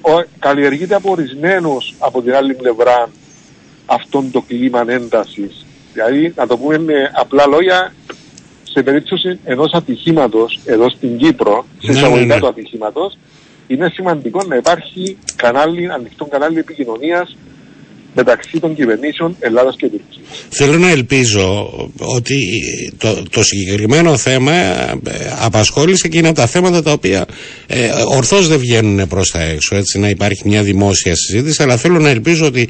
ο, 0.00 0.24
καλλιεργείται 0.38 0.94
από 0.94 1.10
ορισμένου 1.10 1.76
από 1.98 2.22
την 2.22 2.34
άλλη 2.34 2.54
πλευρά 2.54 3.10
αυτόν 3.86 4.30
το 4.30 4.40
κλίμα 4.40 4.84
έντασης. 4.88 5.66
Δηλαδή, 5.92 6.32
να 6.36 6.46
το 6.46 6.58
πούμε 6.58 6.78
με 6.78 7.10
απλά 7.14 7.46
λόγια, 7.46 7.94
σε 8.74 8.82
περίπτωση 8.82 9.38
ενός 9.44 9.72
ατυχήματος 9.72 10.60
εδώ 10.64 10.90
στην 10.90 11.16
Κύπρο, 11.16 11.66
σε 11.78 11.92
Ναι, 11.92 11.98
εισαγωγικά 11.98 12.26
ναι, 12.26 12.34
ναι. 12.34 12.40
του 12.40 12.46
ατυχήματος, 12.46 13.18
είναι 13.66 13.90
σημαντικό 13.94 14.44
να 14.48 14.56
υπάρχει 14.56 15.16
κανάλι, 15.36 15.92
ανοιχτό 15.92 16.24
κανάλι 16.24 16.58
επικοινωνίας 16.58 17.36
μεταξύ 18.14 18.60
των 18.60 18.74
κυβερνήσεων 18.74 19.36
Ελλάδας 19.40 19.76
και 19.76 19.88
Τουρκίας. 19.88 20.46
Θέλω 20.48 20.78
να 20.78 20.90
ελπίζω 20.90 21.70
ότι 22.16 22.36
το, 22.98 23.22
το 23.30 23.42
συγκεκριμένο 23.42 24.16
θέμα 24.16 24.52
ε, 24.52 24.98
απασχόλησε 25.40 26.08
και 26.08 26.18
είναι 26.18 26.28
από 26.28 26.36
τα 26.36 26.46
θέματα 26.46 26.82
τα 26.82 26.92
οποία 26.92 27.26
ε, 27.66 27.90
ορθώς 28.16 28.48
δεν 28.48 28.58
βγαίνουν 28.58 29.08
προς 29.08 29.30
τα 29.30 29.40
έξω, 29.40 29.76
έτσι 29.76 29.98
να 29.98 30.08
υπάρχει 30.08 30.42
μια 30.48 30.62
δημόσια 30.62 31.14
συζήτηση, 31.14 31.62
αλλά 31.62 31.76
θέλω 31.76 31.98
να 31.98 32.08
ελπίζω 32.08 32.46
ότι 32.46 32.68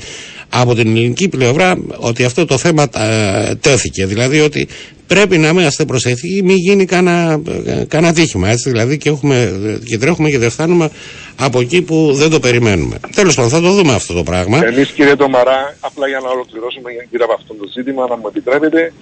από 0.48 0.74
την 0.74 0.86
ελληνική 0.96 1.28
πλευρά 1.28 1.78
ότι 1.96 2.24
αυτό 2.24 2.44
το 2.44 2.58
θέμα 2.58 2.88
ε, 2.96 3.54
τέθηκε, 3.54 4.06
δηλαδή 4.06 4.40
ότι 4.40 4.68
πρέπει 5.06 5.38
να 5.38 5.48
είμαστε 5.48 5.84
προσεκτικοί, 5.84 6.42
μην 6.42 6.56
γίνει 6.56 6.84
κανένα 6.84 7.40
ε, 7.64 7.84
κανένα 7.88 8.12
τύχημα, 8.12 8.48
έτσι, 8.48 8.70
δηλαδή 8.70 8.98
και, 8.98 9.08
έχουμε, 9.08 9.52
και 9.84 9.98
τρέχουμε 9.98 10.30
και 10.30 10.38
δεν 10.38 10.50
φτάνουμε 10.50 10.90
από 11.38 11.60
εκεί 11.60 11.82
που 11.82 12.12
δεν 12.14 12.30
το 12.30 12.40
περιμένουμε. 12.40 12.96
Τέλος 13.14 13.34
πάντων, 13.34 13.50
θα 13.50 13.60
το 13.60 13.72
δούμε 13.72 13.94
αυτό 13.94 14.14
το 14.14 14.22
πράγμα. 14.22 14.66
Εμείς 14.66 14.90
κύριε 14.90 15.16
Τομαρά, 15.16 15.76
απλά 15.80 16.08
για 16.08 16.20
να 16.20 16.28
ολοκληρώσουμε 16.28 16.90
γύρω 17.10 17.24
από 17.24 17.34
αυτό 17.34 17.54
το 17.54 17.68
ζήτημα, 17.72 18.06
να 18.08 18.16
μου 18.16 18.26
επιτρέπετε, 18.28 18.92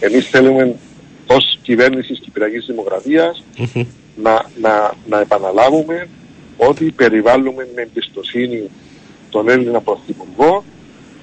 εμείς 0.00 0.28
θέλουμε 0.28 0.74
ως 1.26 1.58
κυβέρνηση 1.62 2.08
της 2.08 2.20
Κυπριακής 2.20 2.64
Δημοκρατίας 2.66 3.44
να, 4.22 4.44
να, 4.60 4.94
να 5.08 5.20
επαναλάβουμε 5.20 6.08
ότι 6.56 6.84
περιβάλλουμε 6.84 7.68
με 7.74 7.82
εμπιστοσύνη 7.82 8.70
τον 9.30 9.48
Έλληνα 9.48 9.80
Πρωθυπουργό 9.80 10.64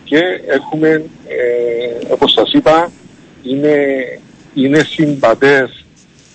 και 0.04 0.20
έχουμε, 0.48 0.90
ε, 1.28 2.14
όπως 2.14 2.32
σας 2.32 2.54
είπα, 2.54 2.92
είναι, 3.46 3.76
είναι 4.54 4.84
συμπατές 4.84 5.86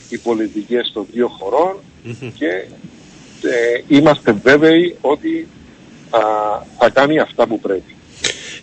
οι 0.09 0.19
πολιτικές 0.19 0.91
των 0.93 1.07
δύο 1.13 1.29
χωρών 1.29 1.77
και 2.39 2.65
ε, 3.43 3.83
είμαστε 3.89 4.33
βέβαιοι 4.33 4.97
ότι 5.01 5.49
θα, 6.11 6.21
θα 6.79 6.91
κάνει 6.91 7.19
αυτά 7.19 7.47
που 7.47 7.61
πρέπει. 7.61 7.95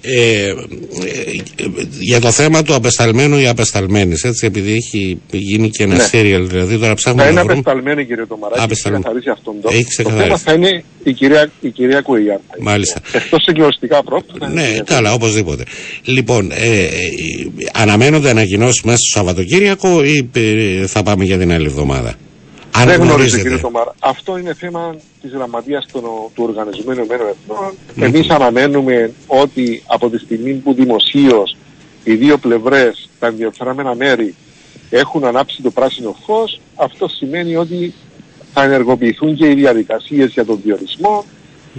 Ε, 0.01 0.47
ε, 0.47 0.53
για 1.99 2.19
το 2.19 2.31
θέμα 2.31 2.63
του 2.63 2.73
απεσταλμένου 2.75 3.37
ή 3.37 3.47
απεσταλμένης, 3.47 4.23
έτσι, 4.23 4.45
επειδή 4.45 4.73
έχει 4.73 5.21
γίνει 5.31 5.69
και 5.69 5.83
ένα 5.83 5.95
Ναι. 5.95 6.03
serial, 6.11 6.43
δηλαδή 6.47 6.77
τώρα 6.77 6.93
ψάχνουμε 6.93 7.23
Θα 7.23 7.29
είναι 7.29 7.39
να 7.39 7.45
βρούμε. 7.45 7.59
απεσταλμένη 7.59 8.05
κύριε 8.05 8.25
Τομαρά, 8.25 8.53
έχει 8.55 8.63
Απεσταλμένη. 8.63 9.03
ξεκαθαρίσει 9.03 9.37
αυτόν 9.39 9.61
το. 9.61 9.69
Έχει 9.71 9.83
Το 9.83 9.87
ξεκαθαρίσει. 9.89 10.25
θέμα 10.27 10.37
θα 10.37 10.53
είναι 10.53 10.83
η 11.03 11.13
κυρία, 11.13 11.51
η 11.61 11.69
κυρία 11.69 12.01
Κουεγιάρ. 12.01 12.37
Μάλιστα. 12.59 13.01
Εκτός 13.11 13.43
συγκλωστικά 13.43 14.03
πρώτα. 14.03 14.33
θα 14.39 14.45
είναι 14.51 14.61
η 14.61 14.63
Ναι, 14.63 14.67
κυρία 14.67 14.83
καλά, 14.85 15.13
οπωσδήποτε. 15.13 15.63
Λοιπόν, 16.03 16.51
ε, 16.51 16.79
ε, 16.83 16.87
αναμένονται 17.73 18.29
ανακοινώσεις 18.29 18.81
μέσα 18.83 18.97
στο 18.97 19.17
Σαββατοκύριακο 19.19 20.03
ή 20.03 20.29
ε, 20.33 20.87
θα 20.87 21.03
πάμε 21.03 21.23
για 21.23 21.37
την 21.37 21.51
άλλη 21.51 21.65
εβδομάδα; 21.65 22.15
Αν 22.79 22.85
Δεν 22.85 22.95
γνωρίζω 22.95 23.13
γνωρίζετε. 23.13 23.41
κύριε 23.41 23.57
Τομάρα. 23.57 23.95
Αυτό 23.99 24.37
είναι 24.37 24.53
θέμα 24.53 24.95
της 25.21 25.31
γραμματείας 25.31 25.85
των- 25.91 26.01
του 26.33 26.43
Οργανισμού 26.43 26.91
Ενωμένων 26.91 27.27
Εθνών. 27.27 27.73
Εμείς 28.07 28.29
αναμένουμε 28.29 29.11
ότι 29.27 29.83
από 29.87 30.09
τη 30.09 30.17
στιγμή 30.17 30.53
που 30.53 30.73
δημοσίως 30.73 31.57
οι 32.03 32.13
δύο 32.15 32.37
πλευρές, 32.37 33.09
τα 33.19 33.27
ενδιαφερόμενα 33.27 33.95
μέρη, 33.95 34.35
έχουν 34.89 35.25
ανάψει 35.25 35.61
το 35.61 35.71
πράσινο 35.71 36.15
φως, 36.25 36.59
αυτό 36.75 37.07
σημαίνει 37.07 37.55
ότι 37.55 37.93
θα 38.53 38.63
ενεργοποιηθούν 38.63 39.35
και 39.35 39.47
οι 39.49 39.53
διαδικασίες 39.53 40.31
για 40.31 40.45
τον 40.45 40.59
διορισμό. 40.63 41.25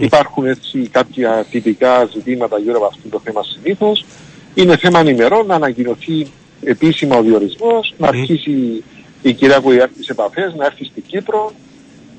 Υπάρχουν 0.00 0.46
έτσι 0.46 0.78
κάποια 0.90 1.46
τυπικά 1.50 2.04
ζητήματα 2.14 2.58
γύρω 2.58 2.76
από 2.76 2.84
αυτό 2.86 3.08
το 3.10 3.20
θέμα 3.24 3.42
συνήθως. 3.42 4.04
Είναι 4.54 4.76
θέμα 4.76 5.00
ημερών 5.10 5.46
να 5.46 5.54
ανακοινωθεί 5.54 6.26
επίσημα 6.64 7.16
ο 7.16 7.22
διορισμός, 7.22 7.94
να 7.98 8.08
αρχίσει 8.08 8.82
η 9.22 9.32
κυρία 9.32 9.58
Κουιάρ 9.58 9.88
τις 9.88 10.08
επαφές, 10.08 10.54
να 10.54 10.64
έρθει 10.64 10.84
στην 10.84 11.02
Κύπρο 11.06 11.52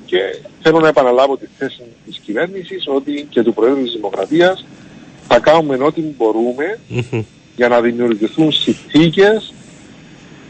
και 0.04 0.18
θέλω 0.62 0.80
να 0.80 0.88
επαναλάβω 0.88 1.36
τη 1.36 1.46
θέση 1.58 1.82
της 2.06 2.18
κυβέρνησης 2.18 2.84
ότι 2.86 3.26
και 3.30 3.42
του 3.42 3.54
Προέδρου 3.54 3.82
της 3.82 3.92
Δημοκρατίας 3.92 4.64
θα 5.28 5.38
κάνουμε 5.38 5.84
ό,τι 5.84 6.00
μπορούμε 6.00 6.78
Μμμ. 6.88 7.22
για 7.56 7.68
να 7.68 7.80
δημιουργηθούν 7.80 8.52
συνθήκες 8.52 9.52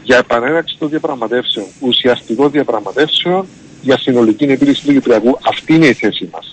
για 0.03 0.17
επανέναξη 0.17 0.75
των 0.79 0.89
διαπραγματεύσεων, 0.89 1.65
ουσιαστικών 1.79 2.51
διαπραγματεύσεων 2.51 3.47
για 3.81 3.97
συνολική 3.97 4.43
επίλυση 4.43 4.85
του 4.85 4.93
Κυπριακού. 4.93 5.37
Αυτή 5.47 5.73
είναι 5.73 5.85
η 5.85 5.93
θέση 5.93 6.29
μας. 6.31 6.50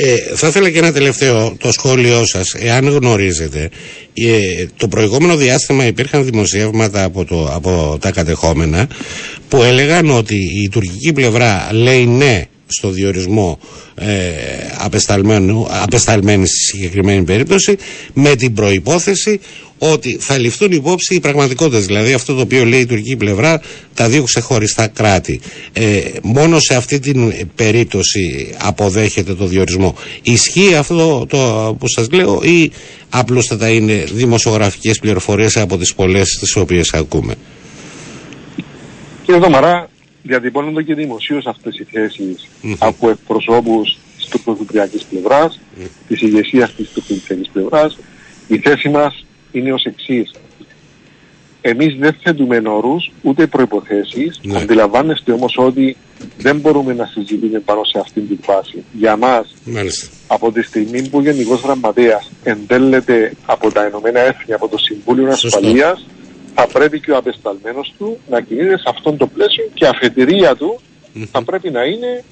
Ε, 0.00 0.34
θα 0.34 0.46
ήθελα 0.46 0.70
και 0.70 0.78
ένα 0.78 0.92
τελευταίο 0.92 1.56
το 1.60 1.72
σχόλιο 1.72 2.26
σας, 2.26 2.54
εάν 2.54 2.88
γνωρίζετε. 2.88 3.70
Ε, 4.14 4.66
το 4.76 4.88
προηγούμενο 4.88 5.36
διάστημα 5.36 5.86
υπήρχαν 5.86 6.24
δημοσιεύματα 6.24 7.04
από, 7.04 7.24
το, 7.24 7.50
από 7.52 7.98
τα 8.00 8.10
κατεχόμενα 8.10 8.88
που 9.48 9.62
έλεγαν 9.62 10.10
ότι 10.10 10.34
η 10.64 10.68
τουρκική 10.68 11.12
πλευρά 11.12 11.68
λέει 11.72 12.06
ναι 12.06 12.44
στο 12.66 12.90
διορισμό 12.90 13.58
ε, 13.94 14.30
απεσταλμένου, 14.78 15.66
απεσταλμένη 15.70 16.46
στη 16.46 16.58
συγκεκριμένη 16.58 17.22
περίπτωση 17.24 17.76
με 18.12 18.34
την 18.34 18.54
προϋπόθεση 18.54 19.40
ότι 19.78 20.16
θα 20.20 20.38
ληφθούν 20.38 20.72
υπόψη 20.72 21.14
οι 21.14 21.20
πραγματικότητες 21.20 21.86
δηλαδή 21.86 22.12
αυτό 22.12 22.34
το 22.34 22.40
οποίο 22.40 22.64
λέει 22.64 22.80
η 22.80 22.86
τουρκική 22.86 23.16
πλευρά 23.16 23.60
τα 23.94 24.08
δύο 24.08 24.22
ξεχωριστά 24.22 24.86
κράτη. 24.86 25.40
Ε, 25.72 26.00
μόνο 26.22 26.58
σε 26.58 26.74
αυτή 26.74 26.98
την 26.98 27.32
περίπτωση 27.54 28.54
αποδέχεται 28.58 29.34
το 29.34 29.46
διορισμό. 29.46 29.94
Ισχύει 30.22 30.74
αυτό 30.74 31.26
το 31.28 31.76
που 31.78 31.88
σας 31.88 32.10
λέω 32.10 32.40
ή 32.42 32.70
απλούστατα 33.08 33.68
είναι 33.68 34.04
δημοσιογραφικές 34.12 34.98
πληροφορίες 34.98 35.56
από 35.56 35.76
τις 35.78 35.94
πολλές 35.94 36.38
τις 36.40 36.56
οποίες 36.56 36.92
ακούμε; 36.92 37.34
Κύριε 39.24 39.40
Δωμαρά, 39.40 39.88
διατυπώνονται 40.22 40.82
και 40.82 40.94
δημοσίως 40.94 41.46
αυτές 41.46 41.78
οι 41.78 41.86
θέσεις 41.90 42.48
από 42.78 43.10
εκπροσώπους 43.10 43.98
της 44.16 44.26
τουρκοκυπριακής 44.26 45.02
πλευράς, 45.04 45.60
της 46.08 46.20
ηγεσίας 46.20 46.74
της 46.74 46.88
τουρκοκυπριακής 46.88 47.50
πλευράς. 47.52 47.98
Η 48.48 48.58
θέση 48.58 48.88
μας 48.88 49.26
είναι 49.52 49.72
ως 49.72 49.84
εξής. 49.84 50.30
Εμείς 51.60 51.96
δεν 51.98 52.16
θέτουμε 52.22 52.62
όρους 52.66 53.12
ούτε 53.22 53.46
προϋποθέσεις. 53.46 54.40
Ναι. 54.42 54.58
Αντιλαμβάνεστε 54.58 55.32
όμως 55.32 55.56
ότι 55.58 55.96
δεν 56.38 56.56
μπορούμε 56.56 56.94
να 56.94 57.06
συζητούμε 57.06 57.58
πάνω 57.58 57.84
σε 57.84 57.98
αυτήν 57.98 58.28
την 58.28 58.38
βάση. 58.46 58.84
Για 58.92 59.16
μας 59.16 59.54
Μάλιστα 59.64 60.08
από 60.28 60.52
τη 60.52 60.62
στιγμή 60.62 61.08
που 61.08 61.18
ο 61.18 61.20
Γενικός 61.20 61.60
Γραμματέας 61.60 62.30
εντέλεται 62.42 63.32
από 63.46 63.72
τα 63.72 63.86
Ηνωμένα 63.86 64.20
Έθνη, 64.20 64.54
από 64.54 64.68
το 64.68 64.78
Συμβούλιο 64.78 65.36
Σωστό. 65.36 65.58
Ασφαλείας, 65.58 66.06
θα 66.54 66.66
πρέπει 66.66 67.00
και 67.00 67.10
ο 67.10 67.16
απεσταλμένος 67.16 67.94
του 67.98 68.18
να 68.30 68.40
κινείται 68.40 68.76
σε 68.76 68.84
αυτόν 68.86 69.16
το 69.16 69.26
πλαίσιο 69.26 69.64
και 69.74 69.84
η 69.84 69.88
αφετηρία 69.88 70.56
του 70.56 70.80
θα 71.30 71.42
πρέπει 71.44 71.70
να 71.70 71.84
είναι 71.84 72.24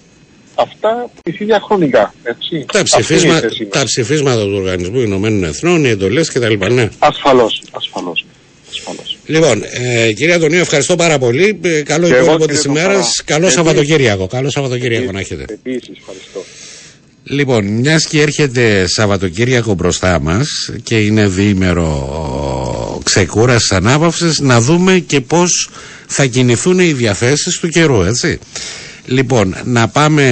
αυτά 0.57 1.11
ίδια 1.25 1.61
χρονικά. 1.67 2.15
Έτσι. 2.23 2.65
τα, 2.73 2.79
Αυτή 2.79 2.79
είναι 2.79 2.99
η 2.99 3.03
ψηφίσμα, 3.03 3.41
θέση 3.41 3.63
μας. 3.63 3.73
τα 3.73 3.85
ψηφίσματα 3.85 4.43
του 4.43 4.53
Οργανισμού 4.55 5.01
Ηνωμένων 5.01 5.45
Εθνών, 5.45 5.85
οι 5.85 5.89
εντολές 5.89 6.29
κτλ. 6.33 6.55
Ναι. 6.75 6.89
Ασφαλώς, 6.99 7.63
ασφαλώς. 7.71 8.25
ασφαλώς. 8.71 9.17
Λοιπόν, 9.27 9.63
ε, 9.71 10.13
κύριε 10.13 10.35
Αντωνίου, 10.35 10.61
ευχαριστώ 10.61 10.97
πάρα 10.97 11.19
πολύ. 11.19 11.59
Ε, 11.63 11.83
καλό 11.83 12.07
Και 12.07 12.15
εγώ, 12.15 12.23
υπόλοιπο 12.23 12.45
κύριε 12.45 12.57
της 12.57 12.65
ημέρας. 12.65 12.97
Παπά. 12.97 13.11
Καλό 13.25 13.47
Επίσης- 13.47 13.55
Σαββατοκύριακο. 13.55 14.27
Καλό 14.27 14.51
Σαββατοκύριακο 14.51 15.13
να 15.13 15.21
έχετε. 15.21 15.45
Επίσης, 15.49 15.89
ευχαριστώ. 15.99 16.45
Λοιπόν, 17.29 17.65
μιας 17.67 18.07
και 18.07 18.21
έρχεται 18.21 18.87
Σαββατοκύριακο 18.87 19.75
μπροστά 19.75 20.21
μας 20.21 20.49
και 20.83 20.99
είναι 20.99 21.27
διήμερο 21.29 23.01
ξεκούρασης 23.05 23.73
ανάπαυση, 23.73 24.43
να 24.43 24.61
δούμε 24.61 24.99
και 24.99 25.21
πώς 25.21 25.71
θα 26.07 26.27
κινηθούν 26.27 26.79
οι 26.79 26.93
διαθέσεις 26.93 27.59
του 27.59 27.69
καιρού, 27.69 28.03
έτσι. 28.03 28.39
Λοιπόν, 29.07 29.57
να 29.65 29.89
πάμε 29.89 30.23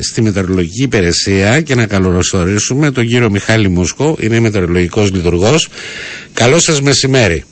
στη 0.00 0.22
μετεωρολογική 0.22 0.82
υπηρεσία 0.82 1.60
και 1.60 1.74
να 1.74 1.86
καλωσορίσουμε 1.86 2.90
τον 2.90 3.06
κύριο 3.06 3.30
Μιχάλη 3.30 3.68
Μούσκο, 3.68 4.16
είναι 4.20 4.40
μετεωρολογικός 4.40 5.12
λειτουργός. 5.12 5.68
Καλό 6.32 6.60
σας 6.60 6.80
μεσημέρι. 6.80 7.44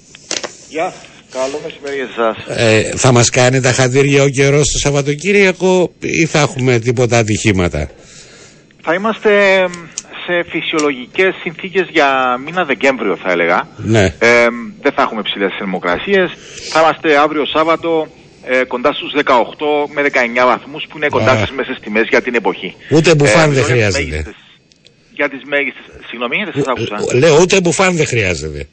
Γεια 0.68 0.84
σας. 0.84 1.09
Καλό 1.32 1.61
μεσημέρι 1.64 1.96
για 1.96 2.09
εσάς. 2.12 2.59
Ε, 2.59 2.96
θα 2.96 3.12
μας 3.12 3.30
κάνει 3.30 3.61
τα 3.61 3.72
χατήρια 3.72 4.22
ο 4.22 4.28
καιρός 4.28 4.70
το 4.72 4.78
Σαββατοκύριακο 4.78 5.92
ή 6.01 6.26
θα 6.26 6.40
έχουμε 6.40 6.78
τίποτα 6.78 7.18
ατυχήματα; 7.18 7.90
Θα 8.82 8.94
είμαστε 8.94 9.30
σε 10.26 10.44
φυσιολογικές 10.48 11.34
συνθήκες 11.42 11.88
για 11.90 12.38
μήνα 12.44 12.64
Δεκέμβριο 12.64 13.16
θα 13.22 13.30
έλεγα. 13.30 13.68
Ναι. 13.76 14.05
Ε, 14.18 14.46
δεν 14.82 14.92
θα 14.92 15.03
έχουμε 15.03 15.22
ψηλές 15.22 15.53
θερμοκρασίες. 15.59 16.30
Θα 16.70 16.80
είμαστε 16.80 17.16
αύριο 17.16 17.44
Σάββατο 17.46 18.09
ε, 18.45 18.64
κοντά 18.64 18.93
στους 18.93 19.12
18 19.14 19.86
με 19.95 20.03
19 20.03 20.45
βαθμούς 20.47 20.86
που 20.88 20.97
είναι 20.97 21.09
κοντά 21.09 21.30
Α. 21.32 21.36
στις 21.36 21.51
μέσες 21.51 21.78
τιμές 21.80 22.07
για 22.09 22.22
την 22.22 22.34
εποχή. 22.34 22.74
Ούτε 22.91 23.14
μπουφάν 23.14 23.41
δεν 23.41 23.49
μιλώ 23.49 23.61
για 23.61 23.64
τις 23.64 23.72
χρειάζεται. 23.72 24.03
μέγιστες- 24.11 24.34
Για 25.14 25.28
τις 25.28 25.43
μέγιστες... 25.45 25.84
Συγγνώμη, 26.09 26.36
δεν 26.45 26.53
σας 26.55 26.66
άκουσα. 26.66 26.97
Ε, 27.12 27.18
Λέω 27.18 27.41
ούτε 27.41 27.61
μπουφάν 27.61 27.97
δεν 27.97 28.07
χρειάζεται. 28.07 28.68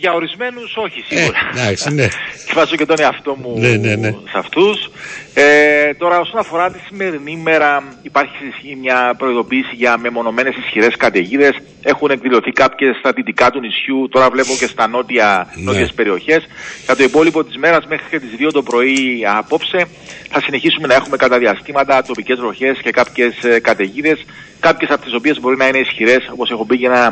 Για 0.00 0.12
ορισμένους 0.12 0.72
όχι 0.76 1.04
Ε, 1.08 1.14
σίγουρα. 1.16 1.38
εντάξει, 1.54 1.94
ναι. 1.94 2.06
και 2.46 2.52
βάζω 2.54 2.76
και 2.76 2.86
τον 2.86 3.00
εαυτό 3.00 3.36
μου 3.40 3.54
Ναι, 3.58 3.68
ναι, 3.76 3.94
ναι. 3.94 4.10
σε 4.10 4.38
αυτούς. 4.38 4.90
Ε, 5.34 5.94
τώρα 5.94 6.18
όσον 6.20 6.38
αφορά 6.38 6.70
τη 6.70 6.78
σημερινή 6.88 7.36
μέρα 7.36 7.82
υπάρχει 8.02 8.32
ισχύει 8.52 8.76
μια 8.80 9.14
προειδοποίηση 9.18 9.74
για 9.74 9.98
μεμονωμένες 9.98 10.54
ισχυρές 10.56 10.96
καταιγίδες. 10.96 11.52
Έχουν 11.82 12.10
εκδηλωθεί 12.10 12.50
κάποιες 12.50 12.96
στα 12.96 13.12
δυτικά 13.12 13.50
του 13.50 13.60
νησιού, 13.60 14.08
τώρα 14.10 14.30
βλέπω 14.30 14.52
και 14.58 14.66
στα 14.66 14.86
νότια, 14.88 15.46
Ναι. 15.54 15.62
νότιες 15.64 15.92
περιοχές. 15.92 16.46
Για 16.84 16.96
το 16.96 17.02
υπόλοιπο 17.02 17.44
της 17.44 17.56
μέρας 17.56 17.86
μέχρι 17.86 18.06
και 18.10 18.18
τις 18.20 18.30
2 18.38 18.50
το 18.52 18.62
πρωί 18.62 19.24
απόψε 19.36 19.86
θα 20.30 20.40
συνεχίσουμε 20.40 20.86
να 20.86 20.94
έχουμε 20.94 21.16
κατά 21.16 21.38
διαστήματα 21.38 22.02
τοπικές 22.02 22.38
βροχές 22.38 22.78
και 22.82 22.90
κάποιες 22.90 23.44
ε, 23.44 23.58
καταιγίδες. 23.60 24.24
Κάποιες 24.60 24.90
από 24.90 25.04
τις 25.04 25.14
οποίες 25.14 25.40
μπορεί 25.40 25.56
να 25.56 25.66
είναι 25.66 25.78
ισχυρές 25.78 26.28
όπως 26.32 26.50
έχω 26.50 26.64
πει 26.66 26.76
για 26.76 26.88
να 26.88 27.08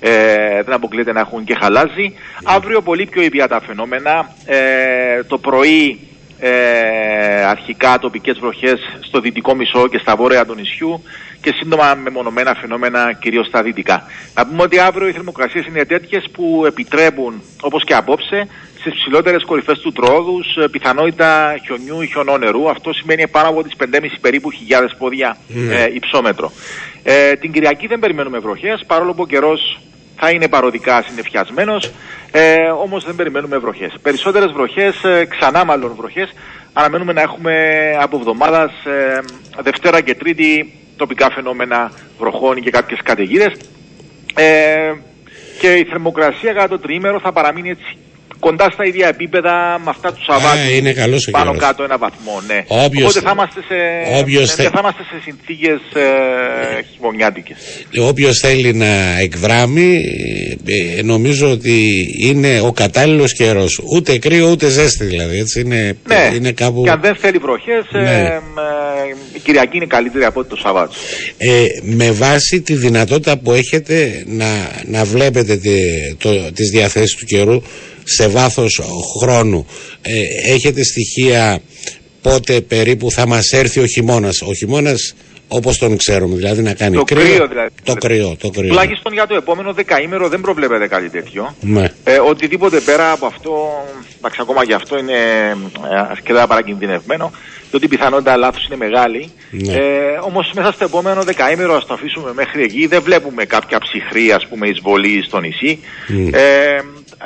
ε, 0.00 0.62
δεν 0.62 0.74
αποκλείεται 0.74 1.12
να 1.12 1.20
έχουν 1.20 1.44
και 1.44 1.56
χαλάζει. 1.60 2.14
Αύριο 2.44 2.82
πολύ 2.82 3.06
πιο 3.06 3.22
ήπια 3.22 3.48
τα 3.48 3.60
φαινόμενα. 3.60 4.34
Ε, 4.46 5.22
το 5.24 5.38
πρωί 5.38 5.98
ε, 6.38 7.44
αρχικά 7.44 7.98
τοπικές 7.98 8.38
βροχές 8.38 8.80
στο 9.00 9.20
δυτικό 9.20 9.54
μισό 9.54 9.88
και 9.88 9.98
στα 9.98 10.16
βόρεια 10.16 10.46
του 10.46 10.54
νησιού 10.54 11.02
και 11.40 11.52
σύντομα 11.56 11.94
μεμονωμένα 11.94 12.54
φαινόμενα 12.54 13.12
κυρίως 13.12 13.46
στα 13.46 13.62
δυτικά. 13.62 14.02
Να 14.34 14.46
πούμε 14.46 14.62
ότι 14.62 14.78
αύριο 14.78 15.08
οι 15.08 15.12
θερμοκρασίες 15.12 15.66
είναι 15.66 15.84
τέτοιες 15.84 16.24
που 16.32 16.62
επιτρέπουν 16.66 17.42
όπως 17.60 17.84
και 17.84 17.94
απόψε 17.94 18.48
στις 18.78 18.94
ψηλότερες 18.94 19.44
κορυφές 19.44 19.78
του 19.78 19.92
τρόδους 19.92 20.56
ε, 20.56 20.68
πιθανότητα 20.68 21.56
χιονιού 21.64 22.00
ή 22.00 22.06
χιονόνερου. 22.06 22.70
Αυτό 22.70 22.92
σημαίνει 22.92 23.28
πάνω 23.28 23.48
από 23.48 23.62
τις 23.62 23.72
5,5 23.78 24.06
περίπου 24.20 24.50
χιλιάδες 24.50 24.94
πόδια 24.98 25.36
ε, 25.70 25.86
υψόμετρο. 25.94 26.52
Ε, 27.02 27.32
την 27.32 27.52
Κυριακή 27.52 27.86
δεν 27.86 27.98
περιμένουμε 27.98 28.38
βροχές 28.38 28.84
παρόλο 28.86 29.14
που 29.14 29.22
ο 29.22 29.26
καιρός 29.26 29.80
θα 30.20 30.30
είναι 30.30 30.48
παροδικά 30.48 31.02
συνεφιασμένος, 31.02 31.90
ε, 32.30 32.56
όμως 32.84 33.04
δεν 33.04 33.14
περιμένουμε 33.14 33.58
βροχές. 33.58 33.94
Περισσότερες 34.02 34.52
βροχές, 34.52 35.04
ε, 35.04 35.24
ξανά 35.24 35.64
μάλλον 35.64 35.94
βροχές, 35.96 36.32
αναμένουμε 36.72 37.12
να 37.12 37.20
έχουμε 37.20 37.54
από 38.00 38.16
εβδομάδας 38.16 38.70
ε, 38.84 39.20
Δευτέρα 39.62 40.00
και 40.00 40.14
Τρίτη 40.14 40.72
τοπικά 41.00 41.30
φαινόμενα 41.30 41.92
βροχών 42.18 42.60
και 42.60 42.70
κάποιες 42.70 43.00
καταιγίδες. 43.02 43.52
Ε, 44.34 44.92
και 45.60 45.72
η 45.72 45.84
θερμοκρασία 45.84 46.52
κατά 46.52 46.68
το 46.68 46.78
τριήμερο 46.78 47.20
θα 47.20 47.32
παραμείνει 47.32 47.70
έτσι 47.70 47.98
κοντά 48.40 48.70
στα 48.70 48.84
ίδια 48.84 49.08
επίπεδα 49.08 49.80
με 49.84 49.90
αυτά 49.90 50.12
του 50.12 50.22
Σαββάτου. 50.24 50.58
Α, 50.58 50.70
είναι 50.76 50.92
καλός 50.92 51.26
ο 51.26 51.30
Πάνω 51.30 51.44
καιρός. 51.52 51.60
κάτω 51.66 51.82
ένα 51.82 51.98
βαθμό, 51.98 52.40
ναι. 52.46 52.64
Όποιος- 52.66 53.02
Οπότε 53.10 53.20
θα 53.26 53.30
είμαστε 53.34 53.60
σε, 53.68 53.74
όποιος 54.20 54.40
ναι, 54.48 54.54
θε- 54.54 54.56
δεν 54.62 54.70
θα 54.70 54.78
είμαστε 54.80 55.02
σε 55.02 55.20
συνθήκες 55.24 55.80
ε, 55.94 56.82
χειμωνιάτικες. 56.94 57.56
Όποιος 58.00 58.38
θέλει 58.38 58.72
να 58.74 59.18
εκβράμει 59.20 60.00
ε, 60.98 61.02
νομίζω 61.02 61.50
ότι 61.50 61.78
είναι 62.20 62.60
ο 62.60 62.72
κατάλληλος 62.72 63.34
καιρός. 63.34 63.80
Ούτε 63.94 64.18
κρύο 64.18 64.50
ούτε 64.50 64.68
ζέστη 64.68 65.04
δηλαδή. 65.04 65.38
Έτσι 65.38 65.60
είναι, 65.60 65.96
Ναι, 66.08 66.30
είναι 66.34 66.52
κάπου... 66.52 66.82
και 66.84 66.90
αν 66.90 67.00
δεν 67.00 67.14
θέλει 67.16 67.38
βροχές, 67.38 67.84
ε, 67.92 67.98
Ναι. 68.00 68.20
ε, 68.26 68.40
η 69.34 69.38
Κυριακή 69.38 69.76
είναι 69.76 69.86
καλύτερη 69.86 70.24
από 70.24 70.44
το 70.44 70.56
Σαββάτο. 70.56 70.92
Ε, 71.38 71.64
με 71.82 72.10
βάση 72.10 72.60
τη 72.60 72.74
δυνατότητα 72.74 73.36
που 73.38 73.52
έχετε 73.52 74.22
να, 74.26 74.46
να 74.86 75.04
βλέπετε 75.04 75.56
τη, 75.56 75.70
το, 76.18 76.52
τις 76.54 76.70
διαθέσεις 76.70 77.14
του 77.16 77.24
καιρού 77.24 77.62
σε 78.16 78.28
βάθος 78.28 78.80
χρόνου 79.20 79.66
ε, 80.02 80.52
έχετε 80.52 80.82
στοιχεία 80.84 81.60
πότε 82.22 82.60
περίπου 82.60 83.10
θα 83.10 83.26
μας 83.26 83.52
έρθει 83.52 83.80
ο 83.80 83.86
χειμώνας 83.86 84.42
ο 84.42 84.54
χειμώνας 84.54 85.14
όπως 85.52 85.78
τον 85.78 85.96
ξέρουμε 85.96 86.36
δηλαδή 86.36 86.62
να 86.62 86.74
κάνει 86.74 86.96
Το 86.96 87.04
κρύο 87.04 87.46
δηλαδή. 87.48 87.70
το 87.82 87.94
κρύο, 87.94 88.36
το 88.40 88.50
κρύο 88.50 88.68
Τουλάχιστον 88.68 89.12
για 89.12 89.26
το 89.26 89.34
επόμενο 89.34 89.72
δεκαήμερο 89.72 90.28
δεν 90.28 90.40
προβλέπεται 90.40 90.86
κάτι 90.88 91.08
τέτοιο. 91.10 91.54
ναι. 91.60 91.92
Ε, 92.04 92.18
οτιδήποτε 92.18 92.80
πέρα 92.80 93.12
από 93.12 93.26
αυτό, 93.26 93.52
εντάξει 94.18 94.38
ακόμα 94.42 94.66
και 94.66 94.74
αυτό 94.74 94.98
είναι 94.98 95.12
ε, 95.92 95.96
αρκετά 96.10 96.46
παρακινδυνευμένο, 96.46 97.30
διότι 97.70 97.84
η 97.84 97.88
πιθανότητα 97.88 98.36
λάθους 98.36 98.66
είναι 98.66 98.76
μεγάλη. 98.76 99.30
Ναι. 99.50 99.72
Ε, 99.72 99.78
όμως 100.24 100.50
μέσα 100.54 100.72
στο 100.72 100.84
επόμενο 100.84 101.22
δεκαήμερο, 101.22 101.74
ας 101.74 101.86
το 101.86 101.94
αφήσουμε 101.94 102.32
μέχρι 102.34 102.62
εκεί, 102.62 102.86
δεν 102.86 103.02
βλέπουμε 103.02 103.44
κάποια 103.44 103.78
ψυχρή 103.78 104.32
ας 104.32 104.46
πούμε 104.46 104.68
εισβολή 104.68 105.22
στο 105.26 105.40
νησί. 105.40 105.78
Μμ. 106.08 106.28
Ε, 106.34 106.40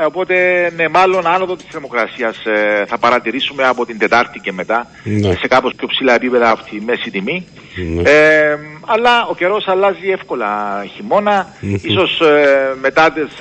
οπότε 0.07 0.35
ναι, 0.77 0.89
μάλλον 0.89 1.27
άνοδο 1.27 1.57
της 1.57 1.67
θερμοκρασίας 1.71 2.37
ε, 2.47 2.85
θα 2.87 2.99
παρατηρήσουμε 2.99 3.65
από 3.67 3.87
την 3.87 3.99
Τετάρτη 3.99 4.39
και 4.39 4.53
μετά 4.53 4.87
Ναι. 5.05 5.33
σε 5.33 5.49
κάπως 5.49 5.75
πιο 5.77 5.87
ψηλά 5.87 6.15
επίπεδα 6.15 6.51
από 6.51 6.63
τη 6.65 6.81
μέση 6.81 7.11
τιμή. 7.11 7.47
Ναι. 7.95 8.11
Ε, 8.11 8.59
αλλά 8.87 9.27
ο 9.31 9.35
καιρός 9.35 9.69
αλλάζει 9.69 10.11
εύκολα 10.11 10.85
χειμώνα. 10.95 11.47
Ίσως 11.83 12.21
ε, 12.21 12.75
μετά 12.81 13.11
τις 13.13 13.37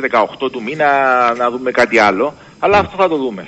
18 0.45 0.51
του 0.51 0.62
μήνα 0.64 0.88
να 1.38 1.49
δούμε 1.49 1.72
κάτι 1.72 1.97
άλλο. 1.99 2.34
Αλλά 2.60 2.78
αυτό 2.78 2.95
θα 2.97 3.08
το 3.10 3.16
δούμε. 3.18 3.47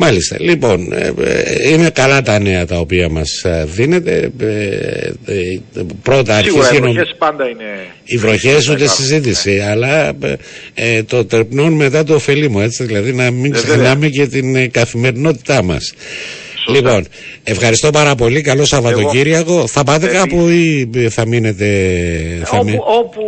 Μάλιστα. 0.00 0.36
Λοιπόν, 0.40 0.92
ε, 0.92 1.12
ε, 1.24 1.72
είναι 1.72 1.90
καλά 1.90 2.22
τα 2.22 2.38
νέα 2.38 2.66
τα 2.66 2.78
οποία 2.78 3.08
μας 3.08 3.42
ε, 3.44 3.64
δίνετε. 3.74 4.30
Ε, 4.40 4.46
ε, 4.46 5.58
πρώτα 6.02 6.42
Σίγουρα 6.42 6.62
οι 6.62 6.66
αρχίζει 6.66 6.80
νομ- 6.82 6.92
βροχές 6.94 7.14
πάντα 7.18 7.44
είναι... 7.48 7.64
οι 8.04 8.16
βροχές 8.16 8.64
θα 8.64 8.72
ούτε 8.72 8.82
υπάρχουν, 8.82 9.04
συζήτηση, 9.04 9.58
αλλά 9.58 10.08
ε, 10.08 10.36
ε, 10.74 11.02
το 11.02 11.24
τερπνών 11.24 11.72
μετά 11.72 12.04
το 12.04 12.14
ωφελή 12.14 12.48
μου, 12.48 12.60
έτσι, 12.60 12.84
δηλαδή 12.84 13.12
να 13.12 13.30
μην 13.30 13.54
Ε, 13.54 13.58
βέβαια. 13.58 13.74
ξεχνάμε 13.76 14.08
και 14.08 14.26
την 14.26 14.56
ε, 14.56 14.66
καθημερινότητά 14.66 15.62
μας. 15.62 15.92
Σωστά. 16.64 16.72
Λοιπόν, 16.88 17.06
ευχαριστώ 17.44 17.90
πάρα 17.90 18.14
πολύ. 18.14 18.40
Καλό 18.40 18.64
Σαββατοκύριακο. 18.64 19.66
Θα 19.66 19.84
πάτε 19.84 20.04
Επίσης. 20.06 20.20
κάπου 20.22 20.48
ή 20.48 20.90
ε, 20.96 21.08
θα 21.08 21.26
μείνετε. 21.26 21.66
Θα 22.44 22.56
Όπου, 22.56 22.64
μείν- 22.64 22.78
όπου, 22.98 23.22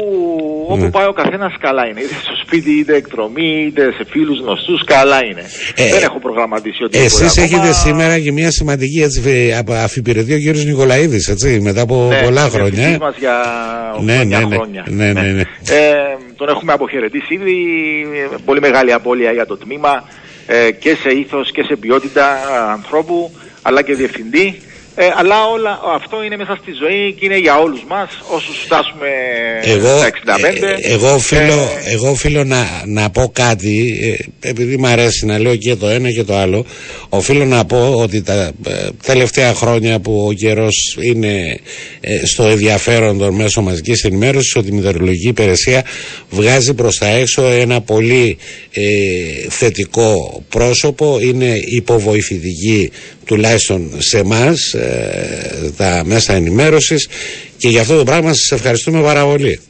όπου 0.73 0.83
Ναι. 0.83 0.91
πάει 0.91 1.07
ο 1.07 1.13
καθένας 1.13 1.53
καλά 1.61 1.87
είναι. 1.89 2.01
Είτε 2.01 2.15
στο 2.25 2.35
σπίτι, 2.45 2.71
είτε 2.79 2.95
εκδρομή, 2.97 3.65
είτε 3.67 3.83
σε 3.97 4.05
φίλους 4.11 4.39
γνωστούς, 4.41 4.85
καλά 4.85 5.25
είναι. 5.25 5.45
Ε, 5.75 5.89
Δεν 5.95 6.03
έχω 6.03 6.19
προγραμματίσει 6.19 6.83
ότι. 6.85 6.99
Εσείς 6.99 7.37
έχετε 7.37 7.73
σήμερα 7.73 8.19
και 8.19 8.33
μια 8.33 8.51
σημαντική 8.51 9.01
έτσι, 9.03 9.21
φε- 9.21 9.55
απ- 9.59 9.71
αφιπηρετεί 9.87 10.35
ο 10.35 10.39
κύριος 10.39 10.65
Νικολαίδης, 10.65 11.29
έτσι, 11.29 11.61
μετά 11.61 11.81
από 11.81 12.11
πολλά 12.25 12.49
χρόνια. 12.49 12.87
ε. 12.89 12.97
Μας 13.01 13.15
για 13.19 13.37
Ναι, 14.03 14.19
8 14.21 14.25
ναι, 14.27 14.39
ναι. 14.39 14.55
χρόνια. 14.55 14.85
Ναι, 14.89 15.13
ναι, 15.13 15.21
ναι. 15.23 15.41
Ε, 15.41 15.93
τον 16.37 16.49
έχουμε 16.49 16.73
αποχαιρετήσει 16.73 17.35
ήδη. 17.35 17.55
ε, 18.33 18.37
Πολύ 18.45 18.61
μεγάλη 18.61 18.93
απώλεια 18.93 19.33
για 19.33 19.47
το 19.47 19.57
τμήμα 19.57 20.05
ε, 20.47 20.71
και 20.71 20.95
σε 20.95 21.09
ήθος 21.09 21.51
και 21.53 21.63
σε 21.63 21.77
ποιότητα 21.77 22.23
ε, 22.23 22.71
ανθρώπου, 22.73 23.31
αλλά 23.63 23.83
και 23.83 23.95
διευθυντή. 23.95 24.61
Ε, 25.03 25.13
αλλά 25.17 25.47
όλα 25.47 25.81
αυτό 25.95 26.23
είναι 26.25 26.37
μέσα 26.37 26.59
στη 26.63 26.73
ζωή 26.73 27.13
και 27.13 27.25
είναι 27.25 27.39
για 27.39 27.59
όλους 27.59 27.85
μας 27.89 28.09
όσους 28.31 28.57
φτάσουμε 28.65 29.09
Εγώ, 29.63 29.99
στα 29.99 30.07
65. 30.07 30.43
ε, 30.45 30.93
εγώ, 30.93 31.15
οφείλω, 31.15 31.69
Ε, 31.85 31.93
εγώ 31.93 32.11
οφείλω 32.11 32.45
να, 32.45 32.67
να 32.87 33.11
πω 33.11 33.31
κάτι, 33.33 33.99
ε, 34.41 34.49
επειδή 34.49 34.77
μου 34.77 34.87
αρέσει 34.87 35.27
να 35.27 35.39
λέω 35.39 35.57
και 35.57 35.77
το 35.77 35.89
ένα 35.89 36.11
και 36.11 36.25
το 36.25 36.37
άλλο, 36.37 36.67
οφείλω 37.09 37.45
να 37.45 37.65
πω 37.65 37.95
ότι 37.95 38.23
τα 38.23 38.53
ε, 38.67 38.89
τελευταία 39.05 39.55
χρόνια 39.55 40.01
που 40.01 40.27
ο 40.29 40.33
καιρός 40.33 40.97
είναι 41.01 41.59
ε, 42.01 42.27
στο 42.27 42.45
ενδιαφέρον 42.45 43.19
των 43.19 43.35
μέσων 43.35 43.65
μαζικής 43.65 44.05
ενημέρωσης, 44.05 44.57
ότι 44.57 44.69
η 44.69 44.73
Μητρολογική 44.73 45.29
Υπηρεσία 45.29 45.85
βγάζει 46.31 46.75
προς 46.75 46.99
τα 46.99 47.07
έξω 47.07 47.43
ένα 47.43 47.81
πολύ 47.81 48.37
ε, 48.73 48.83
θετικό 49.49 50.43
πρόσωπο, 50.49 51.19
είναι 51.21 51.55
υποβοηθητική 51.65 52.91
τουλάχιστον 53.25 53.91
σε 53.99 54.19
εμάς 54.19 54.75
τα 55.77 56.03
μέσα 56.05 56.33
ενημέρωσης 56.33 57.09
και 57.57 57.69
για 57.69 57.81
αυτό 57.81 57.97
το 57.97 58.05
πράγμα 58.05 58.33
σας 58.33 58.51
ευχαριστούμε 58.53 59.03
πάρα 59.03 59.25
πολύ. 59.25 59.61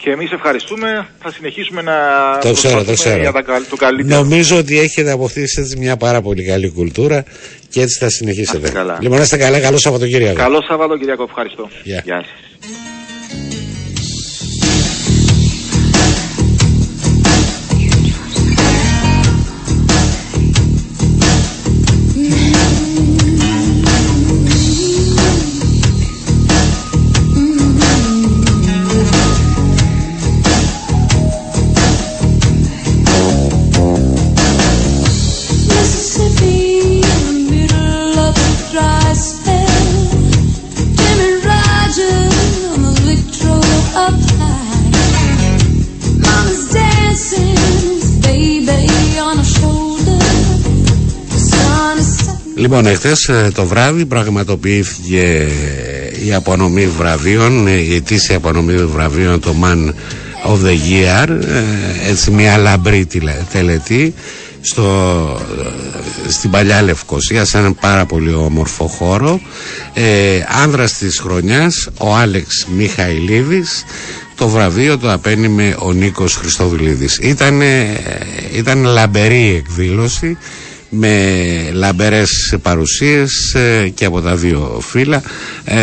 Και 0.00 0.10
εμείς 0.10 0.30
ευχαριστούμε. 0.32 1.08
Θα 1.22 1.32
συνεχίσουμε 1.32 1.82
να 1.82 1.92
Το 2.40 2.52
ξέρω, 2.52 2.78
το 2.78 2.84
προσπαθούμε 2.84 2.94
ξέρω. 2.94 3.20
για 3.20 3.32
τα, 3.32 3.42
καλ- 3.42 3.68
το 3.70 3.76
καλύτερο. 3.76 4.08
Νομίζω 4.20 4.56
ότι 4.56 4.78
έχετε 4.78 5.10
αποκτήσει 5.10 5.60
έτσι 5.60 5.76
μια 5.76 5.96
πάρα 5.96 6.20
πολύ 6.22 6.44
καλή 6.44 6.68
κουλτούρα 6.70 7.24
και 7.68 7.80
έτσι 7.80 7.98
θα 7.98 8.08
συνεχίσετε. 8.08 8.58
Να 8.58 8.64
είστε 8.66 8.78
καλά. 8.78 8.98
Λοιπόν, 9.00 9.16
να 9.16 9.22
είστε 9.24 9.36
καλά, 9.36 9.60
καλό 9.60 9.78
Σαββατοκύριακο. 9.78 10.36
Καλό 10.36 10.62
Σαββατοκυριακό. 10.68 11.22
Ευχαριστώ. 11.22 11.68
Γεια. 11.82 12.02
Γεια 12.04 12.24
σας. 12.24 12.30
Λοιπόν, 52.64 52.86
εχθές 52.86 53.28
ε, 53.28 53.50
το 53.54 53.64
βράδυ 53.64 54.04
πραγματοποιήθηκε 54.06 55.46
η 56.26 56.34
απονομή 56.34 56.86
βραβείων, 56.86 57.66
ε, 57.66 57.70
η 57.70 57.94
ετήσια 57.94 58.36
απονομή 58.36 58.74
βραβείων, 58.76 59.40
το 59.40 59.54
Man 59.62 59.88
of 60.52 60.66
the 60.66 60.72
Year, 60.72 61.28
ε, 61.28 61.62
έτσι 62.10 62.30
μια 62.30 62.56
λαμπρή 62.56 63.06
τηλε- 63.06 63.42
τελετή 63.52 64.14
στο, 64.60 64.82
ε, 66.26 66.30
στην 66.30 66.50
παλιά 66.50 66.82
Λευκοσία 66.82 67.44
σε 67.44 67.58
έναν 67.58 67.74
πάρα 67.80 68.06
πολύ 68.06 68.34
όμορφο 68.34 68.86
χώρο. 68.86 69.40
Ε, 69.94 70.02
άνδρας 70.62 70.92
της 70.92 71.18
χρονιάς 71.18 71.88
ο 71.98 72.14
Άλεξ 72.16 72.66
Μιχαηλίδης. 72.76 73.84
Το 74.36 74.48
βραβείο 74.48 74.98
το 74.98 75.12
απένιμε 75.12 75.76
ο 75.78 75.92
Νίκος 75.92 76.34
Χριστοδουλίδης 76.36 77.18
ήταν, 77.22 77.60
ήταν 78.54 78.84
λαμπερή 78.84 79.54
εκδήλωση 79.66 80.36
με 80.96 81.40
λαμπερές 81.72 82.54
παρουσίες 82.62 83.54
ε, 83.54 83.88
και 83.94 84.04
από 84.04 84.20
τα 84.20 84.34
δύο 84.36 84.80
φύλλα 84.88 85.22
ε, 85.64 85.80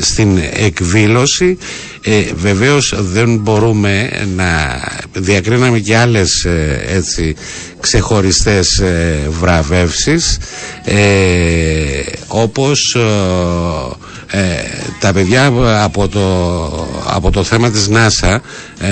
στην 0.00 0.38
εκδήλωση. 0.56 1.58
Ε, 2.04 2.22
βεβαίως 2.34 2.94
δεν 2.96 3.36
μπορούμε 3.36 4.10
να 4.36 4.80
διακρίναμε 5.12 5.78
και 5.78 5.96
άλλες 5.96 6.44
ε, 6.44 6.84
έτσι 6.88 7.34
ξεχωριστές 7.80 8.78
ε, 8.78 9.18
βραβεύσεις 9.40 10.38
ε, 10.84 12.02
όπως 12.26 12.94
ε, 12.94 14.38
ε, 14.38 14.62
τα 15.00 15.12
παιδιά 15.12 15.52
από 15.82 16.08
το, 16.08 16.86
από 17.06 17.30
το 17.30 17.42
θέμα 17.44 17.70
της 17.70 17.88
ΝΑΣΑ 17.88 18.42
ε, 18.80 18.90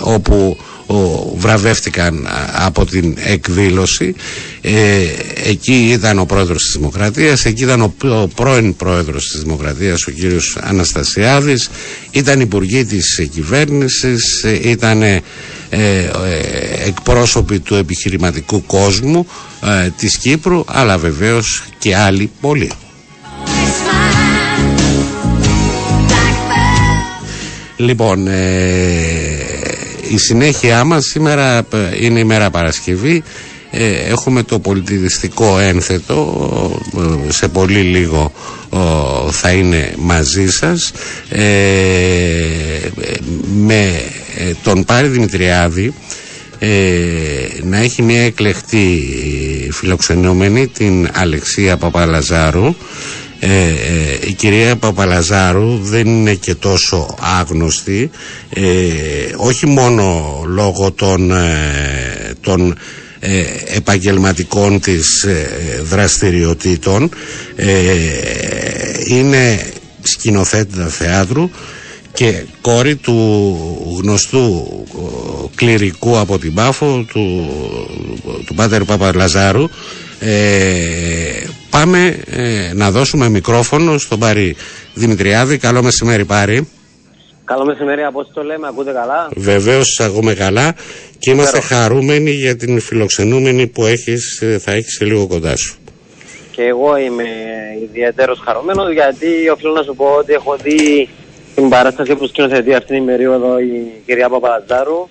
όπου 0.00 0.56
ο, 0.88 1.34
βραβεύτηκαν 1.36 2.26
α, 2.26 2.30
από 2.66 2.84
την 2.86 3.16
εκδήλωση. 3.24 4.14
Ε, 4.60 4.98
εκεί 5.44 5.88
ήταν 5.92 6.18
ο 6.18 6.24
πρόεδρος 6.24 6.62
της 6.62 6.72
Δημοκρατίας 6.72 7.44
εκεί 7.44 7.62
ήταν 7.62 7.80
ο, 7.80 7.94
ο 8.22 8.28
πρώην 8.34 8.76
πρόεδρος 8.76 9.28
της 9.30 9.40
Δημοκρατίας 9.42 10.06
ο 10.06 10.10
κύριος 10.10 10.58
Αναστασιάδης. 10.60 11.70
Ήταν 12.10 12.40
υπουργοί 12.40 12.84
της 12.84 13.28
κυβέρνησης 13.32 14.42
ε, 14.44 14.68
ήταν 14.70 15.02
ε, 15.02 15.22
ε, 15.70 16.10
εκπρόσωποι 16.86 17.58
του 17.58 17.74
επιχειρηματικού 17.74 18.66
κόσμου 18.66 19.26
ε, 19.84 19.88
της 19.96 20.18
Κύπρου 20.18 20.64
αλλά 20.66 20.98
βεβαίως 20.98 21.64
και 21.78 21.96
άλλοι 21.96 22.30
πολλοί. 22.40 22.70
Λοιπόν, 27.76 28.26
ε, 28.26 29.27
η 30.08 30.18
συνέχεια 30.18 30.84
μας 30.84 31.04
σήμερα 31.04 31.56
ε, 31.58 31.64
είναι 32.00 32.18
η 32.18 32.24
μέρα 32.24 32.50
Παρασκευή. 32.50 33.22
Ε, 33.70 33.90
έχουμε 33.90 34.42
το 34.42 34.58
πολιτιστικό 34.58 35.58
ένθετο, 35.58 36.80
ε, 37.28 37.32
σε 37.32 37.48
πολύ 37.48 37.80
λίγο 37.80 38.32
ε, 38.72 39.30
θα 39.30 39.50
είναι 39.50 39.92
μαζί 39.96 40.48
σας. 40.48 40.92
Ε, 41.28 41.42
με 43.56 44.02
ε, 44.36 44.52
τον 44.62 44.84
Πάρη 44.84 45.08
Δημητριάδη 45.08 45.92
ε, 46.58 46.68
να 47.62 47.78
έχει 47.78 48.02
μια 48.02 48.22
εκλεκτή 48.24 49.08
φιλοξενούμενη 49.72 50.66
την 50.66 51.08
Αλεξία 51.12 51.76
Παπαλαζάρου 51.76 52.74
ε, 53.40 53.48
ε, 53.48 54.28
η 54.28 54.32
κυρία 54.32 54.76
Παπαλαζάρου 54.76 55.78
δεν 55.82 56.06
είναι 56.06 56.34
και 56.34 56.54
τόσο 56.54 57.16
άγνωστη 57.40 58.10
ε, 58.54 58.62
όχι 59.36 59.66
μόνο 59.66 60.24
λόγω 60.46 60.92
των, 60.92 61.30
ε, 61.30 62.32
των 62.40 62.78
ε, 63.20 63.42
επαγγελματικών 63.74 64.80
της 64.80 65.22
ε, 65.22 65.48
δραστηριοτήτων 65.82 67.10
ε, 67.56 67.94
είναι 69.08 69.60
σκηνοθέτητα 70.02 70.86
θεάτρου 70.86 71.50
και 72.12 72.42
κόρη 72.60 72.96
του 72.96 73.98
γνωστού 74.02 74.66
ε, 74.94 75.46
κληρικού 75.54 76.18
από 76.18 76.38
την 76.38 76.54
Πάφο 76.54 77.04
του, 77.12 77.50
του 78.46 78.54
Πάτερ 78.54 78.84
Παπαλαζάρου 78.84 79.68
ε, 80.20 80.30
πάμε 81.80 82.22
ε, 82.26 82.72
να 82.74 82.90
δώσουμε 82.90 83.28
μικρόφωνο 83.28 83.98
στον 83.98 84.18
Πάρη 84.18 84.56
Δημητριάδη. 84.94 85.58
Καλό 85.58 85.82
μεσημέρι 85.82 86.24
Πάρη. 86.24 86.68
Καλό 87.44 87.64
μεσημέρι, 87.64 88.04
από 88.04 88.18
ό,τι 88.18 88.32
το 88.32 88.42
λέμε, 88.42 88.66
ακούτε 88.66 88.92
καλά; 88.92 89.28
Βεβαίως 89.36 89.92
σας 89.92 90.06
ακούμε 90.06 90.34
καλά. 90.34 90.74
Και 91.18 91.30
είμαστε 91.30 91.60
χαρούμενοι 91.60 92.30
για 92.30 92.56
την 92.56 92.80
φιλοξενούμενη 92.80 93.66
που 93.66 93.84
έχεις, 93.84 94.40
ε, 94.40 94.58
θα 94.58 94.72
έχεις 94.72 94.94
σε 94.94 95.04
λίγο 95.04 95.26
κοντά 95.26 95.56
σου. 95.56 95.78
Και 96.50 96.62
εγώ 96.62 96.96
είμαι 96.96 97.24
ιδιαίτερος 97.82 98.40
χαρούμενος 98.44 98.92
γιατί 98.92 99.48
οφείλω 99.52 99.72
να 99.72 99.82
σου 99.82 99.94
πω 99.94 100.06
ότι 100.18 100.32
έχω 100.32 100.56
δει 100.62 101.08
την 101.54 101.68
παράσταση 101.68 102.14
που 102.14 102.26
σκηνοθετεί 102.26 102.74
αυτήν 102.74 102.96
την 102.96 103.06
περίοδο 103.06 103.58
η 103.58 104.02
κυρία 104.06 104.28
Παπαλατζάρου 104.28 105.08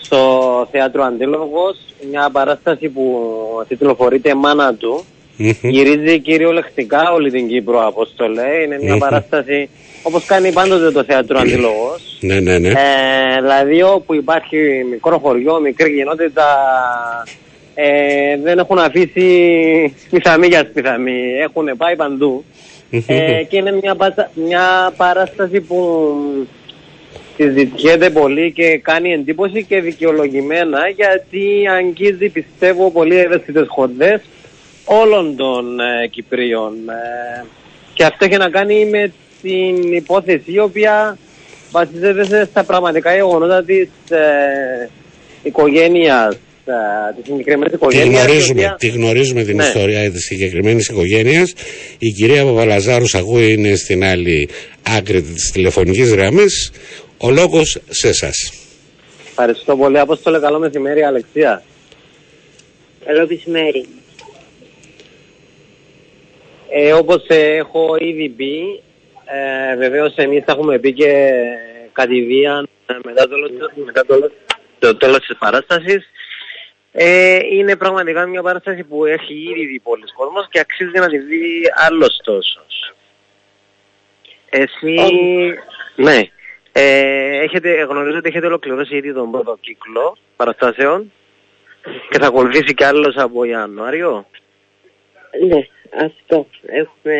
στο 0.00 0.16
στο 0.16 0.68
θέατρο 0.70 1.02
Αντίλογος. 1.04 1.76
Μια 2.10 2.30
παράσταση 2.32 2.88
που 2.88 3.02
τιτλοφορείται 3.68 4.34
«Μάνα 4.34 4.74
του». 4.74 5.04
Μμμ. 5.36 5.50
Γυρίζει 5.62 6.18
κυριολεκτικά 6.20 7.12
όλη 7.12 7.30
την 7.30 7.48
Κύπρο, 7.48 7.86
Απόστολε. 7.86 8.42
Είναι 8.64 8.78
μια 8.82 8.92
Μμμ. 8.92 8.98
παράσταση 8.98 9.68
όπως 10.02 10.24
κάνει 10.24 10.52
πάντοτε 10.52 10.90
το 10.90 11.04
θέατρο 11.04 11.38
Αντίλογος. 11.38 12.02
Ναι, 12.20 12.40
ναι, 12.40 12.58
ναι. 12.58 12.68
Ε, 12.68 13.40
δηλαδή 13.40 13.82
όπου 13.82 14.14
υπάρχει 14.14 14.56
μικρό 14.90 15.18
χωριό, 15.18 15.60
μικρή 15.60 15.94
κοινότητα, 15.96 16.44
ε, 17.74 18.36
δεν 18.42 18.58
έχουν 18.58 18.78
αφήσει 18.78 19.94
σπιθαμή 20.06 20.46
για 20.46 20.66
σπιθαμή. 20.70 21.20
Έχουν 21.42 21.68
πάει 21.76 21.96
παντού. 21.96 22.44
Ε, 23.06 23.42
και 23.48 23.56
είναι 23.56 23.72
μια, 23.82 23.94
πάσα- 23.94 24.30
μια 24.34 24.92
παράσταση 24.96 25.60
που 25.60 25.78
συζητιέται 27.36 28.10
πολύ 28.10 28.52
και 28.52 28.78
κάνει 28.78 29.12
εντύπωση 29.12 29.64
και 29.64 29.80
δικαιολογημένα 29.80 30.78
γιατί 30.96 31.42
αγγίζει 31.78 32.28
πιστεύω 32.28 32.90
πολύ 32.90 33.16
ευαίσθητες 33.16 33.66
χορδές 33.68 34.20
όλων 34.84 35.36
των 35.36 35.80
ε, 35.80 36.06
Κυπρίων. 36.06 36.72
Ε, 36.88 37.44
και 37.94 38.04
αυτό 38.04 38.24
έχει 38.24 38.36
να 38.36 38.50
κάνει 38.50 38.84
με 38.86 39.12
την 39.42 39.92
υπόθεση 39.92 40.52
η 40.52 40.58
οποία 40.58 41.18
βασίζεται 41.70 42.24
σε- 42.24 42.44
στα 42.44 42.64
πραγματικά 42.64 43.14
γεγονότα 43.14 43.64
της 43.64 43.88
ε, 44.10 44.90
οικογένειας, 45.42 46.34
ε, 46.64 46.72
της 47.16 47.24
συγκεκριμένης 47.24 47.70
Τη 47.70 47.76
οικογένειας. 47.76 48.22
η 48.22 48.24
γνωρίζουμε, 48.26 48.60
οποία- 48.60 48.76
τη 48.78 48.88
γνωρίζουμε 48.88 49.42
την 49.42 49.56
Ναι. 49.56 49.64
ιστορία 49.64 50.10
της 50.10 50.24
συγκεκριμένης 50.24 50.88
οικογένειας. 50.88 51.52
Η 51.98 52.10
κυρία 52.10 52.44
Παπαλαζάρου 52.44 53.04
ακούει 53.12 53.52
είναι 53.52 53.74
στην 53.74 54.04
άλλη 54.04 54.48
άκρη 54.98 55.22
της 55.22 55.50
τηλεφωνικής 55.50 56.10
γραμμής. 56.10 56.72
Ο 57.18 57.30
λόγος 57.30 57.78
σε 57.88 58.08
εσάς. 58.08 58.52
Ευχαριστώ 59.28 59.76
πολύ. 59.76 59.98
Απόστολε, 59.98 60.38
καλό 60.38 60.58
μεσημέρι, 60.58 61.02
Αλεξία. 61.02 61.62
Καλό 63.04 63.26
μεσημέρι. 63.30 63.84
Ε, 66.70 66.92
όπως 66.92 67.24
ε, 67.28 67.56
έχω 67.56 67.96
ήδη 67.98 68.28
πει, 68.28 68.82
ε, 69.24 69.76
βεβαίως 69.76 70.14
εμείς 70.16 70.44
θα 70.44 70.52
έχουμε 70.52 70.78
πει 70.78 70.92
και 70.92 71.32
κατηδίαν 71.92 72.68
ε, 72.86 72.94
μετά 73.04 73.28
το, 73.28 73.34
τέλος- 73.34 73.72
μετά 73.84 74.06
το, 74.06 74.30
το 74.78 74.96
τέλος 74.96 75.18
της 75.18 75.36
παράστασης. 75.38 76.08
Ε, 76.92 77.38
είναι 77.52 77.76
πραγματικά 77.76 78.26
μια 78.26 78.42
παράσταση 78.42 78.84
που 78.84 79.04
έχει 79.04 79.34
ήδη 79.34 79.66
δει 79.66 79.80
πολλοί 79.80 80.04
κόσμος 80.16 80.48
και 80.50 80.58
αξίζει 80.60 80.98
να 80.98 81.08
τη 81.08 81.18
δει 81.18 81.62
άλλος 81.86 82.20
τόσος. 82.24 82.92
Εσύ, 84.50 84.98
ναι, 85.96 86.20
ε, 86.72 87.38
έχετε, 87.42 87.82
γνωρίζω 87.82 88.18
ότι 88.18 88.28
έχετε 88.28 88.46
ολοκληρώσει 88.46 88.96
ήδη 88.96 89.12
τον 89.12 89.30
πρώτο 89.30 89.56
κύκλο 89.60 90.16
παραστάσεων 90.36 91.12
και 92.10 92.18
θα 92.18 92.26
ακολουθήσει 92.26 92.74
κι 92.74 92.84
άλλος 92.84 93.16
από 93.16 93.44
Ιανουάριο. 93.44 94.26
Ναι, 95.48 95.66
αυτό. 96.00 96.46
Έχουμε, 96.66 97.16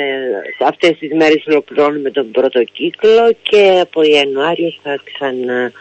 αυτές 0.61 0.99
τις 0.99 1.12
μέρες 1.12 1.47
ολοκληρώνουμε 1.47 2.11
τον 2.11 2.31
πρώτο 2.31 2.64
κύκλο 2.64 3.37
και 3.43 3.79
από 3.81 4.03
Ιανουάριο 4.03 4.75
θα, 4.83 5.01
ξανα, 5.05 5.72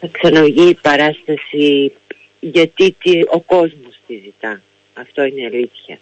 θα 0.00 0.08
ξαναβγεί 0.12 0.68
η 0.68 0.78
παράσταση 0.82 1.92
γιατί 2.40 2.96
τι, 3.02 3.20
ο 3.30 3.40
κόσμος 3.40 3.98
τη 4.06 4.20
ζητά. 4.24 4.60
Αυτό 4.94 5.24
είναι 5.24 5.44
αλήθεια. 5.44 5.98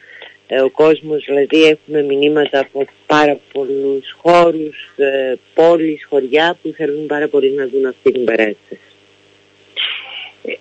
Ε, 0.47 0.61
ο 0.61 0.71
κόσμος, 0.71 1.25
δηλαδή 1.25 1.63
έχουμε 1.63 2.03
μηνύματα 2.03 2.59
από 2.59 2.85
πάρα 3.07 3.39
πολλούς 3.53 4.17
χώρους, 4.23 4.77
ε, 4.97 5.35
πόλεις, 5.55 6.07
χωριά 6.09 6.57
που 6.63 6.73
θέλουν 6.77 7.07
πάρα 7.07 7.29
πολύ 7.29 7.51
να 7.51 7.67
δουν 7.67 7.87
αυτή 7.87 8.13
την 8.13 8.25
παράσταση. 8.25 8.79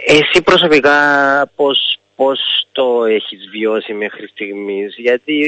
Εσύ 0.05 0.41
προσωπικά 0.43 0.95
πώς, 1.55 1.99
πώς 2.21 2.39
το 2.71 3.05
έχεις 3.05 3.49
βιώσει 3.51 3.93
μέχρι 3.93 4.27
στιγμής, 4.27 4.95
γιατί 4.97 5.41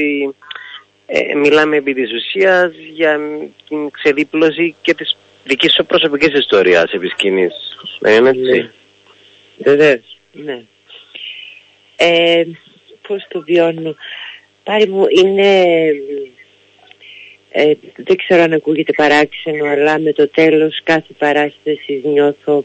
ε, 1.06 1.34
μιλάμε 1.34 1.76
επί 1.76 1.94
της 1.94 2.12
ουσίας 2.12 2.72
για 2.94 3.20
την 3.68 3.90
ξεδίπλωση 3.90 4.74
και 4.82 4.94
της 4.94 5.16
δικής 5.44 5.72
σου 5.74 5.86
προσωπικής 5.86 6.38
ιστορίας 6.38 6.92
επί 6.92 7.08
σκηνής. 7.08 7.54
Δεν 8.00 8.18
είναι 8.18 8.28
έτσι. 8.28 8.40
Ναι. 8.42 8.70
Βεβαίως, 9.56 10.18
ναι. 10.32 10.62
Ε, 11.96 12.42
πώς 13.08 13.26
το 13.28 13.40
βιώνω. 13.40 13.96
Πάρη 14.62 14.88
μου, 14.88 15.06
είναι... 15.08 15.62
Ε, 17.50 17.72
δεν 17.96 18.16
ξέρω 18.16 18.42
αν 18.42 18.52
ακούγεται 18.52 18.92
παράξενο, 18.92 19.66
αλλά 19.66 19.98
με 19.98 20.12
το 20.12 20.28
τέλος 20.28 20.80
κάθε 20.82 21.12
παράστασης 21.18 22.02
νιώθω 22.02 22.64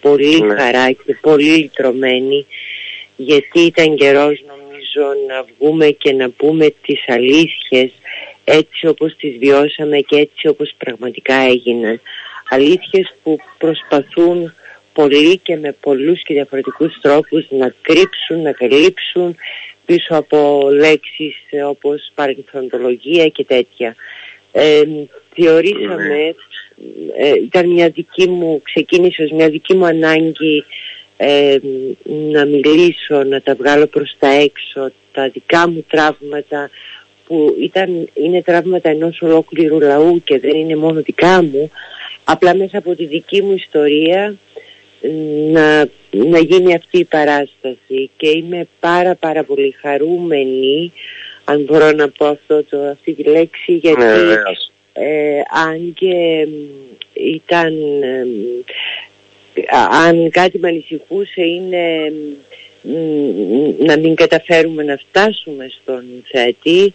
πολύ 0.00 0.40
Ναι. 0.40 0.54
χαρά 0.54 0.90
και 0.90 1.16
πολύ 1.20 1.56
λυτρωμένη, 1.56 2.46
γιατί 3.20 3.60
ήταν 3.60 3.96
καιρός 3.96 4.44
νομίζω 4.46 5.12
να 5.28 5.44
βγούμε 5.44 5.86
και 5.86 6.12
να 6.12 6.30
πούμε 6.30 6.74
τις 6.86 7.04
αλήθειες 7.06 7.90
έτσι 8.44 8.86
όπως 8.86 9.16
τις 9.16 9.36
βιώσαμε 9.38 9.98
και 9.98 10.16
έτσι 10.16 10.48
όπως 10.48 10.74
πραγματικά 10.78 11.34
έγιναν. 11.34 12.00
Αλήθειες 12.48 13.14
που 13.22 13.36
προσπαθούν 13.58 14.52
πολύ 14.92 15.38
και 15.38 15.56
με 15.56 15.76
πολλούς 15.80 16.22
και 16.22 16.34
διαφορετικούς 16.34 17.00
τρόπους 17.00 17.46
να 17.50 17.74
κρύψουν, 17.80 18.42
να 18.42 18.52
καλύψουν 18.52 19.36
πίσω 19.84 20.14
από 20.14 20.68
λέξεις 20.72 21.36
ε, 21.50 21.62
όπως 21.62 22.10
παρενθοντολογία 22.14 23.28
και 23.28 23.44
τέτοια. 23.44 23.94
Ε, 24.52 24.82
θεωρήσαμε, 25.34 26.34
ε, 27.18 27.34
ήταν 27.34 27.68
μια 27.68 27.88
δική 27.88 28.28
μου, 28.28 28.60
ξεκίνησε 28.62 29.22
ως 29.22 29.30
μια 29.30 29.48
δική 29.48 29.74
μου 29.74 29.86
ανάγκη 29.86 30.64
ε, 31.20 31.58
να 32.32 32.44
μιλήσω, 32.44 33.22
να 33.22 33.40
τα 33.40 33.54
βγάλω 33.54 33.86
προς 33.86 34.16
τα 34.18 34.28
έξω, 34.28 34.90
τα 35.12 35.28
δικά 35.28 35.68
μου 35.70 35.84
τραύματα 35.88 36.70
που 37.26 37.56
ήταν, 37.60 38.08
είναι 38.14 38.42
τραύματα 38.42 38.88
ενός 38.90 39.22
ολόκληρου 39.22 39.80
λαού 39.80 40.20
και 40.24 40.38
δεν 40.38 40.56
είναι 40.56 40.76
μόνο 40.76 41.00
δικά 41.00 41.42
μου, 41.42 41.70
απλά 42.24 42.54
μέσα 42.54 42.78
από 42.78 42.94
τη 42.94 43.06
δική 43.06 43.42
μου 43.42 43.52
ιστορία 43.52 44.36
να, 45.52 45.78
να 46.10 46.38
γίνει 46.38 46.74
αυτή 46.74 46.98
η 46.98 47.04
παράσταση 47.04 48.10
και 48.16 48.28
είμαι 48.28 48.68
πάρα 48.80 49.14
πάρα 49.14 49.44
πολύ 49.44 49.74
χαρούμενη 49.80 50.92
αν 51.44 51.62
μπορώ 51.62 51.92
να 51.92 52.08
πω 52.08 52.26
αυτό 52.26 52.64
το, 52.64 52.78
αυτή 52.92 53.12
τη 53.12 53.22
λέξη 53.22 53.72
γιατί 53.72 54.04
Ναι, 54.04 54.12
βεβαίως. 54.12 54.70
ε, 54.92 55.40
αν 55.66 55.94
και 55.94 56.46
μ, 56.46 56.52
ήταν 57.14 57.74
ε, 58.02 58.24
μ, 58.24 58.60
α- 58.60 59.07
αν 60.08 60.30
κάτι 60.30 60.58
με 60.58 60.68
ανησυχούσε 60.68 61.42
είναι 61.42 62.12
μ, 62.82 63.84
να 63.84 63.98
μην 63.98 64.14
καταφέρουμε 64.14 64.82
να 64.82 64.96
φτάσουμε 64.96 65.70
στον 65.80 66.04
θεατή 66.30 66.94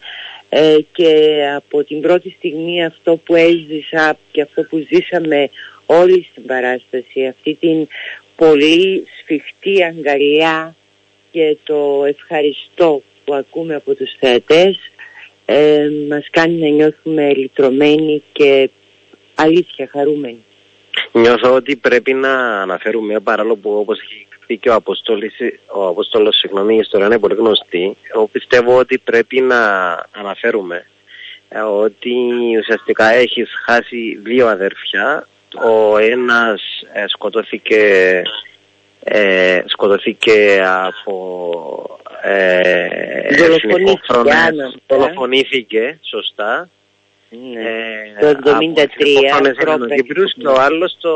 ε, 0.49 0.75
και 0.91 1.41
από 1.55 1.83
την 1.83 2.01
πρώτη 2.01 2.35
στιγμή 2.37 2.85
αυτό 2.85 3.15
που 3.25 3.35
έζησα 3.35 4.17
και 4.31 4.41
αυτό 4.41 4.63
που 4.63 4.87
ζήσαμε 4.91 5.49
όλοι 5.85 6.27
στην 6.31 6.45
παράσταση 6.45 7.25
αυτή 7.25 7.53
την 7.53 7.87
πολύ 8.35 9.07
σφιχτή 9.19 9.83
αγκαλιά 9.83 10.75
και 11.31 11.57
το 11.63 12.03
ευχαριστώ 12.07 13.01
που 13.25 13.33
ακούμε 13.33 13.75
από 13.75 13.95
τους 13.95 14.11
θεατές 14.19 14.77
ε, 15.45 15.89
μας 16.09 16.27
κάνει 16.31 16.53
να 16.53 16.67
νιώθουμε 16.67 17.33
λυτρωμένοι 17.33 18.23
και 18.31 18.69
αλήθεια 19.35 19.87
χαρούμενοι. 19.91 20.43
Νιώθω 21.11 21.53
ότι 21.53 21.75
πρέπει 21.75 22.13
να 22.13 22.61
αναφέρουμε 22.61 23.19
παρόλο 23.19 23.55
που 23.55 23.77
όπως 23.77 23.99
έχει 23.99 24.27
πει 24.45 24.57
και 24.57 24.69
ο 24.69 24.73
Αποστόλης, 24.73 25.33
ο 25.67 25.87
Αποστόλος, 25.87 26.37
συγγνώμη, 26.37 26.75
η 26.75 26.77
ιστορία 26.77 27.05
είναι 27.05 27.19
πολύ 27.19 27.35
γνωστή. 27.35 27.97
Εγώ 28.13 28.27
πιστεύω 28.27 28.77
ότι 28.77 28.97
πρέπει 28.97 29.41
να 29.41 29.59
αναφέρουμε 30.11 30.85
ε, 31.49 31.59
ότι 31.59 32.13
ουσιαστικά 32.59 33.09
έχεις 33.09 33.49
χάσει 33.65 34.19
δύο 34.23 34.47
αδέρφια. 34.47 35.27
Ο 35.65 35.97
ένας 35.97 36.61
ε, 36.93 37.05
σκοτώθηκε, 37.07 38.21
ε, 39.03 39.61
σκοτώθηκε 39.65 40.61
από 40.63 41.99
ε, 42.21 42.87
Δολοφονήθηκε, 43.35 43.73
εθνικόφρονες. 43.73 44.33
Άννα, 44.33 44.65
ε. 44.65 44.95
Δολοφονήθηκε, 44.95 45.99
σωστά. 46.01 46.69
Ναι. 47.53 47.61
Ε, 47.61 48.33
Το 48.33 48.49
από 48.51 48.59
73 48.59 48.75
εθνικόφρονες 48.75 49.55
πρώτα 49.55 49.71
Ελληνοκύπριους 49.73 50.33
και 50.33 50.47
ο 50.47 50.59
άλλος 50.59 50.97
το, 50.99 51.13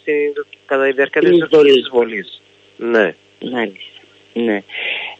στην, 0.00 0.44
κατά 0.66 0.84
τη 0.86 0.92
διάρκεια 0.92 1.20
της 1.20 1.30
Στην 1.30 1.42
εισβολής. 1.42 1.76
εισβολή. 1.76 2.18
εισβολής. 2.18 2.42
Ναι. 2.76 3.14
Μάλιστα. 3.50 3.90
Ναι. 4.32 4.62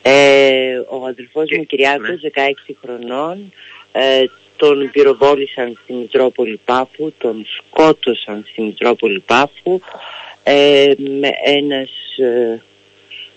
Ε, 0.02 0.76
ο 0.88 1.06
αδελφός 1.06 1.48
Και- 1.48 1.56
μου 1.56 1.64
Κυριάκος, 1.66 2.08
ναι. 2.08 2.16
16 2.16 2.76
χρονών, 2.82 3.52
ε, 3.92 4.24
τον 4.56 4.90
πυροβόλησαν 4.92 5.78
στη 5.82 5.92
Μητρόπολη 5.92 6.60
Πάφου, 6.64 7.12
τον 7.18 7.46
σκότωσαν 7.56 8.46
στη 8.50 8.62
Μητρόπολη 8.62 9.20
Πάφου 9.20 9.80
ε, 10.42 10.92
με 11.20 11.30
ένας 11.44 11.90
ε, 12.16 12.62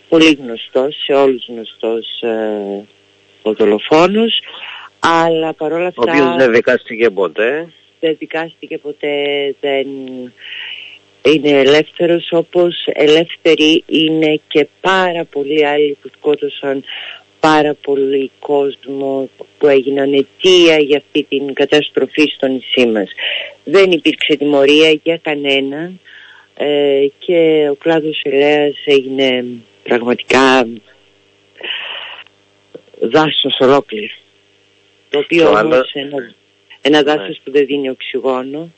πολύ 0.09 0.37
γνωστός, 0.41 0.95
σε 1.03 1.13
όλους 1.13 1.45
γνωστός 1.47 2.21
ε, 2.21 2.85
ο 3.41 3.53
δολοφόνος, 3.53 4.39
αλλά 5.07 5.53
παρόλα 5.53 5.87
Ο 5.87 6.01
οποίος 6.01 6.19
αυτά 6.19 6.35
δεν 6.37 6.51
δικάστηκε 6.51 7.09
ποτέ. 7.09 7.73
δεν 7.99 8.15
δικάστηκε 8.19 8.77
ποτέ, 8.77 9.15
δεν... 9.61 9.87
είναι 11.21 11.49
ελεύθερος 11.49 12.27
όπως 12.31 12.75
ελεύθεροι 12.85 13.83
είναι 13.87 14.41
και 14.47 14.67
πάρα 14.81 15.25
πολλοί 15.25 15.65
άλλοι 15.65 15.97
που 16.01 16.09
σκότωσαν 16.17 16.83
πάρα 17.39 17.73
πολύ 17.73 18.31
κόσμο 18.39 19.29
που 19.57 19.67
έγιναν 19.67 20.13
αιτία 20.13 20.77
για 20.77 20.97
αυτή 20.97 21.23
την 21.23 21.53
καταστροφή 21.53 22.31
στο 22.35 22.47
νησί 22.47 22.87
μας. 22.87 23.09
Δεν 23.63 23.91
υπήρξε 23.91 24.35
τιμωρία 24.35 24.99
για 25.03 25.17
κανέναν 25.17 25.99
ε, 26.57 27.07
και 27.19 27.67
ο 27.71 27.75
κλάδος 27.75 28.21
ελέας 28.23 28.75
έγινε 28.85 29.45
πραγματικά 29.83 30.67
δάσος 32.99 33.57
ολόκληρος. 33.59 34.24
Το 35.15 35.21
οποίος 35.23 35.43
Το 35.43 35.49
όμως 35.49 35.63
άλλο- 35.63 35.85
ένα, 35.93 36.33
ένα 36.81 37.03
δάσος 37.03 37.39
που 37.43 37.51
δεν 37.51 37.65
δίνει 37.65 37.89
οξυγόνο, 37.89 38.69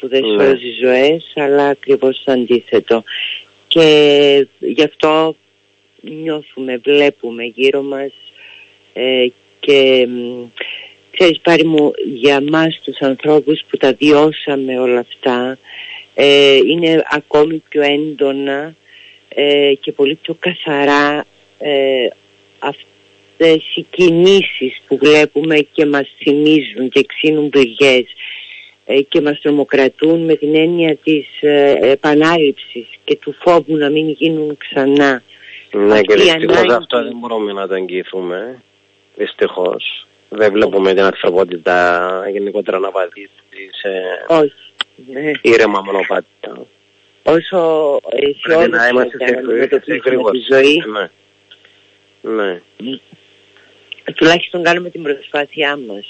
που 0.00 0.08
δεν 0.08 0.24
Ναι. 0.24 0.44
σώζει 0.44 0.70
ζωές, 0.82 1.32
αλλά 1.34 1.66
ακριβώς 1.68 2.22
το 2.24 2.32
αντίθετο. 2.32 3.02
Και 3.66 4.46
γι' 4.58 4.82
αυτό 4.84 5.36
νιώθουμε, 6.00 6.76
βλέπουμε 6.76 7.44
γύρω 7.44 7.82
μας 7.82 8.12
ε, 8.92 9.26
και 9.60 10.06
μ, 10.08 10.44
ξέρεις 11.10 11.40
πάρει 11.40 11.64
μου 11.64 11.90
για 12.14 12.40
μας 12.50 12.80
τους 12.84 13.00
ανθρώπους 13.00 13.60
που 13.68 13.76
τα 13.76 13.92
βιώσαμε 13.98 14.78
όλα 14.78 14.98
αυτά 14.98 15.58
ε, 16.14 16.56
είναι 16.56 17.02
ακόμη 17.10 17.62
πιο 17.68 17.82
έντονα 17.82 18.74
ε, 19.28 19.72
και 19.80 19.92
πολύ 19.92 20.14
πιο 20.14 20.36
καθαρά 20.38 21.24
ε, 21.58 22.08
αυτές 22.58 22.86
οι 23.46 23.86
κινήσεις 23.90 24.80
που 24.86 24.98
βλέπουμε 24.98 25.56
και 25.72 25.86
μας 25.86 26.08
θυμίζουν 26.22 26.88
και 26.88 27.04
ξύνουν 27.06 27.48
πληγές 27.48 28.04
ε, 28.84 29.00
και 29.00 29.20
μας 29.20 29.40
τρομοκρατούν 29.40 30.24
με 30.24 30.34
την 30.34 30.54
έννοια 30.54 30.96
της 30.96 31.26
ε, 31.40 31.78
επανάληψης 31.80 32.86
και 33.04 33.16
του 33.16 33.34
φόβου 33.40 33.76
να 33.76 33.90
μην 33.90 34.08
γίνουν 34.10 34.56
ξανά. 34.56 35.22
Ναι, 35.72 35.92
Αυτή 35.92 36.06
και 36.06 36.12
η 36.12 36.16
δυστυχώς 36.16 36.56
ανάγκη- 36.56 36.72
αυτό 36.72 37.02
δεν 37.02 37.16
μπορούμε 37.18 37.52
να 37.52 37.68
το 37.68 37.74
εγγυηθούμε. 37.74 38.62
Δυστυχώς. 39.16 40.06
Δεν 40.28 40.52
βλέπουμε 40.52 40.94
την 40.94 41.02
ανθρωπότητα 41.02 42.08
γενικότερα 42.32 42.78
να 42.78 42.90
πατήσει 42.90 43.30
σε 43.80 43.88
Όχι. 44.28 44.52
Ναι. 45.12 45.30
ήρεμα 45.42 45.80
μονοπάτια. 45.84 46.66
Όσο 47.22 47.98
Πρέπει 48.42 48.70
να 48.70 48.76
αισιόδοξα 48.84 48.88
είμαστε 48.88 49.16
και 49.16 49.26
σε 49.26 49.32
να 49.32 49.38
αντιμετωπίσουμε 49.38 50.00
γρήγορη. 50.04 50.38
τη 50.38 50.44
ζωή, 50.54 50.82
Ναι. 50.92 51.10
Ναι. 52.34 52.60
Τουλάχιστον 54.12 54.62
κάνουμε 54.62 54.90
την 54.90 55.02
προσπάθειά 55.02 55.76
μας. 55.76 56.04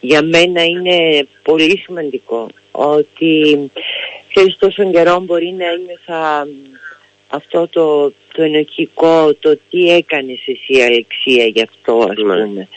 Για 0.00 0.22
μένα 0.22 0.64
είναι 0.64 1.26
πολύ 1.42 1.78
σημαντικό 1.78 2.46
ότι 2.70 3.70
ξέρεις 4.34 4.56
τόσο 4.58 4.90
καιρό 4.90 5.20
μπορεί 5.20 5.52
να 5.58 5.66
ένιωθα 5.66 6.48
αυτό 7.28 7.68
το, 7.68 8.12
το 8.32 8.42
ενοχικό, 8.42 9.34
το 9.34 9.58
τι 9.70 9.90
έκανες 9.90 10.38
εσύ 10.46 10.82
Αλεξία 10.82 11.44
γι' 11.46 11.62
αυτό 11.62 12.06
ας 12.10 12.16
Ναι. 12.16 12.22
πούμε. 12.22 12.68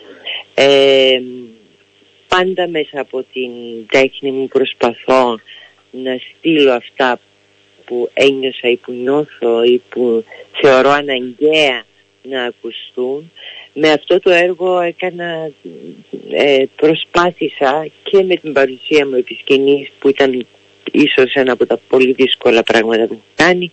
Ε, 0.54 1.22
πάντα 2.28 2.68
μέσα 2.68 3.00
από 3.00 3.26
την 3.34 3.52
τέχνη 3.92 4.32
μου 4.32 4.48
προσπαθώ 4.48 5.40
να 5.92 6.18
στείλω 6.18 6.72
αυτά 6.72 7.20
που 7.86 8.10
ένιωσα 8.14 8.70
ή 8.70 8.76
που 8.76 8.92
νιώθω 8.92 9.64
ή 9.64 9.82
που 9.90 10.24
θεωρώ 10.62 10.90
αναγκαία 10.90 11.84
να 12.24 12.44
ακουστούν. 12.44 13.32
Με 13.74 13.92
αυτό 13.92 14.20
το 14.20 14.30
έργο 14.30 14.80
έκανα, 14.80 15.52
ε, 16.32 16.64
προσπάθησα 16.76 17.88
και 18.04 18.24
με 18.24 18.36
την 18.36 18.54
παρουσία 18.54 19.08
μου 19.08 19.16
επί 19.16 19.34
σκηνής, 19.34 19.90
που 20.00 20.10
ήταν 20.10 20.48
ίσως 20.92 21.34
ένα 21.34 21.52
από 21.52 21.66
τα 21.66 21.80
πολύ 21.88 22.14
δύσκολα 22.14 22.64
πράγματα 22.64 23.06
που 23.08 23.14
έχω 23.14 23.24
κάνει 23.36 23.72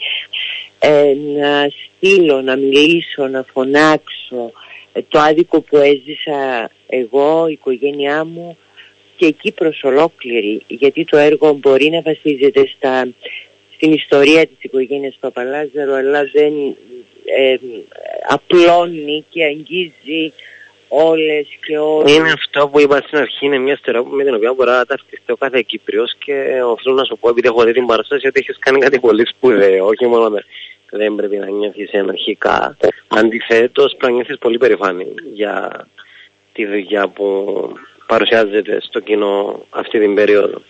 ε, 0.78 1.14
να 1.38 1.68
στείλω, 1.68 2.40
να 2.40 2.56
μιλήσω, 2.56 3.26
να 3.26 3.44
φωνάξω 3.52 4.52
ε, 4.92 5.00
το 5.08 5.18
άδικο 5.18 5.60
που 5.60 5.76
έζησα 5.76 6.70
εγώ, 6.86 7.48
η 7.48 7.52
οικογένειά 7.52 8.24
μου 8.24 8.56
και 9.16 9.26
η 9.26 9.32
Κύπρος 9.32 9.82
ολόκληρη 9.82 10.62
γιατί 10.66 11.04
το 11.04 11.16
έργο 11.16 11.52
μπορεί 11.52 11.90
να 11.90 12.00
βασίζεται 12.00 12.72
στα, 12.76 13.08
στην 13.76 13.92
ιστορία 13.92 14.46
της 14.46 14.56
οικογένειας 14.60 15.16
Παπαλάζαρου 15.20 15.94
αλλά 15.94 16.24
δεν 16.32 16.52
ε, 17.24 17.56
απλώνει 18.28 19.24
και 19.30 19.44
αγγίζει 19.44 20.32
όλες 20.88 21.46
και 21.66 21.78
όλους. 21.78 22.14
Είναι 22.14 22.30
αυτό 22.32 22.68
που 22.68 22.80
είπα 22.80 22.96
στην 23.06 23.18
αρχή, 23.18 23.46
είναι 23.46 23.58
μια 23.58 23.76
στερεά 23.76 24.04
με 24.04 24.24
την 24.24 24.34
οποία 24.34 24.52
μπορεί 24.52 24.70
να 24.70 24.84
ταυτιστεί 24.84 25.32
ο 25.32 25.36
κάθε 25.36 25.62
Κύπριος 25.62 26.14
και 26.24 26.62
οφείλω 26.66 26.94
να 26.94 27.04
σου 27.04 27.18
πω 27.20 27.28
επειδή 27.28 27.48
έχω 27.48 27.64
δει 27.64 27.72
την 27.72 27.86
παράσταση 27.86 28.26
ότι 28.26 28.40
έχεις 28.40 28.58
κάνει 28.58 28.78
κάτι 28.78 28.98
πολύ 29.00 29.26
σπουδαίο, 29.26 29.86
όχι 29.86 30.06
μόνο 30.06 30.30
με- 30.30 30.44
δεν 30.90 31.14
πρέπει 31.14 31.36
να 31.36 31.46
νιώθεις 31.50 31.90
ενοχικά. 31.90 32.76
Αντιθέτως 33.08 33.90
πρέπει 33.96 34.12
να 34.12 34.18
νιώθεις 34.18 34.38
πολύ 34.38 34.58
περηφάνη 34.58 35.06
για 35.32 35.86
τη 36.52 36.66
δουλειά 36.66 37.08
που 37.08 37.26
παρουσιάζεται 38.06 38.78
στο 38.80 39.00
κοινό 39.00 39.66
αυτή 39.70 39.98
την 39.98 40.14
περίοδο. 40.14 40.62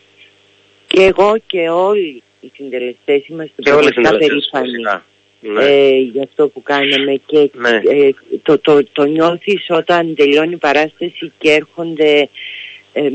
Και 0.86 1.02
εγώ 1.02 1.34
και 1.46 1.68
όλοι 1.68 2.22
οι 2.46 2.52
συντελεστές 2.54 3.26
είμαστε 3.28 3.62
Και 3.62 3.70
όλες 3.70 3.90
οι 3.90 3.92
πραγματικά 3.92 4.24
συντελεστές, 4.24 4.48
περήφανοι. 4.50 4.70
φυσικά. 4.70 5.04
Ναι. 5.40 5.64
ε, 5.64 5.98
για 5.98 6.22
αυτό 6.22 6.48
που 6.48 6.62
κάναμε 6.62 7.20
και 7.26 7.50
Ναι. 7.54 7.68
ε, 7.68 8.10
το, 8.42 8.58
το, 8.58 8.84
το 8.92 9.04
νιώθεις 9.04 9.66
όταν 9.68 10.14
τελειώνει 10.14 10.52
η 10.52 10.56
παράσταση 10.56 11.32
και 11.38 11.50
έρχονται 11.50 12.28
ε, 12.92 13.10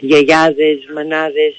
γιαγιάδες, 0.00 0.78
μανάδες 0.94 1.54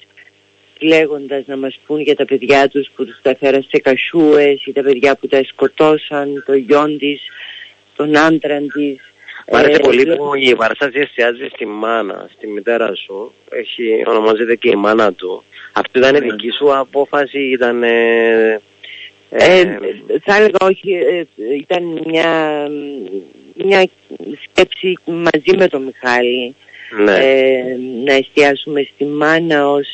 λέγοντας 0.79 1.43
να 1.45 1.57
μας 1.57 1.79
πούν 1.85 2.01
για 2.01 2.15
τα 2.15 2.25
παιδιά 2.25 2.67
τους 2.69 2.89
που 2.95 3.05
τους 3.05 3.19
τα 3.21 3.35
φέραν 3.39 3.65
σε 3.69 3.79
κασούες 3.79 4.65
ή 4.65 4.71
τα 4.71 4.81
παιδιά 4.81 5.15
που 5.17 5.27
τα 5.27 5.43
σκοτώσαν, 5.43 6.43
το 6.45 6.53
γιον 6.53 6.97
της, 6.97 7.21
τον 7.95 8.17
άντρα 8.17 8.57
της. 8.73 8.99
Μ' 9.51 9.55
άρεσε 9.55 9.79
Ε, 9.81 9.83
πολύ 9.83 10.01
βλέπω- 10.03 10.25
που 10.29 10.35
η 10.35 10.55
παράσταση 10.55 10.99
εστιάζει 10.99 11.47
στη 11.53 11.65
μάνα, 11.65 12.29
στη 12.37 12.47
μητέρα 12.47 12.95
σου. 12.95 13.33
Έχει, 13.49 14.03
ονομάζεται 14.07 14.55
και 14.55 14.69
η 14.69 14.75
μάνα 14.75 15.13
του. 15.13 15.43
Αυτή 15.73 15.99
ήταν 15.99 16.15
η 16.15 16.19
Ναι. 16.19 16.25
δική 16.25 16.49
σου 16.51 16.77
απόφαση, 16.77 17.39
ήταν... 17.39 17.83
Ε, 17.83 18.61
Ε, 19.29 19.59
ε, 19.59 19.67
θα 20.23 20.35
έλεγα 20.35 20.57
όχι, 20.61 20.91
ε, 20.93 21.23
ήταν 21.57 21.83
μια, 22.05 22.67
μια 23.55 23.85
σκέψη 24.43 24.97
μαζί 25.05 25.57
με 25.57 25.67
τον 25.67 25.83
Μιχάλη 25.83 26.55
ναι. 27.03 27.11
ε, 27.15 27.63
να 28.05 28.13
εστιάσουμε 28.13 28.87
στη 28.93 29.05
μάνα 29.05 29.69
ως, 29.69 29.87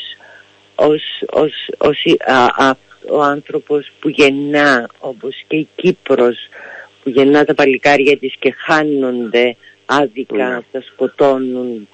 ως, 0.76 1.02
ως, 1.32 1.54
ως 1.78 2.04
η- 2.04 2.18
α, 2.26 2.66
α, 2.68 2.76
ο 3.10 3.22
άνθρωπος 3.22 3.92
που 4.00 4.10
γεννά 4.10 4.90
όπως 5.00 5.44
και 5.48 5.56
η 5.56 5.68
Κύπρος 5.76 6.38
που 7.04 7.10
γεννά 7.10 7.46
τα 7.46 7.54
παλικάρια 7.54 8.18
της 8.18 8.34
και 8.40 8.52
χάνονται 8.58 9.56
άδικα, 9.86 10.48
Ναι. 10.50 10.60
τα 10.72 10.82
σκοτώνουν 10.82 11.88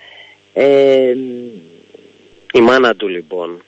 ε, 0.53 1.16
Η 2.53 2.60
μάνα 2.62 2.95
του 2.95 3.07
λοιπόν. 3.07 3.64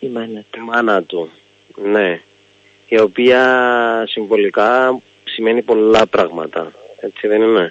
η 0.00 0.06
μάνα 0.06 0.44
Η 0.56 0.60
μάνα 0.60 1.02
του. 1.02 1.30
Ναι. 1.84 2.20
Η 2.88 2.98
οποία 2.98 4.04
συμβολικά 4.08 5.00
σημαίνει 5.24 5.62
πολλά 5.62 6.06
πράγματα. 6.06 6.72
Έτσι 7.00 7.26
δεν 7.26 7.42
είναι; 7.42 7.70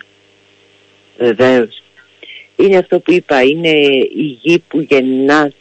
Βεβαίως. 1.18 1.82
Είναι 2.56 2.78
αυτό 2.78 3.00
που 3.00 3.12
είπα, 3.12 3.42
είναι 3.42 3.70
η 4.16 4.38
γη 4.42 4.60
που 4.68 4.80
γεννά 4.82 5.52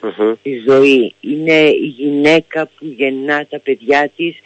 Μμμ. 0.00 0.32
τη 0.42 0.58
ζωή. 0.68 1.14
Είναι 1.20 1.60
η 1.68 1.94
γυναίκα 1.96 2.66
που 2.66 2.86
γεννά 2.96 3.46
τα 3.50 3.58
παιδιά 3.58 4.10
της 4.16 4.34
και 4.34 4.42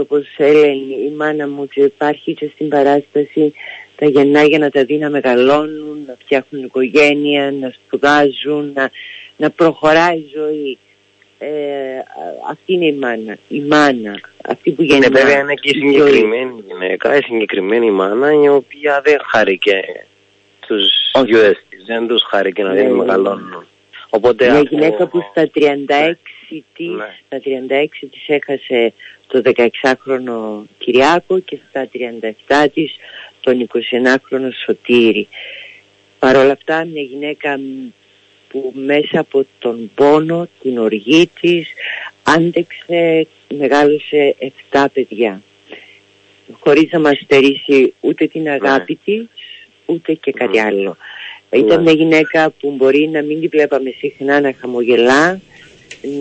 όπως 0.00 0.24
έλεγε 0.36 0.94
η 0.94 1.12
μάνα 1.16 1.48
μου 1.48 1.66
και 1.68 1.80
υπάρχει 1.82 2.34
και 2.34 2.50
στην 2.54 2.68
παράσταση 2.68 3.52
τα 3.96 4.06
γεννά 4.06 4.42
για 4.42 4.58
να 4.58 4.70
τα 4.70 4.84
δει 4.84 4.96
να 4.98 5.10
μεγαλώνουν, 5.10 6.04
να 6.06 6.16
φτιάχνουν 6.18 6.64
οικογένεια, 6.64 7.52
να 7.60 7.72
σπουδάζουν, 7.84 8.72
να, 8.74 8.90
να 9.36 9.50
προχωράει 9.50 10.16
η 10.16 10.30
ζωή. 10.36 10.78
Ε, 11.38 11.48
α- 11.98 12.50
αυτή 12.50 12.72
είναι 12.72 12.84
η 12.86 12.92
μάνα. 12.92 13.36
Η 13.48 13.60
μάνα. 13.60 14.20
Αυτή 14.48 14.70
που 14.70 14.82
γεννά. 14.82 15.06
Είναι 15.06 15.20
βέβαια 15.20 15.38
είναι 15.40 15.54
και 15.54 15.68
η 15.68 15.72
τη 15.72 15.78
ζωή. 15.78 15.92
συγκεκριμένη 15.92 16.64
γυναίκα, 16.66 17.16
η 17.16 17.22
συγκεκριμένη 17.22 17.90
μάνα 17.90 18.32
η 18.32 18.48
οποία 18.48 19.00
δεν 19.04 19.16
χάρηκε 19.26 19.80
τους 20.66 20.84
Όχι. 21.12 21.24
γιούδες 21.26 21.64
της, 21.68 21.84
δεν 21.86 22.06
τους 22.06 22.22
χάρηκε 22.28 22.62
να 22.62 22.72
Ναι, 22.72 22.80
δίνουν 22.80 22.96
ναι. 22.96 23.04
μεγαλώνουν. 23.04 23.66
Οπότε 24.10 24.44
Μια 24.44 24.54
από- 24.60 24.68
γυναίκα 24.70 25.06
που 25.06 25.22
στα 25.30 25.50
36 25.54 26.18
της, 26.76 26.88
Ναι. 26.88 27.14
στα 27.26 27.40
36 27.40 28.06
της 28.06 28.28
έχασε 28.28 28.92
το 29.26 29.42
16χρονο 29.44 30.66
Κυριάκο 30.78 31.38
και 31.38 31.58
στα 31.68 31.88
37 31.92 32.68
της 32.74 32.94
τον 33.40 33.60
21χρονο 33.60 34.48
Σωτήρη. 34.64 35.28
Παρ' 36.18 36.36
όλα 36.36 36.52
αυτά 36.52 36.84
μια 36.84 37.02
γυναίκα 37.02 37.58
μ, 37.58 37.62
που 38.48 38.72
μέσα 38.74 39.20
από 39.20 39.46
τον 39.58 39.90
πόνο, 39.94 40.48
την 40.62 40.78
οργή 40.78 41.30
της, 41.40 41.68
άντεξε, 42.22 43.26
μεγάλωσε 43.54 44.36
7 44.70 44.86
παιδιά. 44.92 45.42
Χωρίς 46.60 46.90
να 46.92 47.00
μας 47.00 47.18
στερήσει 47.24 47.94
ούτε 48.00 48.26
την 48.26 48.48
αγάπη 48.48 48.98
της, 49.04 49.26
ούτε 49.86 50.12
και 50.12 50.32
κάτι 50.32 50.58
Μμμ. 50.58 50.66
άλλο. 50.66 50.96
Ήταν 51.50 51.76
Ναι. 51.76 51.82
μια 51.82 51.92
γυναίκα 51.92 52.50
που 52.60 52.70
μπορεί 52.70 53.08
να 53.08 53.22
μην 53.22 53.40
τη 53.40 53.48
βλέπαμε 53.48 53.90
συχνά 53.98 54.40
να 54.40 54.52
χαμογελά, 54.60 55.40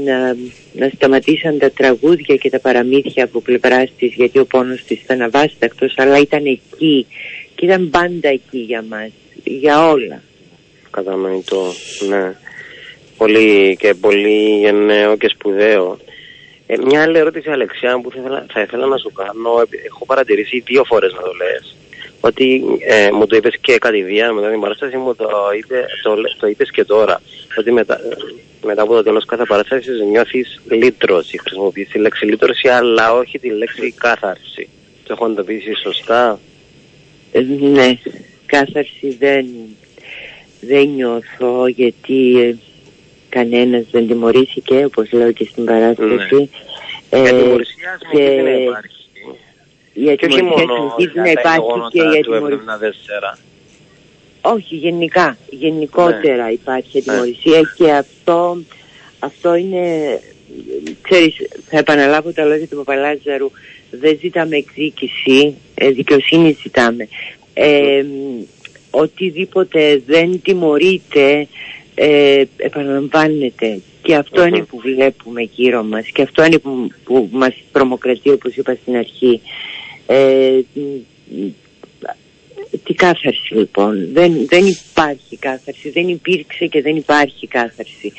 να, 0.05 0.36
να 0.73 0.89
σταματήσαν 0.95 1.57
τα 1.59 1.71
τραγούδια 1.71 2.36
και 2.36 2.49
τα 2.49 2.59
παραμύθια 2.59 3.23
από 3.23 3.41
πλευράς 3.41 3.89
της, 3.97 4.13
γιατί 4.13 4.39
ο 4.39 4.45
πόνος 4.45 4.84
της 4.84 5.01
ήταν 5.01 5.21
αβάστακτος, 5.21 5.93
αλλά 5.97 6.17
ήταν 6.19 6.45
εκεί 6.45 7.07
και 7.55 7.65
ήταν 7.65 7.89
πάντα 7.89 8.30
εκεί 8.30 8.57
για 8.59 8.84
μας, 8.89 9.09
για 9.43 9.89
όλα. 9.89 10.21
Κατανοητό, 10.91 11.63
ναι. 12.09 12.36
Πολύ 13.17 13.75
και 13.80 13.93
πολύ 13.93 14.59
γενναίο 14.59 15.17
και 15.17 15.28
σπουδαίο. 15.30 15.97
Ε, 16.67 16.75
μια 16.78 17.01
άλλη 17.01 17.17
ερώτηση, 17.17 17.49
Αλεξιά, 17.49 17.99
που 18.01 18.11
θα 18.11 18.19
ήθελα, 18.19 18.45
θα 18.53 18.61
ήθελα 18.61 18.86
να 18.86 18.97
σου 18.97 19.11
κάνω. 19.11 19.59
επει- 19.63 19.86
Έχω 19.86 20.05
παρατηρήσει 20.05 20.59
δύο 20.65 20.84
φορές 20.84 21.13
να 21.13 21.21
το 21.21 21.32
λες. 21.34 21.75
Ότι 22.21 22.63
ε, 22.88 23.11
μου 23.11 23.28
το 23.28 23.36
είπες 23.36 23.57
και 23.61 23.78
κατηδίαν 23.78 24.34
μετά 24.34 24.49
την 24.49 24.59
παράσταση, 24.59 24.97
μου 24.97 25.15
το, 25.15 25.30
είπε, 25.57 25.86
το, 26.03 26.15
λέ- 26.15 26.38
το 26.39 26.47
είπες 26.47 26.71
και 26.71 26.84
τώρα. 26.86 27.21
Ότι 27.59 27.71
μετά, 27.71 27.99
μετά 28.65 28.81
από 28.81 28.93
το 28.93 29.03
τέλος 29.03 29.25
κάθε 29.25 29.43
παράστασης 29.45 30.01
νιώθεις 30.09 30.61
λύτρωση. 30.69 31.39
Χρησιμοποιείς 31.39 31.89
τη 31.89 31.99
λέξη 31.99 32.25
λύτρωση, 32.25 32.67
αλλά 32.67 33.13
όχι 33.13 33.39
τη 33.39 33.49
λέξη 33.49 33.93
κάθαρση. 33.97 34.69
Το 35.03 35.13
έχω 35.13 35.25
εντοπίσει 35.25 35.73
σωστά; 35.83 36.39
Ε, 37.31 37.41
ναι, 37.41 37.97
κάθαρση 38.45 39.17
δεν, 39.19 39.45
δεν 40.61 40.87
νιώθω 40.87 41.67
γιατί 41.67 42.41
ε, 42.41 42.55
κανένας 43.29 43.85
δεν 43.91 44.07
τιμωρήθηκε 44.07 44.85
όπως 44.85 45.11
λέω 45.11 45.31
και 45.31 45.47
στην 45.51 45.65
παράσταση. 45.65 46.35
Ναι. 46.35 46.47
Ε, 47.09 47.21
Για 47.21 47.33
τιμωρησία 47.33 47.99
και 48.11 48.11
συνεχίζει 48.11 48.41
να 48.43 48.51
υπάρχει; 48.51 49.09
η 49.93 50.15
Και 50.15 50.25
όχι 50.25 50.39
ατιμωρησία 50.39 50.65
μόνο 50.67 50.93
συνεχίζει 50.97 51.11
για 51.11 51.21
να 51.21 51.33
τα 51.33 51.39
υπάρχει 51.39 51.89
και 51.91 51.99
γεγονότα 51.99 52.17
η 52.17 52.21
του 52.21 52.35
ατιμωρησία. 52.35 52.63
74. 53.33 53.56
Όχι, 54.53 54.75
γενικά. 54.75 55.37
Γενικότερα 55.49 56.45
Ναι. 56.45 56.51
υπάρχει 56.51 56.97
ατιμορρησία 56.97 57.61
και 57.77 57.91
αυτό, 57.91 58.57
αυτό 59.19 59.55
είναι, 59.55 60.19
ξέρεις, 61.01 61.35
θα 61.69 61.77
επαναλάβω 61.77 62.31
τα 62.31 62.45
λόγια 62.45 62.67
του 62.67 62.75
Παπαλάζαρου, 62.75 63.51
δεν 63.89 64.17
ζητάμε 64.21 64.55
εκδίκηση, 64.55 65.55
ε, 65.75 65.89
δικαιοσύνη 65.89 66.57
ζητάμε. 66.61 67.07
Ε, 67.53 68.05
οτιδήποτε 68.91 70.01
δεν 70.05 70.41
τιμωρείται, 70.43 71.47
ε, 71.95 72.43
επαναλαμβάνεται. 72.57 73.79
Και 74.01 74.15
αυτό 74.15 74.45
είναι 74.45 74.63
που 74.63 74.79
βλέπουμε 74.79 75.41
γύρω 75.41 75.83
μας 75.83 76.07
και 76.07 76.21
αυτό 76.21 76.45
είναι 76.45 76.57
που, 76.57 76.87
που 77.03 77.29
μας 77.31 77.53
τρομοκρατεί 77.71 78.29
όπως 78.29 78.55
είπα 78.55 78.77
στην 78.81 78.95
αρχή. 78.95 79.41
Ε, 80.07 80.59
τι 82.84 82.93
κάθαρση 82.93 83.53
λοιπόν. 83.53 84.07
Δεν, 84.13 84.45
δεν 84.47 84.65
υπάρχει 84.65 85.38
κάθαρση. 85.39 85.89
Δεν 85.89 86.07
υπήρξε 86.07 86.65
και 86.65 86.82
δεν 86.82 86.95
υπάρχει 86.95 87.47
κάθαρση. 87.47 88.13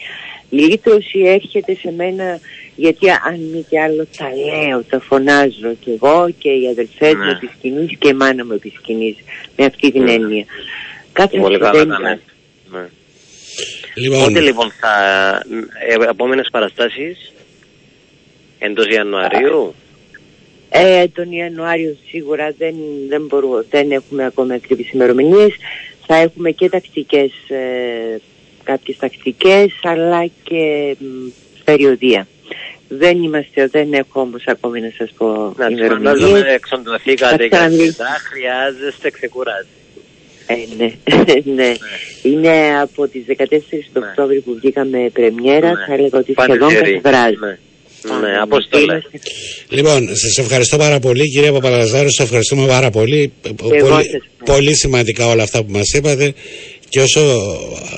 Η 0.51 0.57
λύτρωση 0.57 1.19
έρχεται 1.19 1.75
σε 1.75 1.93
μένα 1.97 2.41
γιατί 2.77 3.11
αν 3.11 3.41
μη 3.53 3.67
τι 3.71 3.79
άλλο 3.79 4.07
τα 4.17 4.29
λέω, 4.35 4.83
τα 4.83 5.01
φωνάζω 5.01 5.75
και 5.81 5.91
εγώ 5.91 6.31
και 6.39 6.49
οι 6.49 6.69
αδελφές 6.71 7.15
μου 7.15 7.25
Ναι. 7.25 7.31
επί 7.31 7.51
σκηνής 7.59 7.97
και 7.99 8.09
η 8.09 8.13
μάνα 8.13 8.45
μου 8.45 8.53
επί 8.53 8.73
σκηνής, 8.77 9.17
με 9.57 9.65
αυτή 9.65 9.93
την 9.93 10.09
έννοια. 10.09 10.45
Κάθαρση 11.13 11.41
Πολύ 11.41 11.59
καλά 11.59 11.71
δεν 11.79 11.89
τα 11.89 11.97
υπάρχει. 12.01 12.23
ναι. 12.73 12.79
ναι. 12.79 12.87
Λοιπόν, 13.95 14.23
Πότε 14.25 14.41
λοιπόν 14.41 14.73
θα... 14.81 14.89
Ε, 15.89 16.11
επόμενες 16.11 16.49
παραστάσεις 16.53 17.33
εντός 18.59 18.87
Ιανουαρίου. 18.87 19.75
Ε, 20.71 21.07
τον 21.09 21.33
Ιανουάριο 21.33 21.97
σίγουρα 22.09 22.55
δεν, 22.59 22.75
δεν, 23.09 23.23
μπορούμε, 23.29 23.65
δεν 23.71 23.91
έχουμε 23.91 24.25
ακόμα 24.25 24.55
ακριβείς 24.55 24.91
ημερομηνίες. 24.93 25.55
Θα 26.07 26.17
έχουμε 26.17 26.51
και 26.51 26.69
τακτικές, 26.69 27.31
ε, 27.49 28.21
κάποιες 28.65 28.97
τακτικές 28.97 29.73
αλλά 29.83 30.27
και 30.43 30.97
μ, 30.99 31.29
περιοδία. 31.65 32.27
Δεν 32.89 33.23
είμαστε, 33.23 33.67
δεν 33.67 33.93
έχω 33.93 34.21
όμως 34.21 34.43
ακόμη 34.47 34.81
να 34.81 34.93
σας 34.99 35.11
πω 35.17 35.55
Να 35.57 35.67
τις 35.67 35.77
ημερομηνίες. 35.79 36.13
φαντάζομαι 36.21 36.53
εξοντωθήκατε 36.53 37.31
Θα 37.37 37.43
και 37.43 37.49
ξαναμιλήσω. 37.49 37.85
αρκετά, 37.87 38.17
χρειάζεστε 38.31 39.11
ξεκουράσει. 39.11 39.67
Ε, 40.47 40.55
ναι, 40.79 40.93
ναι. 41.55 41.73
Είναι 42.23 42.81
από 42.81 43.09
τις 43.09 43.25
14 43.29 43.85
του 43.93 44.03
Οκτώβρη 44.09 44.41
που 44.41 44.55
βγήκαμε 44.55 45.11
πρεμιέρα, 45.13 45.69
Ναι. 45.73 45.85
θα 45.87 45.93
έλεγα 45.93 46.19
ότι 46.19 46.33
σχεδόν 46.39 46.59
Πανηγύρι. 46.59 47.01
κάθε 47.01 47.11
βράδυ. 47.11 47.59
Ναι, 48.03 48.29
ναι 48.29 48.39
Απόστολε. 48.43 49.01
Λοιπόν, 49.69 50.17
σας 50.17 50.39
ευχαριστώ 50.39 50.77
πάρα 50.77 50.99
πολύ, 51.01 51.31
κυρία 51.31 51.53
Παπαλαζάρου. 51.53 52.11
Σας 52.13 52.25
ευχαριστούμε 52.25 52.67
πάρα 52.67 52.91
πολύ. 52.91 53.33
εγώ 53.43 53.55
πολύ, 53.69 53.79
σας 53.81 54.05
ευχαριστώ. 54.05 54.45
πολύ 54.45 54.75
σημαντικά 54.77 55.27
όλα 55.27 55.43
αυτά 55.43 55.63
που 55.65 55.71
μας 55.73 55.93
είπατε. 55.93 56.35
Και 56.89 57.01
όσο, 57.01 57.21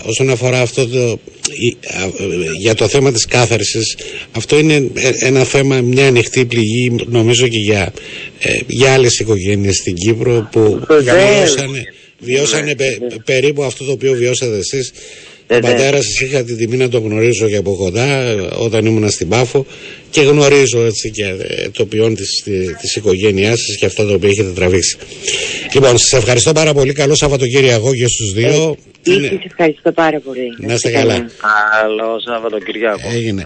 όσον 0.06 0.30
αφορά 0.30 0.60
αυτό 0.60 0.88
το, 0.88 1.18
η- 1.50 1.76
α, 1.86 2.04
ε, 2.04 2.10
για 2.58 2.74
το 2.74 2.88
θέμα 2.88 3.12
της 3.12 3.26
κάθαρσης, 3.26 3.96
αυτό 4.32 4.58
είναι 4.58 4.74
ε, 4.94 5.10
ένα 5.20 5.44
θέμα, 5.44 5.80
μια 5.80 6.06
ανοιχτή 6.06 6.44
πληγή 6.44 6.92
νομίζω 7.06 7.48
και 7.48 7.58
για, 7.58 7.92
ε, 8.38 8.58
για 8.66 8.92
άλλες 8.92 9.18
οικογένειες 9.18 9.76
στην 9.76 9.94
Κύπρο 9.94 10.48
που 10.52 10.80
Βεβαίως. 10.88 11.04
βιώσανε, 11.54 11.82
βιώσανε 12.18 12.74
πε- 12.74 12.98
περίπου 13.24 13.62
αυτό 13.64 13.84
το 13.84 13.92
οποίο 13.92 14.12
βιώσατε 14.14 14.56
εσείς. 14.56 14.92
Τον 15.50 15.60
Βεβαίως. 15.60 15.80
πατέρας 15.82 16.04
σας 16.04 16.20
είχα 16.20 16.44
την 16.44 16.56
τιμή 16.56 16.76
να 16.76 16.88
τον 16.88 17.02
γνωρίζω 17.02 17.48
και 17.48 17.56
από 17.56 17.74
κοντά 17.76 18.04
ε, 18.22 18.34
όταν 18.58 18.86
ήμουν 18.86 19.10
στην 19.10 19.28
Πάφο 19.28 19.66
και 20.10 20.20
γνωρίζω 20.20 20.80
έτσι 20.84 21.10
και 21.10 21.24
ε, 21.24 21.68
το 21.72 21.86
ποιόν 21.86 22.14
της, 22.14 22.40
τη- 22.44 22.74
της 22.74 22.96
οικογένειάς 22.96 23.60
σας 23.60 23.76
και 23.76 23.86
αυτά 23.86 24.06
τα 24.06 24.12
οποία 24.14 24.28
έχετε 24.28 24.48
τραβήξει. 24.50 24.96
Λοιπόν, 25.74 25.98
σας 25.98 26.12
ευχαριστώ 26.12 26.52
πάρα 26.52 26.72
πολύ. 26.72 26.92
Καλό 26.92 27.14
Σαββατοκύριακο 27.14 27.94
και 27.94 28.06
στους 28.08 28.32
δύο. 28.32 28.76
Ή 29.02 29.12
Είναι- 29.14 29.26
σας 29.28 29.44
ευχαριστώ 29.44 29.92
πάρα 29.92 30.20
πολύ. 30.20 30.46
Να 30.58 30.74
είστε 30.74 30.90
καλά. 30.90 31.14
Καλό 31.80 32.20
Σαββατοκυριακό. 32.26 33.08
Έγινε. 33.14 33.42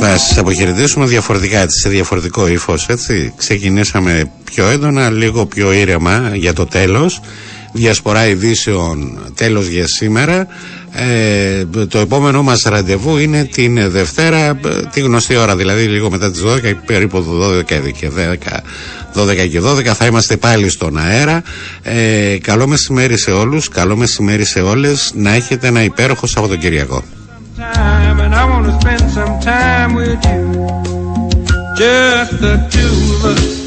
Θα 0.00 0.18
σας 0.18 0.38
αποχαιρετήσουμε 0.38 1.06
διαφορετικά, 1.06 1.58
έτσι, 1.58 1.80
σε 1.80 1.88
διαφορετικό 1.88 2.46
ύφος. 2.48 2.88
Ξεκινήσαμε 3.36 4.30
πιο 4.44 4.66
έντονα, 4.66 5.10
λίγο 5.10 5.46
πιο 5.46 5.72
ήρεμα 5.72 6.30
για 6.34 6.52
το 6.52 6.66
τέλος. 6.66 7.20
Διασπορά 7.72 8.28
ειδήσεων 8.28 9.18
τέλος 9.34 9.66
για 9.66 9.86
σήμερα. 9.86 10.46
Ε, 10.92 11.64
το 11.88 11.98
επόμενό 11.98 12.42
μας 12.42 12.62
ραντεβού 12.62 13.18
είναι 13.18 13.44
την 13.44 13.90
Δευτέρα, 13.90 14.38
ε, 14.38 14.58
τη 14.92 15.00
γνωστή 15.00 15.36
ώρα, 15.36 15.56
δηλαδή 15.56 15.84
λίγο 15.84 16.10
μετά 16.10 16.30
τις 16.30 16.40
12, 16.40 16.74
περίπου 16.86 17.22
12 17.22 17.90
και 17.90 18.10
10, 18.10 18.62
12 19.14 19.46
και 19.46 19.60
12 19.60 19.84
θα 19.94 20.06
είμαστε 20.06 20.36
πάλι 20.36 20.68
στον 20.68 20.98
αέρα. 20.98 21.42
Ε, 21.82 22.38
καλό 22.42 22.66
μεσημέρι 22.66 23.18
σε 23.18 23.30
όλους, 23.30 23.68
καλό 23.68 23.96
μεσημέρι 23.96 24.44
σε 24.44 24.60
όλες, 24.60 25.12
να 25.14 25.34
έχετε 25.34 25.66
ένα 25.66 25.82
υπέροχο 25.82 26.26
Σαββατοκυριακό. 26.26 27.04
Time 27.56 28.20
and 28.20 28.34
I 28.34 28.44
want 28.50 28.66
to 28.66 28.80
spend 28.80 29.10
some 29.10 29.40
time 29.40 29.94
with 29.94 30.22
you. 30.26 30.52
Just 31.76 32.38
the 32.40 32.68
two 32.70 33.28
of 33.28 33.38
us. 33.38 33.65